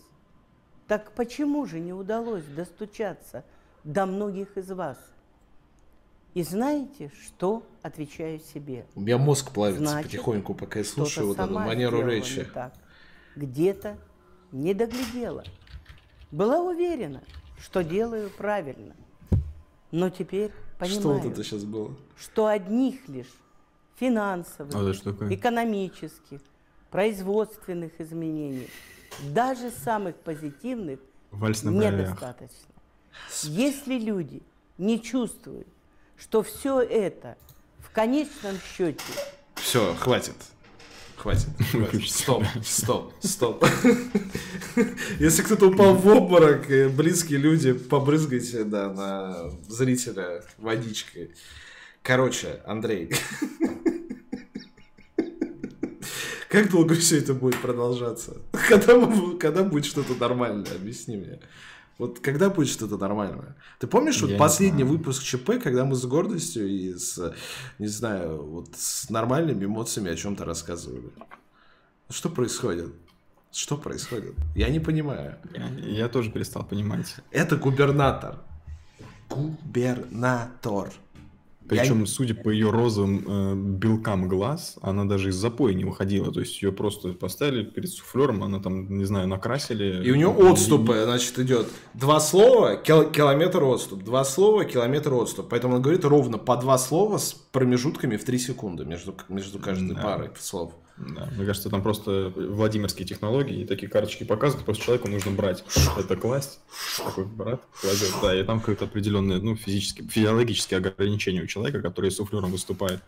Так 0.88 1.12
почему 1.14 1.66
же 1.66 1.80
не 1.80 1.94
удалось 1.94 2.46
достучаться 2.46 3.44
до 3.84 4.06
многих 4.06 4.58
из 4.58 4.70
вас? 4.72 4.98
И 6.36 6.44
знаете, 6.44 7.12
что 7.24 7.64
отвечаю 7.82 8.40
себе? 8.40 8.86
У 8.94 9.02
меня 9.02 9.18
мозг 9.18 9.52
плавится 9.52 9.88
Значит, 9.88 10.12
потихоньку, 10.12 10.54
пока 10.54 10.80
я 10.80 10.86
слушаю 10.86 11.28
вот 11.28 11.40
эту 11.40 11.54
манеру 11.54 12.06
речи. 12.06 12.46
так. 12.54 12.74
Где-то 13.36 13.98
не 14.52 14.74
доглядела. 14.74 15.44
Была 16.32 16.62
уверена, 16.62 17.22
что 17.60 17.84
делаю 17.84 18.30
правильно. 18.30 18.96
Но 19.92 20.10
теперь 20.10 20.52
Что 20.52 20.80
понимаю, 21.02 21.22
вот 21.22 21.32
это 21.32 21.44
сейчас 21.44 21.64
было? 21.64 21.96
что 22.18 22.48
одних 22.48 23.08
лишь 23.08 23.34
финансовых, 23.98 24.74
А 24.76 24.94
что 24.94 25.12
экономических, 25.34 26.42
производственных 26.92 28.00
изменений, 28.00 28.70
даже 29.30 29.72
самых 29.72 30.16
позитивных, 30.16 31.00
Вальс 31.32 31.64
на 31.64 31.70
недостаточно. 31.70 32.74
Если 33.44 33.98
люди 34.00 34.42
не 34.78 35.02
чувствуют, 35.02 35.68
что 36.18 36.44
все 36.44 36.82
это 36.82 37.38
в 37.80 37.92
конечном 37.92 38.58
счете 38.60 39.02
Все, 39.56 39.94
хватит. 39.96 40.36
Хватит. 41.26 41.48
Стоп, 42.08 42.44
стоп, 42.64 43.14
стоп. 43.20 43.66
Если 45.20 45.42
кто-то 45.42 45.70
упал 45.72 45.96
в 45.96 46.06
обморок, 46.06 46.70
э, 46.70 46.88
близкие 46.88 47.40
люди, 47.40 47.74
побрызгайте, 47.74 48.64
да, 48.64 48.94
на 48.94 49.50
зрителя 49.68 50.44
водичкой. 50.60 51.32
Короче, 52.04 52.62
Андрей. 52.68 53.12
Как 56.50 56.70
долго 56.70 56.94
все 56.94 57.18
это 57.18 57.34
будет 57.34 57.60
продолжаться? 57.60 58.38
Когда, 58.70 58.94
мы- 59.00 59.40
когда 59.40 59.64
будет 59.64 59.86
что-то 59.86 60.14
нормальное? 60.14 60.76
Объясни 60.76 61.18
мне. 61.18 61.40
Вот 61.98 62.20
когда 62.20 62.50
будет 62.50 62.68
что-то 62.68 62.98
нормальное? 62.98 63.56
Ты 63.80 63.88
помнишь 63.88 64.22
вот 64.22 64.32
Я 64.32 64.38
последний 64.38 64.84
знаю. 64.84 64.98
выпуск 64.98 65.24
ЧП, 65.24 65.52
когда 65.64 65.86
мы 65.86 65.96
с 65.96 66.06
гордостью 66.06 66.68
и 66.68 66.94
с, 66.94 67.34
не 67.80 67.88
знаю, 67.88 68.44
вот 68.44 68.70
с 68.76 69.10
нормальными 69.10 69.64
эмоциями 69.66 70.12
о 70.12 70.16
чем-то 70.16 70.44
рассказывали? 70.44 71.10
Что 72.10 72.30
происходит? 72.30 72.94
Что 73.52 73.78
происходит? 73.78 74.36
Я 74.56 74.68
не 74.70 74.82
понимаю. 74.82 75.38
Я, 75.54 75.70
я 75.70 76.10
тоже 76.10 76.32
перестал 76.32 76.66
понимать. 76.66 77.16
Это 77.32 77.56
губернатор. 77.56 78.40
Губернатор. 79.30 80.92
Причем, 81.68 82.06
судя 82.06 82.36
по 82.36 82.50
ее 82.50 82.70
розовым 82.70 83.24
э, 83.28 83.56
белкам 83.56 84.28
глаз, 84.28 84.78
она 84.82 85.06
даже 85.06 85.30
из 85.30 85.36
запоя 85.36 85.74
не 85.74 85.84
выходила. 85.84 86.32
То 86.32 86.40
есть 86.42 86.62
ее 86.62 86.72
просто 86.72 87.10
поставили 87.14 87.64
перед 87.64 87.90
суфлером, 87.90 88.44
она 88.44 88.60
там, 88.60 88.98
не 88.98 89.06
знаю, 89.06 89.28
накрасили. 89.28 90.04
И 90.06 90.12
у 90.12 90.16
него 90.16 90.50
отступы, 90.50 91.04
значит, 91.06 91.40
идет 91.40 91.68
два 91.94 92.20
слова, 92.20 92.76
кил- 92.76 93.10
километр 93.12 93.64
отступ, 93.64 94.04
два 94.04 94.24
слова, 94.24 94.66
километр 94.66 95.14
отступ. 95.14 95.48
Поэтому 95.50 95.76
он 95.76 95.82
говорит 95.82 96.06
ровно 96.06 96.38
по 96.38 96.56
два 96.58 96.78
слова 96.78 97.18
с 97.18 97.34
промежутками 97.34 98.18
в 98.18 98.24
три 98.24 98.38
секунды 98.38 98.86
между, 98.86 99.16
между 99.30 99.60
каждой 99.60 99.96
Да. 99.96 100.02
парой 100.02 100.30
слов. 100.40 100.74
Да, 100.98 101.28
мне 101.36 101.46
кажется, 101.46 101.70
там 101.70 101.84
просто 101.84 102.32
владимирские 102.36 103.06
технологии, 103.06 103.62
и 103.62 103.66
такие 103.66 103.90
карточки 103.90 104.24
показывают, 104.24 104.66
просто 104.66 104.84
человеку 104.86 105.10
нужно 105.10 105.32
брать, 105.32 105.64
это 105.98 106.16
класть, 106.16 106.60
такой 106.98 107.26
брат 107.26 107.62
кладет, 107.82 108.14
да, 108.22 108.40
и 108.40 108.44
там 108.44 108.60
какое-то 108.60 108.86
определенное, 108.86 109.40
ну, 109.40 109.58
физические, 109.58 110.08
физиологические 110.08 110.78
ограничения 110.78 111.42
у 111.42 111.48
человека, 111.48 111.82
который 111.82 112.12
суфлером 112.12 112.52
выступает. 112.52 113.02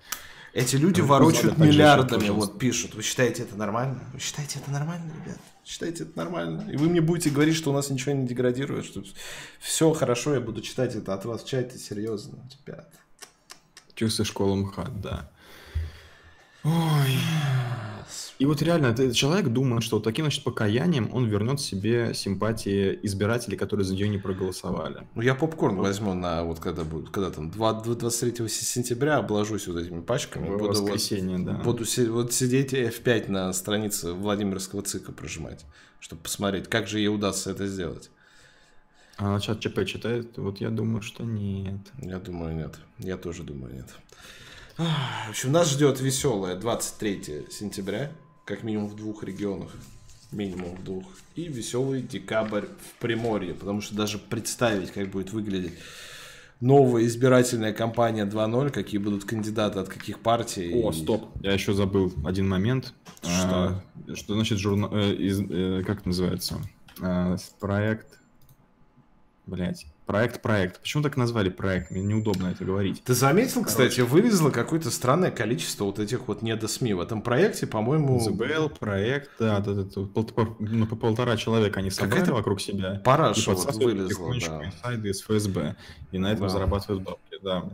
Эти 0.54 0.76
люди 0.76 1.02
Ну, 1.02 1.08
ворочают 1.08 1.58
миллиардами, 1.58 2.30
вот 2.30 2.58
пишут. 2.58 2.96
Вы 2.96 3.04
считаете 3.04 3.44
это 3.44 3.56
нормально? 3.56 4.02
Вы 4.14 4.20
считаете 4.20 4.60
это 4.60 4.72
нормально, 4.72 5.12
ребят? 5.24 5.38
Считаете 5.64 6.04
это 6.04 6.18
нормально? 6.18 6.70
И 6.72 6.78
вы 6.78 6.90
мне 6.90 7.00
будете 7.00 7.30
говорить, 7.30 7.56
что 7.56 7.70
у 7.70 7.74
нас 7.74 7.90
ничего 7.90 8.16
не 8.16 8.26
деградирует, 8.26 8.86
что 8.86 9.04
все 9.60 9.94
хорошо, 9.94 10.34
я 10.34 10.42
буду 10.42 10.62
читать 10.62 10.96
это 10.96 11.14
от 11.14 11.26
вас 11.26 11.44
в 11.44 11.48
чате, 11.48 11.78
серьезно, 11.78 12.40
ребят. 12.66 12.92
Чувствую 13.94 14.26
школу 14.26 14.56
МХАТ, 14.56 15.02
да. 15.02 15.30
Ой, 16.68 17.18
И 18.39 18.45
вот 18.45 18.61
реально, 18.61 18.88
этот 18.88 19.15
человек 19.15 19.47
думает, 19.47 19.84
что 19.84 19.97
вот 19.97 20.03
таким, 20.03 20.26
значит, 20.26 20.43
покаянием 20.43 21.09
он 21.13 21.26
вернет 21.26 21.61
себе 21.61 22.13
симпатии 22.13 22.99
избирателей, 23.03 23.55
которые 23.55 23.86
за 23.86 23.93
нее 23.93 24.09
не 24.09 24.18
проголосовали. 24.18 25.07
Ну, 25.15 25.22
я 25.22 25.34
попкорн 25.34 25.78
возьму 25.78 26.13
на 26.13 26.43
вот 26.43 26.59
когда 26.59 26.84
будет, 26.84 27.09
когда 27.09 27.32
там, 27.32 27.49
2 27.49 27.74
23 27.84 28.49
сентября 28.49 29.18
обложусь 29.18 29.68
вот 29.68 29.78
этими 29.78 30.01
пачками. 30.01 30.49
В 30.49 30.57
буду 30.57 30.65
вот, 30.65 30.78
воскресенье, 30.78 31.39
да. 31.39 31.53
буду 31.53 31.86
си- 31.86 32.09
вот 32.09 32.34
сидеть 32.34 32.74
и 32.74 32.84
F5 32.84 33.32
на 33.32 33.53
странице 33.53 34.11
Владимирского 34.11 34.82
ЦИКа 34.82 35.13
прожимать, 35.13 35.65
чтобы 36.01 36.22
посмотреть, 36.22 36.68
как 36.68 36.88
же 36.88 36.99
ей 36.99 37.07
удастся 37.07 37.51
это 37.51 37.65
сделать. 37.65 38.11
А 39.18 39.39
чат 39.39 39.61
ЧП 39.61 39.86
читает? 39.86 40.38
Вот 40.38 40.59
я 40.59 40.70
думаю, 40.70 41.01
что 41.01 41.24
нет. 41.24 41.80
Я 42.01 42.20
думаю, 42.20 42.55
нет. 42.55 42.78
Я 42.99 43.18
тоже 43.18 43.43
думаю, 43.43 43.74
нет. 43.74 43.88
В 44.78 45.30
общем, 45.30 45.52
нас 45.52 45.72
ждет 45.72 46.00
веселое 46.00 46.56
23 46.56 47.48
сентября, 47.50 48.12
как 48.46 48.64
минимум 48.64 48.88
в 48.90 48.96
двух 48.96 49.24
регионах, 49.24 49.72
минимум 50.32 50.76
в 50.76 50.84
двух, 50.84 51.04
и 51.36 51.48
веселый 51.48 52.02
декабрь 52.02 52.66
в 52.66 53.02
Приморье, 53.02 53.54
потому 53.56 53.82
что 53.82 53.96
даже 53.96 54.20
представить, 54.20 54.92
как 54.92 55.10
будет 55.10 55.32
выглядеть 55.34 55.74
новая 56.62 57.06
избирательная 57.06 57.74
кампания 57.74 58.26
2.0, 58.26 58.70
какие 58.70 59.00
будут 59.00 59.26
кандидаты 59.26 59.80
от 59.80 59.90
каких 59.90 60.20
партий. 60.20 60.72
О, 60.84 60.92
и- 60.92 60.94
стоп, 60.94 61.30
я 61.42 61.54
еще 61.54 61.74
забыл 61.74 62.14
один 62.26 62.48
момент. 62.48 62.94
Что? 63.22 63.30
А, 64.08 64.16
что 64.16 64.36
значит 64.36 64.60
журнал... 64.60 64.92
э, 64.94 65.14
из- 65.16 65.42
э, 65.42 65.84
как 65.86 66.00
это 66.00 66.08
называется? 66.10 66.62
А, 67.02 67.36
проект... 67.60 68.20
Блять. 69.48 69.88
Проект-проект. 70.08 70.80
Почему 70.80 71.03
так 71.03 71.18
назвали 71.18 71.49
проект? 71.49 71.91
Мне 71.91 72.01
неудобно 72.01 72.47
это 72.47 72.64
говорить. 72.64 73.03
Ты 73.03 73.14
заметил, 73.14 73.66
кстати, 73.66 73.99
вылезло 73.99 74.51
какое-то 74.51 74.89
странное 74.89 75.32
количество 75.32 75.84
вот 75.84 75.99
этих 75.99 76.30
вот 76.30 76.41
недосми 76.41 76.93
в 76.93 77.01
этом 77.01 77.22
проекте, 77.22 77.68
по-моему, 77.68 78.18
ЗБЛ, 78.22 78.70
проект, 78.80 79.30
да, 79.38 79.60
да, 79.60 79.74
да, 79.74 79.84
да, 79.84 80.01
пол- 80.05 80.24
по, 80.24 80.55
ну, 80.60 80.88
по 80.88 80.95
полтора 80.95 81.36
человека 81.36 81.82
они 81.82 81.89
собрали 81.91 82.12
Какая-то 82.12 82.34
вокруг 82.36 82.62
себя. 82.62 83.01
параша 83.03 83.53
вот 83.53 83.76
вылезла, 83.76 84.34
да. 84.39 84.66
инсайды 84.66 85.10
из 85.10 85.22
ФСБ. 85.24 85.76
И 86.14 86.18
на 86.18 86.32
этом 86.32 86.43
Да. 86.43 86.49
зарабатывают 86.49 87.03
бабки, 87.03 87.38
да. 87.43 87.66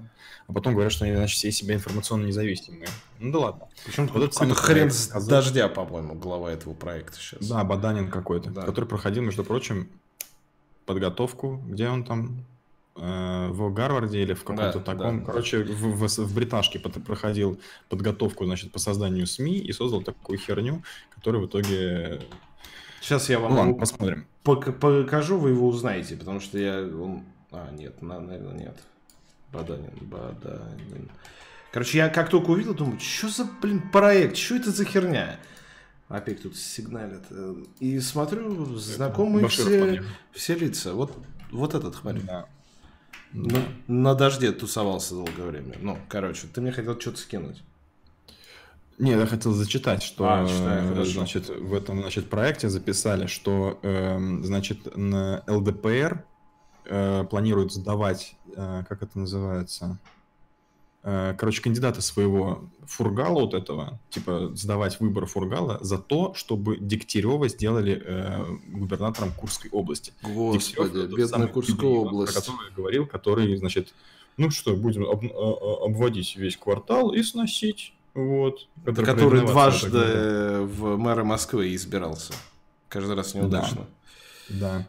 А 0.47 0.51
потом 0.53 0.73
говорят, 0.73 0.91
что 0.91 1.05
они, 1.05 1.15
значит, 1.15 1.37
все 1.37 1.51
себя 1.51 1.75
информационно 1.75 2.25
независимые. 2.25 2.87
Ну 3.19 3.31
да 3.31 3.39
ладно. 3.39 3.67
Причем 3.85 4.07
Вот 4.07 4.23
этот 4.23 4.33
самый 4.33 4.55
хрен 4.55 4.89
проект 4.89 4.93
с 4.95 5.27
дождя, 5.27 5.67
по-моему, 5.69 6.15
глава 6.15 6.51
этого 6.51 6.73
проекта 6.73 7.17
сейчас. 7.17 7.47
Да, 7.47 7.63
Баданин 7.63 8.09
какой-то, 8.09 8.49
Да. 8.49 8.63
который 8.63 8.85
проходил, 8.85 9.21
между 9.21 9.43
прочим, 9.43 9.87
подготовку, 10.85 11.61
где 11.67 11.87
он 11.89 12.03
там 12.03 12.45
э, 12.95 13.47
в 13.49 13.73
Гарварде 13.73 14.21
или 14.21 14.33
в 14.33 14.41
каком-то 14.43 14.73
Да, 14.73 14.79
таком, 14.79 15.19
да. 15.19 15.25
короче, 15.25 15.63
в, 15.63 16.05
в, 16.05 16.07
в 16.07 16.35
бриташке 16.35 16.79
под- 16.79 17.03
проходил 17.03 17.59
подготовку, 17.89 18.45
значит, 18.45 18.71
по 18.71 18.79
созданию 18.79 19.25
СМИ 19.27 19.57
и 19.59 19.71
создал 19.71 20.01
такую 20.01 20.37
херню, 20.37 20.83
которая 21.15 21.41
в 21.41 21.45
итоге... 21.47 22.21
Сейчас 23.01 23.29
я 23.29 23.39
вам 23.39 23.51
Ну 23.53 23.57
ладно, 23.59 23.73
посмотрим. 23.75 24.25
пок- 24.43 24.71
покажу, 24.71 25.37
вы 25.37 25.49
его 25.49 25.67
узнаете, 25.67 26.15
потому 26.15 26.39
что 26.39 26.57
я... 26.57 26.79
он- 26.81 27.23
А, 27.51 27.69
нет, 27.71 28.01
на- 28.01 28.19
наверное, 28.19 28.53
нет. 28.59 28.77
Баданин, 29.51 29.91
Баданин. 30.01 31.09
Короче, 31.71 31.97
я 31.97 32.09
как 32.09 32.29
только 32.29 32.51
увидел, 32.51 32.73
думаю, 32.73 32.99
что 32.99 33.29
за, 33.29 33.45
блин, 33.61 33.81
проект, 33.91 34.37
что 34.37 34.55
это 34.55 34.71
за 34.71 34.85
херня? 34.85 35.39
Опять 36.09 36.43
тут 36.43 36.55
сигналят. 36.55 37.23
Э, 37.29 37.55
И 37.79 37.99
смотрю, 37.99 38.75
знакомые 38.75 39.47
все, 39.47 40.03
все 40.31 40.55
лица. 40.55 40.93
Вот, 40.93 41.17
вот 41.51 41.73
этот, 41.73 41.95
смотри. 41.95 42.21
Да. 42.21 42.45
На, 43.31 43.63
на 43.87 44.13
дожде 44.13 44.51
тусовался 44.51 45.15
долгое 45.15 45.45
время. 45.45 45.75
Ну, 45.81 45.97
короче, 46.07 46.47
ты 46.53 46.61
мне 46.61 46.71
хотел 46.71 46.99
что-то 46.99 47.17
скинуть. 47.17 47.63
Нет, 48.99 49.19
я 49.19 49.25
хотел 49.25 49.53
зачитать, 49.53 50.03
что 50.03 50.25
А, 50.25 50.47
читай, 50.47 50.81
э, 50.83 51.03
значит, 51.03 51.49
в 51.49 51.73
этом 51.73 52.01
значит, 52.01 52.29
проекте 52.29 52.69
записали, 52.69 53.25
что 53.25 53.79
эм, 53.81 54.43
значит, 54.43 54.95
на 54.95 55.43
ЛДПР 55.47 56.23
э, 56.85 57.23
планируют 57.27 57.73
сдавать, 57.73 58.35
э, 58.55 58.83
как 58.87 59.01
это 59.01 59.17
называется, 59.17 59.97
Э, 60.05 60.12
короче, 61.03 61.61
кандидата 61.61 62.01
своего 62.01 62.63
Фургала 62.85 63.41
вот 63.41 63.53
этого, 63.53 63.99
типа 64.09 64.51
сдавать 64.55 64.99
выбор 65.01 65.25
Фургала 65.25 65.77
за 65.81 65.97
то, 65.97 66.33
чтобы 66.33 66.77
Дегтярева 66.77 67.49
сделали 67.49 68.01
э, 68.03 68.45
губернатором 68.67 69.31
Курской 69.33 69.69
области. 69.71 70.13
Господи, 70.21 71.13
бедная 71.13 71.47
Курская 71.47 71.89
область. 71.89 72.33
Про 72.33 72.41
который 72.41 72.69
я 72.69 72.75
говорил, 72.75 73.05
который, 73.05 73.55
значит, 73.57 73.93
ну 74.37 74.49
что, 74.49 74.75
будем 74.75 75.03
об- 75.03 75.31
обводить 75.83 76.35
весь 76.37 76.55
квартал 76.57 77.13
и 77.13 77.21
сносить. 77.21 77.93
Вот. 78.13 78.67
который, 78.85 79.41
инновации 79.41 79.89
дважды 79.89 80.61
в 80.61 80.97
мэра 80.97 81.23
Москвы 81.23 81.73
избирался. 81.75 82.33
Каждый 82.87 83.15
раз 83.15 83.33
неудачно. 83.33 83.87
Да. 84.49 84.87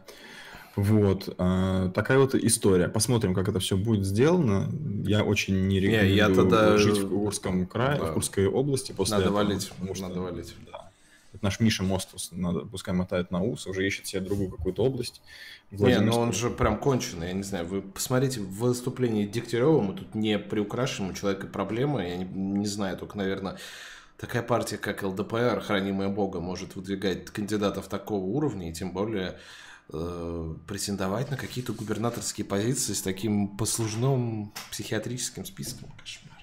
Вот. 0.75 1.33
а, 1.37 1.89
такая 1.91 2.19
вот 2.19 2.35
история. 2.35 2.87
Посмотрим, 2.89 3.33
как 3.33 3.47
это 3.47 3.59
все 3.59 3.77
будет 3.77 4.05
сделано. 4.05 4.69
Я 5.05 5.23
очень 5.23 5.67
не 5.67 5.79
я 5.79 6.03
рекомендую 6.03 6.35
тогда- 6.49 6.77
жить 6.77 6.97
в 6.97 7.09
Курском 7.09 7.65
крае, 7.65 7.97
Да. 7.99 8.05
в 8.05 8.13
Курской 8.13 8.47
области 8.47 8.91
после 8.91 9.13
Надо 9.15 9.25
этого, 9.29 9.35
валить, 9.37 9.69
потому 9.69 9.95
что- 9.95 10.07
надо 10.07 10.21
валить. 10.21 10.53
Да. 10.71 10.89
Это 11.33 11.43
наш 11.43 11.59
Миша 11.59 11.83
Мостус, 11.83 12.29
надо, 12.31 12.59
пускай 12.61 12.93
мотает 12.93 13.29
на 13.31 13.41
ус, 13.43 13.67
уже 13.67 13.85
ищет 13.85 14.07
себе 14.07 14.21
другую 14.21 14.49
какую-то 14.51 14.83
область. 14.83 15.21
Не, 15.71 15.77
Владимирскую. 15.77 16.13
ну 16.13 16.19
он 16.27 16.33
же 16.33 16.49
прям 16.49 16.77
конченый, 16.77 17.27
я 17.27 17.33
не 17.33 17.43
знаю. 17.43 17.65
Вы 17.65 17.81
посмотрите 17.81 18.39
в 18.39 18.49
выступлении 18.59 19.25
Дегтярева, 19.25 19.81
мы 19.81 19.93
тут 19.95 20.15
не 20.15 20.39
приукрашиваем, 20.39 21.11
у 21.11 21.15
человека 21.15 21.47
проблемы, 21.47 22.03
я 22.03 22.17
не, 22.17 22.23
не 22.25 22.65
знаю, 22.67 22.97
только, 22.97 23.17
наверное, 23.17 23.57
такая 24.17 24.43
партия, 24.43 24.77
как 24.77 25.03
ЛДПР, 25.03 25.59
хранимая 25.65 26.07
Бога, 26.07 26.39
может 26.39 26.75
выдвигать 26.77 27.25
кандидатов 27.25 27.87
такого 27.89 28.23
уровня, 28.23 28.69
и 28.69 28.73
тем 28.73 28.93
более 28.93 29.37
э, 29.91 30.55
претендовать 30.67 31.31
на 31.31 31.37
какие-то 31.37 31.73
губернаторские 31.73 32.45
позиции 32.45 32.93
с 32.93 33.01
таким 33.01 33.49
послужным 33.57 34.53
психиатрическим 34.71 35.45
списком. 35.45 35.89
Кошмар. 35.99 36.35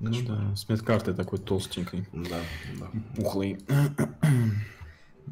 Ну 0.00 0.26
да, 0.26 0.56
с 0.56 0.68
медкартой 0.68 1.14
такой 1.14 1.38
толстенькой, 1.38 2.06
Да, 2.12 2.40
да. 2.78 2.90
пухлый. 3.16 3.58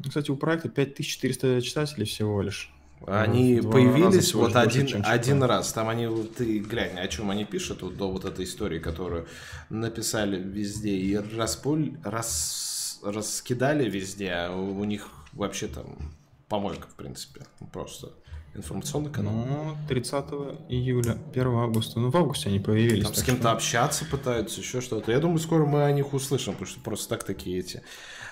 Кстати, 0.07 0.31
у 0.31 0.35
проекта 0.35 0.69
5400 0.69 1.61
читателей 1.61 2.05
всего 2.05 2.41
лишь. 2.41 2.73
Они 3.05 3.59
В 3.59 3.63
два 3.63 3.71
появились 3.73 4.33
вот 4.33 4.53
больше, 4.53 4.79
один, 4.79 5.03
один 5.05 5.43
раз. 5.43 5.73
Там 5.73 5.89
они, 5.89 6.07
ты 6.37 6.59
глянь, 6.59 6.97
о 6.97 7.07
чем 7.09 7.29
они 7.29 7.43
пишут 7.43 7.81
вот 7.81 7.97
до 7.97 8.09
вот 8.09 8.23
этой 8.23 8.45
истории, 8.45 8.79
которую 8.79 9.27
написали 9.69 10.41
везде 10.41 10.95
и 10.95 11.15
распуль, 11.15 11.97
рас, 12.03 12.99
раскидали 13.03 13.89
везде, 13.89 14.31
а 14.31 14.55
у, 14.55 14.79
у 14.79 14.85
них 14.85 15.09
вообще 15.33 15.67
там 15.67 16.13
помойка, 16.53 16.87
в 16.87 16.93
принципе. 16.93 17.41
Просто 17.71 18.11
информационный 18.53 19.09
канал. 19.09 19.33
Ну, 19.33 19.75
30 19.89 20.25
июля, 20.69 21.17
1 21.31 21.47
августа. 21.47 21.99
Ну, 21.99 22.11
в 22.11 22.15
августе 22.15 22.49
они 22.49 22.59
появились. 22.59 23.05
Там 23.05 23.15
с 23.15 23.23
кем-то 23.23 23.41
что- 23.41 23.51
общаться 23.53 24.05
пытаются, 24.05 24.61
еще 24.61 24.79
что-то. 24.79 25.11
Я 25.11 25.19
думаю, 25.19 25.39
скоро 25.39 25.65
мы 25.65 25.83
о 25.83 25.91
них 25.91 26.13
услышим, 26.13 26.53
потому 26.53 26.69
что 26.69 26.79
просто 26.81 27.09
так 27.09 27.23
такие 27.23 27.57
эти 27.57 27.81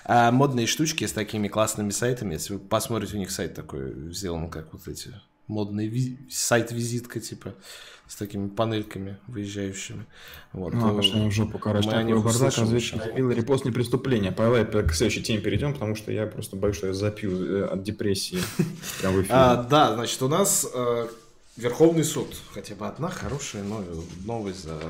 а, 0.04 0.30
модные 0.30 0.68
штучки 0.68 1.04
с 1.04 1.12
такими 1.12 1.48
классными 1.48 1.90
сайтами. 1.90 2.34
Если 2.34 2.54
вы 2.54 2.60
посмотрите, 2.60 3.16
у 3.16 3.18
них 3.18 3.32
сайт 3.32 3.54
такой 3.54 4.12
сделан, 4.12 4.50
как 4.50 4.72
вот 4.72 4.86
эти 4.86 5.12
модные 5.46 5.88
ви- 5.88 6.18
сайт-визитка, 6.30 7.20
типа, 7.20 7.54
с 8.08 8.16
такими 8.16 8.48
панельками 8.48 9.18
выезжающими. 9.26 10.06
Вот. 10.52 10.74
Ну, 10.74 10.96
пошли 10.96 11.28
в 11.28 11.32
жопу, 11.32 11.58
короче. 11.58 11.88
мы 11.88 11.94
Такой 11.94 12.22
бардак, 12.22 12.52
заявил, 12.52 13.30
репост 13.30 13.64
не 13.64 13.70
преступление. 13.70 14.32
Давай 14.32 14.64
к 14.64 14.92
следующей 14.92 15.22
теме 15.22 15.40
перейдем, 15.40 15.72
потому 15.72 15.96
что 15.96 16.12
я 16.12 16.26
просто 16.26 16.56
боюсь, 16.56 16.76
что 16.76 16.88
я 16.88 16.92
запью 16.94 17.30
э, 17.30 17.64
от 17.66 17.82
депрессии 17.82 18.38
в. 19.02 19.24
А, 19.30 19.62
да, 19.62 19.94
значит, 19.94 20.20
у 20.22 20.28
нас 20.28 20.68
э, 20.72 21.08
Верховный 21.56 22.04
суд. 22.04 22.34
Хотя 22.52 22.74
бы 22.74 22.86
одна 22.86 23.08
хорошая 23.10 23.62
но- 23.62 23.84
новость 24.24 24.64
за 24.64 24.80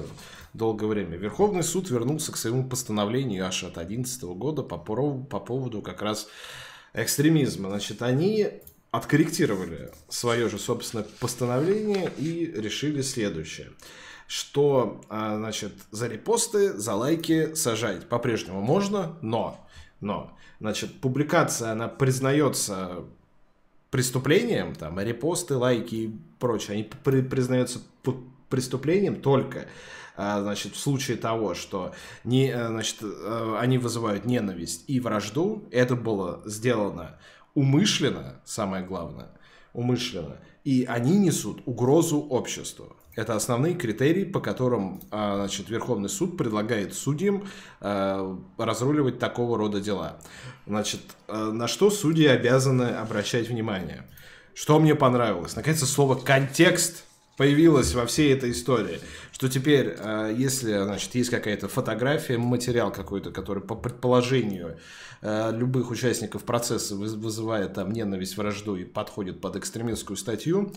долгое 0.54 0.86
время. 0.86 1.16
Верховный 1.16 1.62
суд 1.64 1.90
вернулся 1.90 2.30
к 2.30 2.36
своему 2.36 2.68
постановлению 2.68 3.46
аж 3.46 3.64
от 3.64 3.74
2011 3.74 4.22
года 4.22 4.62
по, 4.62 4.78
по 4.78 5.40
поводу 5.40 5.82
как 5.82 6.02
раз 6.02 6.28
экстремизма. 6.94 7.68
Значит, 7.70 8.02
они 8.02 8.48
откорректировали 8.92 9.90
свое 10.08 10.48
же 10.48 10.58
собственное 10.58 11.06
постановление 11.18 12.12
и 12.18 12.44
решили 12.54 13.00
следующее. 13.00 13.70
Что, 14.28 15.00
а, 15.08 15.36
значит, 15.36 15.72
за 15.90 16.08
репосты, 16.08 16.74
за 16.74 16.94
лайки 16.94 17.54
сажать 17.54 18.08
по-прежнему 18.08 18.60
можно, 18.60 19.16
но, 19.22 19.66
но, 20.00 20.36
значит, 20.60 21.00
публикация, 21.00 21.72
она 21.72 21.88
признается 21.88 23.04
преступлением, 23.90 24.74
там, 24.74 25.00
репосты, 25.00 25.56
лайки 25.56 25.94
и 25.94 26.16
прочее, 26.38 26.74
они 26.74 26.90
при- 27.02 27.22
признаются 27.22 27.80
преступлением 28.50 29.20
только, 29.22 29.68
а, 30.16 30.42
значит, 30.42 30.74
в 30.74 30.78
случае 30.78 31.16
того, 31.16 31.54
что 31.54 31.94
не, 32.24 32.52
значит, 32.52 32.98
они 33.58 33.78
вызывают 33.78 34.26
ненависть 34.26 34.84
и 34.86 35.00
вражду, 35.00 35.64
это 35.70 35.96
было 35.96 36.42
сделано 36.44 37.18
умышленно, 37.54 38.40
самое 38.44 38.84
главное, 38.84 39.28
умышленно, 39.72 40.36
и 40.64 40.84
они 40.88 41.18
несут 41.18 41.62
угрозу 41.66 42.20
обществу. 42.20 42.96
Это 43.14 43.34
основные 43.36 43.74
критерии, 43.74 44.24
по 44.24 44.40
которым 44.40 45.02
а, 45.10 45.36
значит, 45.36 45.68
Верховный 45.68 46.08
суд 46.08 46.38
предлагает 46.38 46.94
судьям 46.94 47.44
а, 47.80 48.38
разруливать 48.56 49.18
такого 49.18 49.58
рода 49.58 49.80
дела. 49.80 50.18
Значит, 50.66 51.00
а, 51.28 51.52
на 51.52 51.68
что 51.68 51.90
судьи 51.90 52.26
обязаны 52.26 52.84
обращать 52.84 53.48
внимание? 53.48 54.06
Что 54.54 54.78
мне 54.78 54.94
понравилось? 54.94 55.56
Наконец-то 55.56 55.86
слово 55.86 56.14
«контекст» 56.14 57.04
появилось 57.36 57.94
во 57.94 58.06
всей 58.06 58.32
этой 58.32 58.50
истории. 58.52 59.00
Что 59.32 59.48
теперь, 59.48 59.96
если 60.36 60.82
значит, 60.84 61.14
есть 61.14 61.30
какая-то 61.30 61.68
фотография, 61.68 62.38
материал 62.38 62.92
какой-то, 62.92 63.30
который 63.30 63.62
по 63.62 63.74
предположению 63.74 64.78
любых 65.22 65.90
участников 65.90 66.44
процесса 66.44 66.94
вызывает 66.96 67.74
там 67.74 67.92
ненависть, 67.92 68.36
вражду 68.36 68.76
и 68.76 68.84
подходит 68.84 69.40
под 69.40 69.56
экстремистскую 69.56 70.16
статью, 70.16 70.72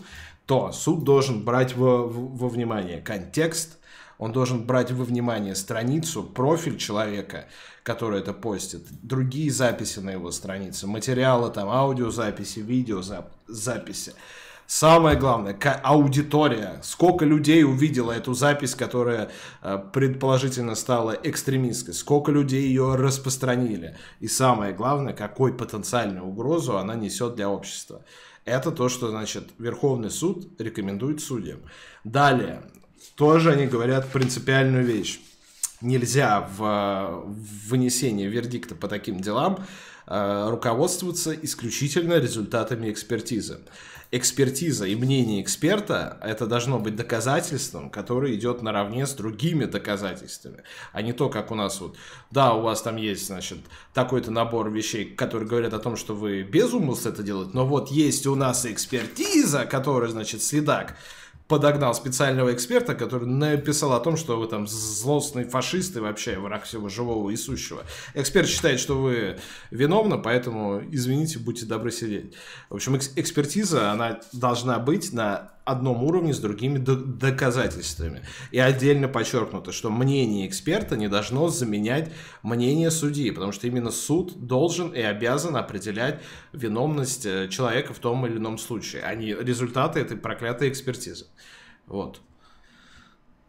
то 0.46 0.72
суд 0.72 1.04
должен 1.04 1.44
брать 1.44 1.76
во, 1.76 2.06
во 2.08 2.48
внимание 2.48 3.00
контекст, 3.00 3.78
он 4.18 4.32
должен 4.32 4.64
брать 4.64 4.90
во 4.92 5.04
внимание 5.04 5.54
страницу, 5.54 6.22
профиль 6.22 6.78
человека, 6.78 7.46
который 7.82 8.20
это 8.20 8.32
постит, 8.32 8.82
другие 9.02 9.50
записи 9.50 9.98
на 9.98 10.10
его 10.10 10.30
странице, 10.30 10.86
материалы, 10.86 11.50
там, 11.50 11.68
аудиозаписи, 11.68 12.60
видеозаписи. 12.60 14.14
Самое 14.66 15.16
главное, 15.16 15.56
аудитория. 15.84 16.80
Сколько 16.82 17.24
людей 17.24 17.62
увидела 17.64 18.10
эту 18.10 18.34
запись, 18.34 18.74
которая 18.74 19.30
э, 19.62 19.78
предположительно 19.92 20.74
стала 20.74 21.12
экстремистской. 21.12 21.94
Сколько 21.94 22.32
людей 22.32 22.66
ее 22.66 22.96
распространили. 22.96 23.96
И 24.18 24.26
самое 24.26 24.72
главное, 24.72 25.14
какой 25.14 25.52
потенциальную 25.52 26.26
угрозу 26.26 26.78
она 26.78 26.96
несет 26.96 27.36
для 27.36 27.48
общества. 27.48 28.04
Это 28.44 28.72
то, 28.72 28.88
что, 28.88 29.10
значит, 29.10 29.50
Верховный 29.58 30.10
суд 30.10 30.48
рекомендует 30.60 31.20
судьям. 31.20 31.60
Далее, 32.02 32.62
тоже 33.14 33.52
они 33.52 33.66
говорят 33.66 34.10
принципиальную 34.10 34.84
вещь. 34.84 35.20
Нельзя 35.80 36.48
в, 36.56 37.22
в 37.24 37.68
вынесении 37.68 38.26
вердикта 38.26 38.74
по 38.74 38.88
таким 38.88 39.20
делам 39.20 39.64
э, 40.08 40.48
руководствоваться 40.48 41.32
исключительно 41.34 42.14
результатами 42.14 42.90
экспертизы 42.90 43.60
экспертиза 44.10 44.86
и 44.86 44.94
мнение 44.94 45.42
эксперта, 45.42 46.18
это 46.22 46.46
должно 46.46 46.78
быть 46.78 46.96
доказательством, 46.96 47.90
которое 47.90 48.34
идет 48.34 48.62
наравне 48.62 49.06
с 49.06 49.14
другими 49.14 49.64
доказательствами, 49.64 50.62
а 50.92 51.02
не 51.02 51.12
то, 51.12 51.28
как 51.28 51.50
у 51.50 51.54
нас 51.54 51.80
вот, 51.80 51.96
да, 52.30 52.54
у 52.54 52.62
вас 52.62 52.82
там 52.82 52.96
есть, 52.96 53.26
значит, 53.26 53.58
такой-то 53.94 54.30
набор 54.30 54.70
вещей, 54.70 55.04
которые 55.04 55.48
говорят 55.48 55.74
о 55.74 55.78
том, 55.78 55.96
что 55.96 56.14
вы 56.14 56.42
без 56.42 56.72
умысла 56.72 57.10
это 57.10 57.22
делаете, 57.22 57.50
но 57.54 57.66
вот 57.66 57.90
есть 57.90 58.26
у 58.26 58.34
нас 58.34 58.66
экспертиза, 58.66 59.64
которая, 59.66 60.10
значит, 60.10 60.42
следак, 60.42 60.96
подогнал 61.48 61.94
специального 61.94 62.52
эксперта, 62.52 62.94
который 62.94 63.26
написал 63.26 63.92
о 63.92 64.00
том, 64.00 64.16
что 64.16 64.38
вы 64.38 64.48
там 64.48 64.66
злостный 64.66 65.44
фашист 65.44 65.96
и 65.96 66.00
вообще 66.00 66.38
враг 66.38 66.64
всего 66.64 66.88
живого 66.88 67.30
и 67.30 67.36
сущего. 67.36 67.82
Эксперт 68.14 68.48
считает, 68.48 68.80
что 68.80 69.00
вы 69.00 69.38
виновны, 69.70 70.18
поэтому, 70.18 70.82
извините, 70.90 71.38
будьте 71.38 71.66
добры 71.66 71.92
сидеть. 71.92 72.34
В 72.68 72.74
общем, 72.74 72.96
экспертиза, 72.96 73.92
она 73.92 74.20
должна 74.32 74.78
быть 74.78 75.12
на 75.12 75.55
одном 75.66 76.04
уровне 76.04 76.32
с 76.32 76.38
другими 76.38 76.78
доказательствами. 76.78 78.22
И 78.52 78.58
отдельно 78.58 79.08
подчеркнуто, 79.08 79.72
что 79.72 79.90
мнение 79.90 80.46
эксперта 80.46 80.96
не 80.96 81.08
должно 81.08 81.48
заменять 81.48 82.12
мнение 82.42 82.90
судьи, 82.92 83.32
потому 83.32 83.50
что 83.50 83.66
именно 83.66 83.90
суд 83.90 84.46
должен 84.46 84.90
и 84.90 85.00
обязан 85.00 85.56
определять 85.56 86.22
виновность 86.52 87.26
э, 87.26 87.48
человека 87.48 87.92
в 87.92 87.98
том 87.98 88.24
или 88.26 88.36
ином 88.36 88.58
случае, 88.58 89.02
а 89.02 89.14
не 89.16 89.34
результаты 89.34 89.98
этой 89.98 90.16
проклятой 90.16 90.68
экспертизы. 90.68 91.26
Вот. 91.86 92.20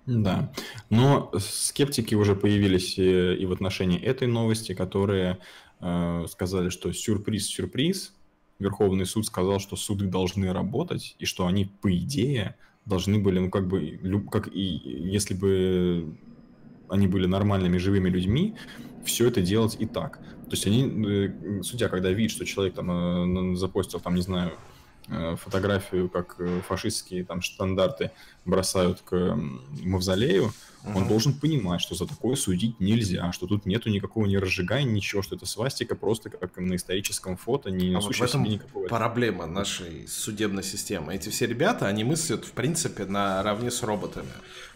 Да, 0.08 0.52
но 0.90 1.32
скептики 1.38 2.16
уже 2.16 2.36
появились 2.36 2.98
и, 2.98 3.36
и 3.36 3.46
в 3.46 3.52
отношении 3.52 4.02
этой 4.02 4.28
новости, 4.28 4.74
которые 4.74 5.38
э, 5.82 6.26
сказали, 6.30 6.70
что 6.70 6.92
сюрприз-сюрприз, 6.92 8.17
Верховный 8.60 9.06
суд 9.06 9.26
сказал, 9.26 9.60
что 9.60 9.76
суды 9.76 10.08
должны 10.08 10.52
работать, 10.52 11.16
и 11.20 11.26
что 11.26 11.46
они, 11.48 11.66
по 11.66 11.96
идее, 11.96 12.56
должны 12.86 13.20
были, 13.20 13.40
ну, 13.40 13.50
как 13.50 13.68
бы, 13.68 14.00
как 14.32 14.48
и 14.48 14.62
если 14.62 15.34
бы 15.34 16.18
они 16.90 17.08
были 17.08 17.26
нормальными, 17.26 17.78
живыми 17.78 18.10
людьми, 18.10 18.56
все 19.06 19.28
это 19.28 19.42
делать 19.42 19.76
и 19.80 19.86
так. 19.86 20.20
То 20.46 20.52
есть 20.52 20.66
они, 20.66 20.84
э, 21.06 21.62
судья, 21.64 21.90
когда 21.90 22.10
видит, 22.12 22.32
что 22.32 22.46
человек 22.46 22.76
там 22.76 23.52
э, 23.52 23.56
запостил, 23.56 24.00
там, 24.00 24.16
не 24.16 24.22
знаю, 24.22 24.54
фотографию, 25.38 26.10
как 26.10 26.36
э, 26.40 26.62
фашистские 26.68 27.24
там 27.24 27.42
стандарты 27.42 28.12
бросают 28.46 29.02
к 29.02 29.38
мавзолею, 29.84 30.52
он 30.96 31.08
должен 31.08 31.34
понимать, 31.34 31.82
что 31.82 31.96
за 31.96 32.06
такое 32.06 32.36
судить 32.36 32.80
нельзя, 32.80 33.32
что 33.32 33.48
тут 33.48 33.66
нету 33.66 33.90
никакого 33.90 34.26
не 34.26 34.38
разжигания, 34.38 34.92
ничего, 34.92 35.22
что 35.22 35.36
это 35.36 35.46
свастика 35.46 35.96
просто 35.96 36.30
как 36.30 36.58
на 36.58 36.76
историческом 36.76 37.38
фото, 37.38 37.70
не 37.70 37.94
а 37.94 38.00
вот 38.00 38.16
в 38.16 38.22
этом 38.22 38.44
никакого... 38.44 38.88
проблема 38.88 39.46
нашей 39.46 40.08
судебной 40.08 40.64
системы. 40.64 41.16
Эти 41.16 41.30
все 41.30 41.46
ребята, 41.46 41.88
они 41.88 42.04
мыслят, 42.04 42.46
в 42.46 42.52
принципе, 42.52 43.06
наравне 43.06 43.72
с 43.72 43.84
роботами. 43.84 44.32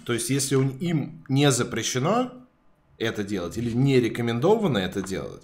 То 0.05 0.13
есть, 0.13 0.29
если 0.29 0.55
им 0.55 1.23
не 1.29 1.51
запрещено 1.51 2.32
это 2.97 3.23
делать 3.23 3.57
или 3.57 3.71
не 3.71 3.99
рекомендовано 3.99 4.77
это 4.77 5.01
делать, 5.01 5.43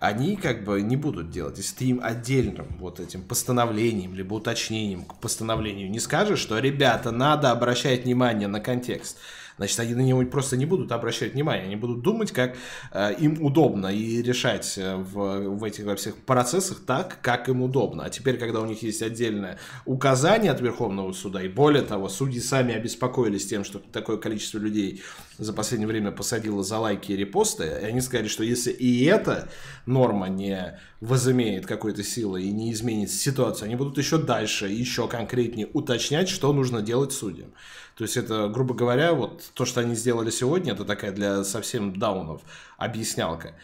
они 0.00 0.36
как 0.36 0.64
бы 0.64 0.80
не 0.82 0.96
будут 0.96 1.30
делать. 1.30 1.58
Если 1.58 1.74
ты 1.74 1.84
им 1.86 2.00
отдельным 2.02 2.66
вот 2.78 3.00
этим 3.00 3.22
постановлением, 3.22 4.14
либо 4.14 4.34
уточнением 4.34 5.04
к 5.04 5.14
постановлению 5.16 5.90
не 5.90 6.00
скажешь, 6.00 6.38
что, 6.38 6.58
ребята, 6.58 7.10
надо 7.10 7.50
обращать 7.50 8.04
внимание 8.04 8.48
на 8.48 8.60
контекст, 8.60 9.18
значит, 9.58 9.78
они 9.80 9.94
на 9.94 10.00
него 10.00 10.24
просто 10.24 10.56
не 10.56 10.66
будут 10.66 10.90
обращать 10.92 11.34
внимание, 11.34 11.66
они 11.66 11.76
будут 11.76 12.02
думать, 12.02 12.32
как 12.32 12.56
э, 12.92 13.14
им 13.18 13.44
удобно 13.44 13.88
и 13.88 14.22
решать 14.22 14.78
э, 14.78 14.96
в, 14.96 15.58
в 15.58 15.64
этих 15.64 15.84
во 15.84 15.96
всех 15.96 16.16
процессах 16.16 16.80
так, 16.86 17.18
как 17.20 17.48
им 17.48 17.62
удобно. 17.62 18.04
А 18.04 18.10
теперь, 18.10 18.38
когда 18.38 18.60
у 18.60 18.66
них 18.66 18.82
есть 18.82 19.02
отдельное 19.02 19.58
указание 19.84 20.52
от 20.52 20.60
Верховного 20.60 21.12
суда, 21.12 21.42
и 21.42 21.48
более 21.48 21.82
того, 21.82 22.08
судьи 22.08 22.40
сами 22.40 22.74
обеспокоились 22.74 23.46
тем, 23.46 23.64
что 23.64 23.78
такое 23.78 24.16
количество 24.16 24.58
людей 24.58 25.02
за 25.38 25.52
последнее 25.52 25.88
время 25.88 26.10
посадило 26.10 26.62
за 26.62 26.78
лайки 26.78 27.12
и 27.12 27.16
репосты, 27.16 27.64
и 27.64 27.84
они 27.84 28.00
сказали, 28.00 28.28
что 28.28 28.44
если 28.44 28.72
и 28.72 29.04
эта 29.04 29.48
норма 29.86 30.28
не 30.28 30.78
возымеет 31.00 31.66
какой-то 31.66 32.02
силы 32.02 32.42
и 32.42 32.50
не 32.50 32.72
изменит 32.72 33.10
ситуацию, 33.10 33.66
они 33.66 33.76
будут 33.76 33.98
еще 33.98 34.18
дальше, 34.18 34.68
еще 34.68 35.06
конкретнее 35.08 35.68
уточнять, 35.72 36.28
что 36.28 36.52
нужно 36.52 36.82
делать 36.82 37.12
судьям. 37.12 37.52
То 37.96 38.04
есть 38.04 38.16
это, 38.16 38.48
грубо 38.48 38.74
говоря, 38.74 39.12
вот 39.12 39.47
то, 39.54 39.64
что 39.64 39.80
они 39.80 39.94
сделали 39.94 40.30
сегодня, 40.30 40.72
это 40.72 40.84
такая 40.84 41.12
для 41.12 41.44
совсем 41.44 41.98
даунов 41.98 42.42
объяснялка. 42.76 43.54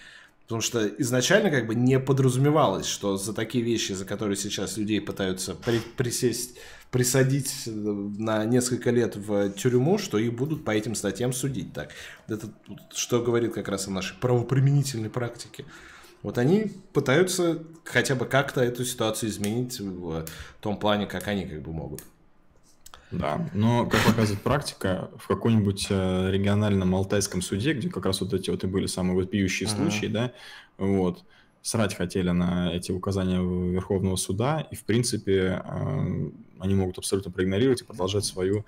Потому 0.42 0.60
что 0.60 0.86
изначально 0.86 1.50
как 1.50 1.66
бы 1.66 1.74
не 1.74 1.98
подразумевалось, 1.98 2.86
что 2.86 3.16
за 3.16 3.32
такие 3.32 3.64
вещи, 3.64 3.92
за 3.92 4.04
которые 4.04 4.36
сейчас 4.36 4.76
людей 4.76 5.00
пытаются 5.00 5.54
при 5.54 5.78
присесть, 5.78 6.58
присадить 6.90 7.62
на 7.66 8.44
несколько 8.44 8.90
лет 8.90 9.16
в 9.16 9.50
тюрьму, 9.52 9.96
что 9.96 10.18
их 10.18 10.34
будут 10.34 10.64
по 10.64 10.70
этим 10.70 10.94
статьям 10.94 11.32
судить. 11.32 11.72
Так, 11.72 11.92
это 12.28 12.50
что 12.92 13.22
говорит 13.22 13.54
как 13.54 13.68
раз 13.68 13.88
о 13.88 13.90
нашей 13.90 14.18
правоприменительной 14.18 15.08
практике. 15.08 15.64
Вот 16.22 16.36
они 16.36 16.72
пытаются 16.92 17.62
хотя 17.84 18.14
бы 18.14 18.26
как-то 18.26 18.60
эту 18.62 18.84
ситуацию 18.84 19.30
изменить 19.30 19.80
в 19.80 20.26
том 20.60 20.78
плане, 20.78 21.06
как 21.06 21.26
они 21.28 21.46
как 21.46 21.62
бы 21.62 21.72
могут. 21.72 22.02
Да, 23.18 23.48
но, 23.54 23.86
как 23.86 24.02
показывает 24.04 24.42
практика, 24.42 25.10
в 25.16 25.26
каком-нибудь 25.26 25.86
э, 25.90 26.30
региональном 26.30 26.94
алтайском 26.94 27.42
суде, 27.42 27.72
где 27.72 27.88
как 27.88 28.06
раз 28.06 28.20
вот 28.20 28.32
эти 28.32 28.50
вот 28.50 28.64
и 28.64 28.66
были 28.66 28.86
самые 28.86 29.16
вопиющие 29.16 29.68
ага. 29.68 29.76
случаи, 29.76 30.06
да, 30.06 30.32
вот, 30.78 31.24
срать 31.62 31.94
хотели 31.94 32.30
на 32.30 32.72
эти 32.74 32.92
указания 32.92 33.38
Верховного 33.38 34.16
суда, 34.16 34.66
и, 34.70 34.74
в 34.74 34.84
принципе, 34.84 35.62
э, 35.64 36.30
они 36.60 36.74
могут 36.74 36.98
абсолютно 36.98 37.30
проигнорировать 37.30 37.82
и 37.82 37.84
продолжать 37.84 38.24
свою 38.24 38.64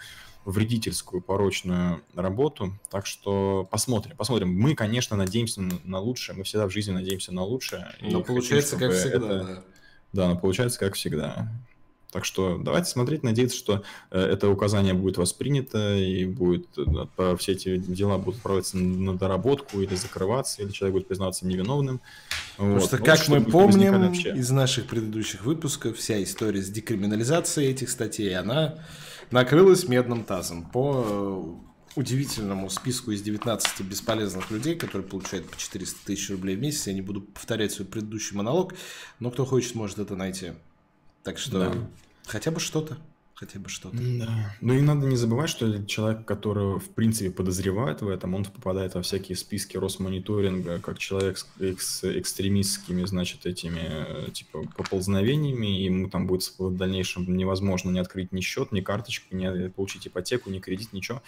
вредительскую, 0.47 1.21
порочную 1.21 2.03
работу. 2.15 2.73
Так 2.89 3.05
что 3.07 3.67
посмотрим, 3.71 4.17
посмотрим. 4.17 4.55
Мы, 4.55 4.75
конечно, 4.75 5.17
надеемся 5.17 5.61
на 5.61 5.99
лучшее, 5.99 6.37
мы 6.37 6.45
всегда 6.45 6.69
в 6.69 6.71
жизни 6.71 6.93
надеемся 6.93 7.35
на 7.35 7.43
лучшее. 7.43 7.89
Но 8.01 8.23
получается, 8.23 8.77
хотим, 8.77 8.91
как 8.91 8.99
всегда, 8.99 9.17
это... 9.17 9.45
да. 9.45 9.63
Да, 10.13 10.29
но 10.29 10.37
получается, 10.39 10.79
как 10.79 10.95
всегда. 10.95 11.49
Так 12.13 12.25
что 12.25 12.59
давайте 12.59 12.89
смотреть, 12.89 13.23
надеяться, 13.23 13.57
что 13.57 13.83
э, 14.11 14.21
это 14.21 14.49
указание 14.49 14.95
будет 14.95 15.19
воспринято 15.19 15.97
и 15.97 16.25
будет 16.25 16.67
э, 16.79 17.37
все 17.39 17.53
эти 17.53 17.77
дела 17.77 18.17
будут 18.19 18.41
проводиться 18.41 18.77
на 18.79 19.19
доработку 19.19 19.81
или 19.81 19.95
закрываться, 19.95 20.63
или 20.63 20.71
человек 20.71 20.95
будет 20.95 21.09
признаваться 21.09 21.47
невиновным. 21.47 22.01
Потому 22.57 22.79
вот. 22.79 22.85
что, 22.85 22.99
как 22.99 23.29
вот, 23.29 23.39
мы 23.41 23.45
помним 23.45 24.13
из 24.13 24.51
наших 24.51 24.87
предыдущих 24.87 25.45
выпусков, 25.45 25.97
вся 25.97 26.23
история 26.23 26.63
с 26.63 26.71
декриминализацией 26.71 27.71
этих 27.71 27.91
статей, 27.91 28.37
она 28.37 28.79
накрылась 29.31 29.89
медным 29.89 30.25
тазом 30.25 30.71
по 30.71 31.05
э, 31.07 31.67
удивительному 31.97 32.71
списку 32.71 33.11
из 33.11 33.23
19 33.23 33.81
бесполезных 33.81 34.51
людей, 34.51 34.77
которые 34.77 35.09
получают 35.09 35.51
по 35.51 35.57
400 35.57 36.07
тысяч 36.07 36.31
рублей 36.31 36.57
в 36.57 36.61
месяц. 36.61 36.87
Я 36.87 36.93
не 36.93 37.03
буду 37.03 37.23
повторять 37.23 37.73
свой 37.73 37.87
предыдущий 37.89 38.37
монолог, 38.37 38.75
но 39.19 39.31
кто 39.31 39.45
хочет, 39.45 39.75
может 39.75 39.99
это 39.99 40.15
найти. 40.15 40.53
Так 41.27 41.39
что 41.39 41.59
да. 41.59 41.75
хотя 42.25 42.53
бы 42.53 42.61
что-то. 42.61 42.99
хотя 43.35 43.59
бы 43.59 43.69
что-то. 43.69 43.97
Да. 43.97 44.55
Ну 44.61 44.75
и 44.75 44.81
надо 44.81 45.09
не 45.09 45.17
забывать, 45.17 45.51
что 45.51 45.85
человек, 45.85 46.25
которого 46.25 46.79
в 46.79 46.91
принципе 46.91 47.33
подозревают 47.33 48.01
в 48.01 48.09
этом, 48.09 48.35
он 48.35 48.45
попадает 48.45 48.95
во 48.95 49.03
всякие 49.03 49.35
списки 49.35 49.77
Росмониторинга, 49.77 50.79
как 50.79 50.99
человек 50.99 51.39
с 51.39 51.49
экс 51.59 52.05
экстремистскими, 52.05 53.05
значит, 53.07 53.45
этими 53.45 53.81
э, 53.83 54.31
типа 54.31 54.69
поползновениями, 54.77 55.81
и 55.81 55.87
ему 55.87 56.09
там 56.09 56.29
будет 56.29 56.49
в 56.59 56.77
дальнейшем 56.77 57.37
невозможно 57.37 57.91
не 57.91 57.99
открыть 57.99 58.31
ни 58.31 58.41
счет, 58.41 58.71
ни 58.71 58.81
карточку, 58.81 59.35
ни 59.35 59.67
получить 59.67 60.07
ипотеку, 60.07 60.49
ни 60.51 60.61
кредит, 60.61 60.93
ничего. 60.93 61.25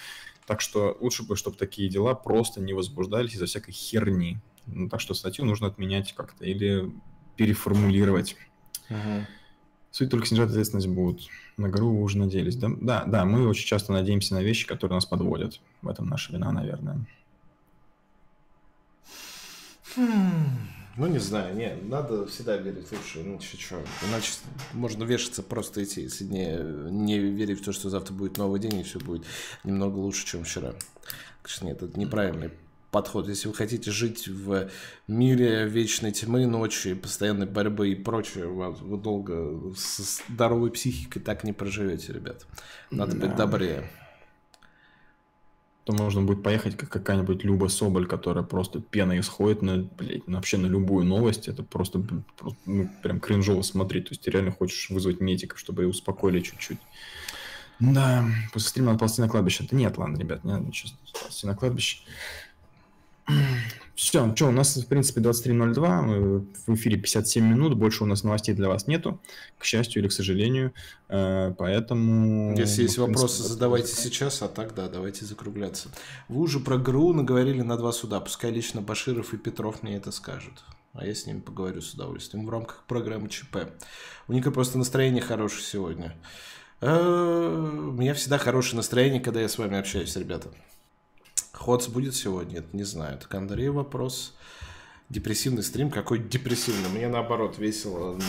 Так 0.46 0.60
что 0.60 0.96
лучше 1.00 1.24
бы, 1.24 1.34
чтобы 1.34 1.56
такие 1.56 1.88
дела 1.88 2.14
просто 2.14 2.60
не 2.60 2.72
возбуждались 2.72 3.34
из-за 3.34 3.46
всякой 3.46 3.72
херни. 3.72 4.38
Ну, 4.66 4.88
так 4.88 5.00
что 5.00 5.12
статью 5.14 5.44
нужно 5.44 5.66
отменять 5.66 6.14
как-то 6.14 6.44
или 6.44 6.88
переформулировать. 7.34 8.36
Угу. 8.90 9.26
Суть 9.90 10.10
только 10.10 10.26
снижать 10.26 10.50
ответственность 10.50 10.88
будут. 10.88 11.28
На 11.56 11.68
гору 11.68 11.90
вы 11.90 12.02
уже 12.02 12.18
надеялись, 12.18 12.56
да? 12.56 12.68
Да, 12.80 13.04
да, 13.04 13.24
мы 13.24 13.48
очень 13.48 13.66
часто 13.66 13.92
надеемся 13.92 14.34
на 14.34 14.42
вещи, 14.42 14.66
которые 14.66 14.96
нас 14.96 15.06
подводят. 15.06 15.60
В 15.82 15.88
этом 15.88 16.06
наша 16.08 16.32
вина, 16.32 16.52
наверное. 16.52 17.06
Ну, 19.96 21.06
не 21.06 21.18
знаю, 21.18 21.56
не, 21.56 21.74
надо 21.88 22.26
всегда 22.26 22.56
верить 22.56 22.88
в 22.88 22.92
лучшее, 22.92 23.24
иначе 23.24 23.56
что, 23.56 23.80
иначе 24.08 24.32
можно 24.72 25.04
вешаться 25.04 25.44
просто 25.44 25.84
идти, 25.84 26.02
если 26.02 26.24
не, 26.24 26.56
не 26.90 27.18
верить 27.20 27.60
в 27.60 27.64
то, 27.64 27.72
что 27.72 27.88
завтра 27.88 28.14
будет 28.14 28.36
новый 28.36 28.58
день, 28.58 28.80
и 28.80 28.82
все 28.82 28.98
будет 28.98 29.24
немного 29.62 29.96
лучше, 29.96 30.26
чем 30.26 30.42
вчера. 30.42 30.74
Конечно, 31.42 31.66
нет, 31.66 31.82
это 31.82 31.98
неправильный 31.98 32.50
подход. 32.90 33.28
Если 33.28 33.48
вы 33.48 33.54
хотите 33.54 33.90
жить 33.90 34.28
в 34.28 34.70
мире 35.06 35.68
вечной 35.68 36.12
тьмы, 36.12 36.46
ночи, 36.46 36.94
постоянной 36.94 37.46
борьбы 37.46 37.90
и 37.90 37.94
прочее, 37.94 38.46
вы 38.46 38.98
долго 38.98 39.74
с 39.76 40.22
здоровой 40.28 40.70
психикой 40.70 41.22
так 41.22 41.44
не 41.44 41.52
проживете, 41.52 42.12
ребят. 42.12 42.46
Надо 42.90 43.16
да. 43.16 43.26
быть 43.26 43.36
добрее. 43.36 43.90
То 45.84 45.94
можно 45.94 46.20
будет 46.20 46.42
поехать, 46.42 46.76
как 46.76 46.90
какая-нибудь 46.90 47.44
Люба 47.44 47.68
Соболь, 47.68 48.06
которая 48.06 48.44
просто 48.44 48.80
пена 48.80 49.18
исходит 49.18 49.62
на, 49.62 49.88
блядь, 49.98 50.26
вообще 50.26 50.58
на 50.58 50.66
любую 50.66 51.06
новость. 51.06 51.48
Это 51.48 51.62
просто, 51.62 52.04
просто 52.36 52.58
ну, 52.66 52.90
прям 53.02 53.20
кринжово 53.20 53.62
смотреть. 53.62 54.04
То 54.04 54.12
есть 54.12 54.20
ты 54.20 54.30
реально 54.30 54.52
хочешь 54.52 54.90
вызвать 54.90 55.20
медиков, 55.20 55.58
чтобы 55.58 55.84
ее 55.84 55.88
успокоили 55.88 56.40
чуть-чуть. 56.40 56.78
Да, 57.80 58.26
после 58.52 58.68
стрима 58.68 58.88
надо 58.88 58.98
ползти 58.98 59.22
на 59.22 59.28
кладбище. 59.28 59.66
Да 59.70 59.76
нет, 59.76 59.96
ладно, 59.96 60.18
ребят, 60.18 60.44
не 60.44 60.52
надо 60.52 60.70
сейчас 60.72 60.92
ползти 61.22 61.46
на 61.46 61.56
кладбище. 61.56 61.98
Все, 63.98 64.32
что, 64.36 64.46
у 64.46 64.52
нас, 64.52 64.76
в 64.76 64.86
принципе, 64.86 65.20
23.02, 65.20 66.46
в 66.68 66.74
эфире 66.74 66.98
57 66.98 67.44
минут, 67.44 67.74
больше 67.74 68.04
у 68.04 68.06
нас 68.06 68.22
новостей 68.22 68.54
для 68.54 68.68
вас 68.68 68.86
нету, 68.86 69.20
к 69.58 69.64
счастью 69.64 70.00
или 70.00 70.08
к 70.08 70.12
сожалению, 70.12 70.72
э, 71.08 71.52
поэтому... 71.58 72.56
Если 72.56 72.82
есть 72.82 72.94
принципе, 72.94 73.00
вопросы, 73.00 73.42
задавайте 73.42 73.92
сейчас, 73.92 74.40
а 74.42 74.48
так, 74.48 74.72
да, 74.76 74.88
давайте 74.88 75.24
закругляться. 75.24 75.88
Вы 76.28 76.42
уже 76.42 76.60
про 76.60 76.78
ГРУ 76.78 77.12
наговорили 77.12 77.62
на 77.62 77.76
два 77.76 77.90
суда, 77.90 78.20
пускай 78.20 78.52
лично 78.52 78.82
Баширов 78.82 79.34
и 79.34 79.36
Петров 79.36 79.82
мне 79.82 79.96
это 79.96 80.12
скажут, 80.12 80.62
а 80.92 81.04
я 81.04 81.12
с 81.12 81.26
ними 81.26 81.40
поговорю 81.40 81.80
с 81.80 81.92
удовольствием 81.92 82.46
в 82.46 82.50
рамках 82.50 82.84
программы 82.86 83.28
ЧП. 83.28 83.56
У 84.28 84.32
Ника 84.32 84.52
просто 84.52 84.78
настроение 84.78 85.22
хорошее 85.22 85.64
сегодня. 85.64 86.14
Э, 86.80 86.96
у 86.96 87.90
меня 87.90 88.14
всегда 88.14 88.38
хорошее 88.38 88.76
настроение, 88.76 89.20
когда 89.20 89.40
я 89.40 89.48
с 89.48 89.58
вами 89.58 89.76
общаюсь, 89.76 90.14
ребята. 90.14 90.50
Ходс 91.52 91.88
будет 91.88 92.14
сегодня? 92.14 92.58
Это 92.58 92.68
не 92.76 92.84
знаю. 92.84 93.16
Это 93.16 93.28
к 93.28 93.34
Андрею 93.34 93.72
вопрос. 93.72 94.34
Депрессивный 95.08 95.62
стрим? 95.62 95.90
Какой 95.90 96.18
депрессивный? 96.18 96.90
Мне 96.90 97.08
наоборот 97.08 97.56
весело 97.56 98.20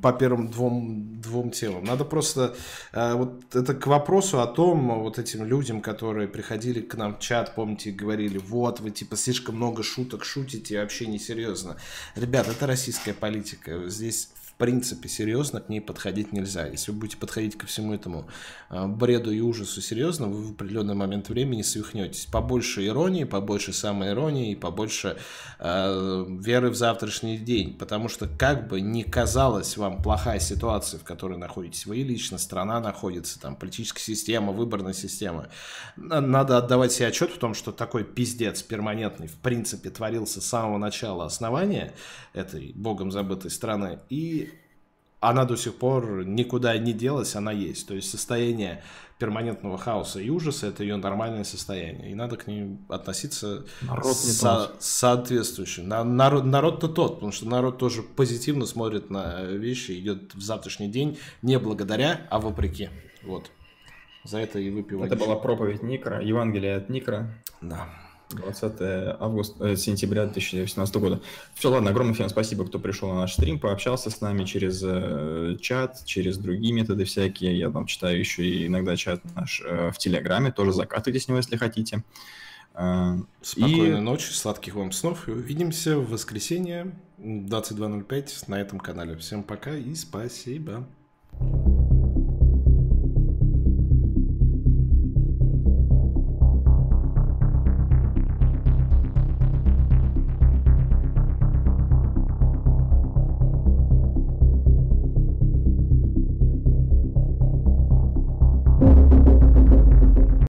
по 0.00 0.12
первым 0.12 0.48
двум, 0.48 1.20
двум 1.20 1.50
темам. 1.50 1.82
Надо 1.82 2.04
просто... 2.04 2.54
Э, 2.92 3.14
вот 3.14 3.54
это 3.56 3.74
к 3.74 3.88
вопросу 3.88 4.40
о 4.40 4.46
том, 4.46 5.00
вот 5.00 5.18
этим 5.18 5.44
людям, 5.44 5.80
которые 5.80 6.28
приходили 6.28 6.80
к 6.80 6.94
нам 6.94 7.16
в 7.16 7.18
чат, 7.18 7.56
помните, 7.56 7.90
говорили, 7.90 8.38
вот, 8.38 8.78
вы 8.78 8.92
типа 8.92 9.16
слишком 9.16 9.56
много 9.56 9.82
шуток 9.82 10.24
шутите, 10.24 10.80
вообще 10.80 11.06
несерьезно. 11.06 11.76
Ребят, 12.14 12.46
это 12.46 12.68
российская 12.68 13.14
политика. 13.14 13.88
Здесь 13.88 14.28
принципе 14.62 15.08
серьезно 15.08 15.60
к 15.60 15.68
ней 15.68 15.80
подходить 15.80 16.32
нельзя. 16.32 16.68
Если 16.68 16.92
вы 16.92 16.98
будете 16.98 17.16
подходить 17.16 17.58
ко 17.58 17.66
всему 17.66 17.94
этому 17.94 18.28
а, 18.70 18.86
бреду 18.86 19.32
и 19.32 19.40
ужасу 19.40 19.80
серьезно, 19.80 20.28
вы 20.28 20.40
в 20.40 20.50
определенный 20.52 20.94
момент 20.94 21.28
времени 21.28 21.62
свихнетесь. 21.62 22.26
Побольше 22.26 22.86
иронии, 22.86 23.24
побольше 23.24 23.72
самоиронии 23.72 24.52
и 24.52 24.54
побольше 24.54 25.16
э, 25.58 26.26
веры 26.28 26.70
в 26.70 26.76
завтрашний 26.76 27.38
день. 27.38 27.76
Потому 27.76 28.08
что 28.08 28.28
как 28.28 28.68
бы 28.68 28.80
ни 28.80 29.02
казалась 29.02 29.76
вам 29.76 30.00
плохая 30.00 30.38
ситуация, 30.38 31.00
в 31.00 31.02
которой 31.02 31.38
находитесь 31.38 31.84
вы 31.86 31.96
лично, 31.96 32.38
страна 32.38 32.78
находится, 32.78 33.40
там 33.40 33.56
политическая 33.56 34.04
система, 34.04 34.52
выборная 34.52 34.92
система, 34.92 35.48
надо 35.96 36.56
отдавать 36.56 36.92
себе 36.92 37.08
отчет 37.08 37.32
в 37.32 37.38
том, 37.38 37.54
что 37.54 37.72
такой 37.72 38.04
пиздец 38.04 38.62
перманентный 38.62 39.26
в 39.26 39.38
принципе 39.38 39.90
творился 39.90 40.40
с 40.40 40.46
самого 40.46 40.78
начала 40.78 41.24
основания 41.24 41.94
этой 42.32 42.70
богом 42.76 43.10
забытой 43.10 43.50
страны. 43.50 43.98
И 44.08 44.51
она 45.22 45.44
до 45.44 45.56
сих 45.56 45.76
пор 45.76 46.24
никуда 46.26 46.76
не 46.78 46.92
делась, 46.92 47.36
она 47.36 47.52
есть. 47.52 47.86
То 47.88 47.94
есть 47.94 48.10
состояние 48.10 48.82
перманентного 49.18 49.78
хаоса 49.78 50.18
и 50.20 50.28
ужаса 50.30 50.66
это 50.66 50.82
ее 50.82 50.96
нормальное 50.96 51.44
состояние. 51.44 52.10
И 52.10 52.14
надо 52.14 52.36
к 52.36 52.48
ней 52.48 52.76
относиться 52.88 53.64
народ 53.82 54.16
со- 54.16 54.72
соответствующе. 54.80 55.82
На- 55.82 56.02
народ, 56.02 56.44
народ-то 56.44 56.88
тот, 56.88 57.14
потому 57.14 57.30
что 57.30 57.46
народ 57.48 57.78
тоже 57.78 58.02
позитивно 58.02 58.66
смотрит 58.66 59.10
на 59.10 59.42
вещи, 59.44 59.92
идет 59.92 60.34
в 60.34 60.40
завтрашний 60.42 60.88
день 60.88 61.18
не 61.40 61.58
благодаря, 61.58 62.26
а 62.30 62.40
вопреки. 62.40 62.90
Вот. 63.22 63.50
За 64.24 64.38
это 64.38 64.58
и 64.58 64.70
выпивать. 64.70 65.12
Это 65.12 65.24
была 65.24 65.36
проповедь 65.36 65.82
Никра, 65.82 66.20
Евангелие 66.20 66.76
от 66.76 66.88
Никра. 66.88 67.32
Да. 67.60 67.88
20 68.34 69.16
августа, 69.20 69.68
э, 69.68 69.76
сентября 69.76 70.24
2018 70.24 70.94
года. 70.96 71.20
Все, 71.54 71.70
ладно, 71.70 71.90
огромное 71.90 72.14
всем 72.14 72.28
спасибо, 72.28 72.64
кто 72.64 72.78
пришел 72.78 73.08
на 73.08 73.20
наш 73.20 73.34
стрим, 73.34 73.58
пообщался 73.58 74.10
с 74.10 74.20
нами 74.20 74.44
через 74.44 74.82
э, 74.84 75.56
чат, 75.60 76.04
через 76.04 76.38
другие 76.38 76.72
методы 76.72 77.04
всякие. 77.04 77.58
Я 77.58 77.70
там 77.70 77.86
читаю 77.86 78.18
еще 78.18 78.44
и 78.44 78.66
иногда 78.66 78.96
чат 78.96 79.20
наш 79.34 79.62
э, 79.64 79.90
в 79.90 79.98
Телеграме, 79.98 80.52
тоже 80.52 80.72
закатывайте 80.72 81.24
с 81.24 81.28
него, 81.28 81.38
если 81.38 81.56
хотите. 81.56 82.02
Э, 82.74 83.18
Спокойной 83.40 83.98
и... 83.98 84.00
ночи, 84.00 84.30
сладких 84.32 84.74
вам 84.74 84.92
снов, 84.92 85.28
увидимся 85.28 85.98
в 85.98 86.10
воскресенье 86.10 86.92
22.05 87.18 88.44
на 88.48 88.60
этом 88.60 88.80
канале. 88.80 89.16
Всем 89.16 89.42
пока 89.42 89.74
и 89.74 89.94
спасибо. 89.94 90.86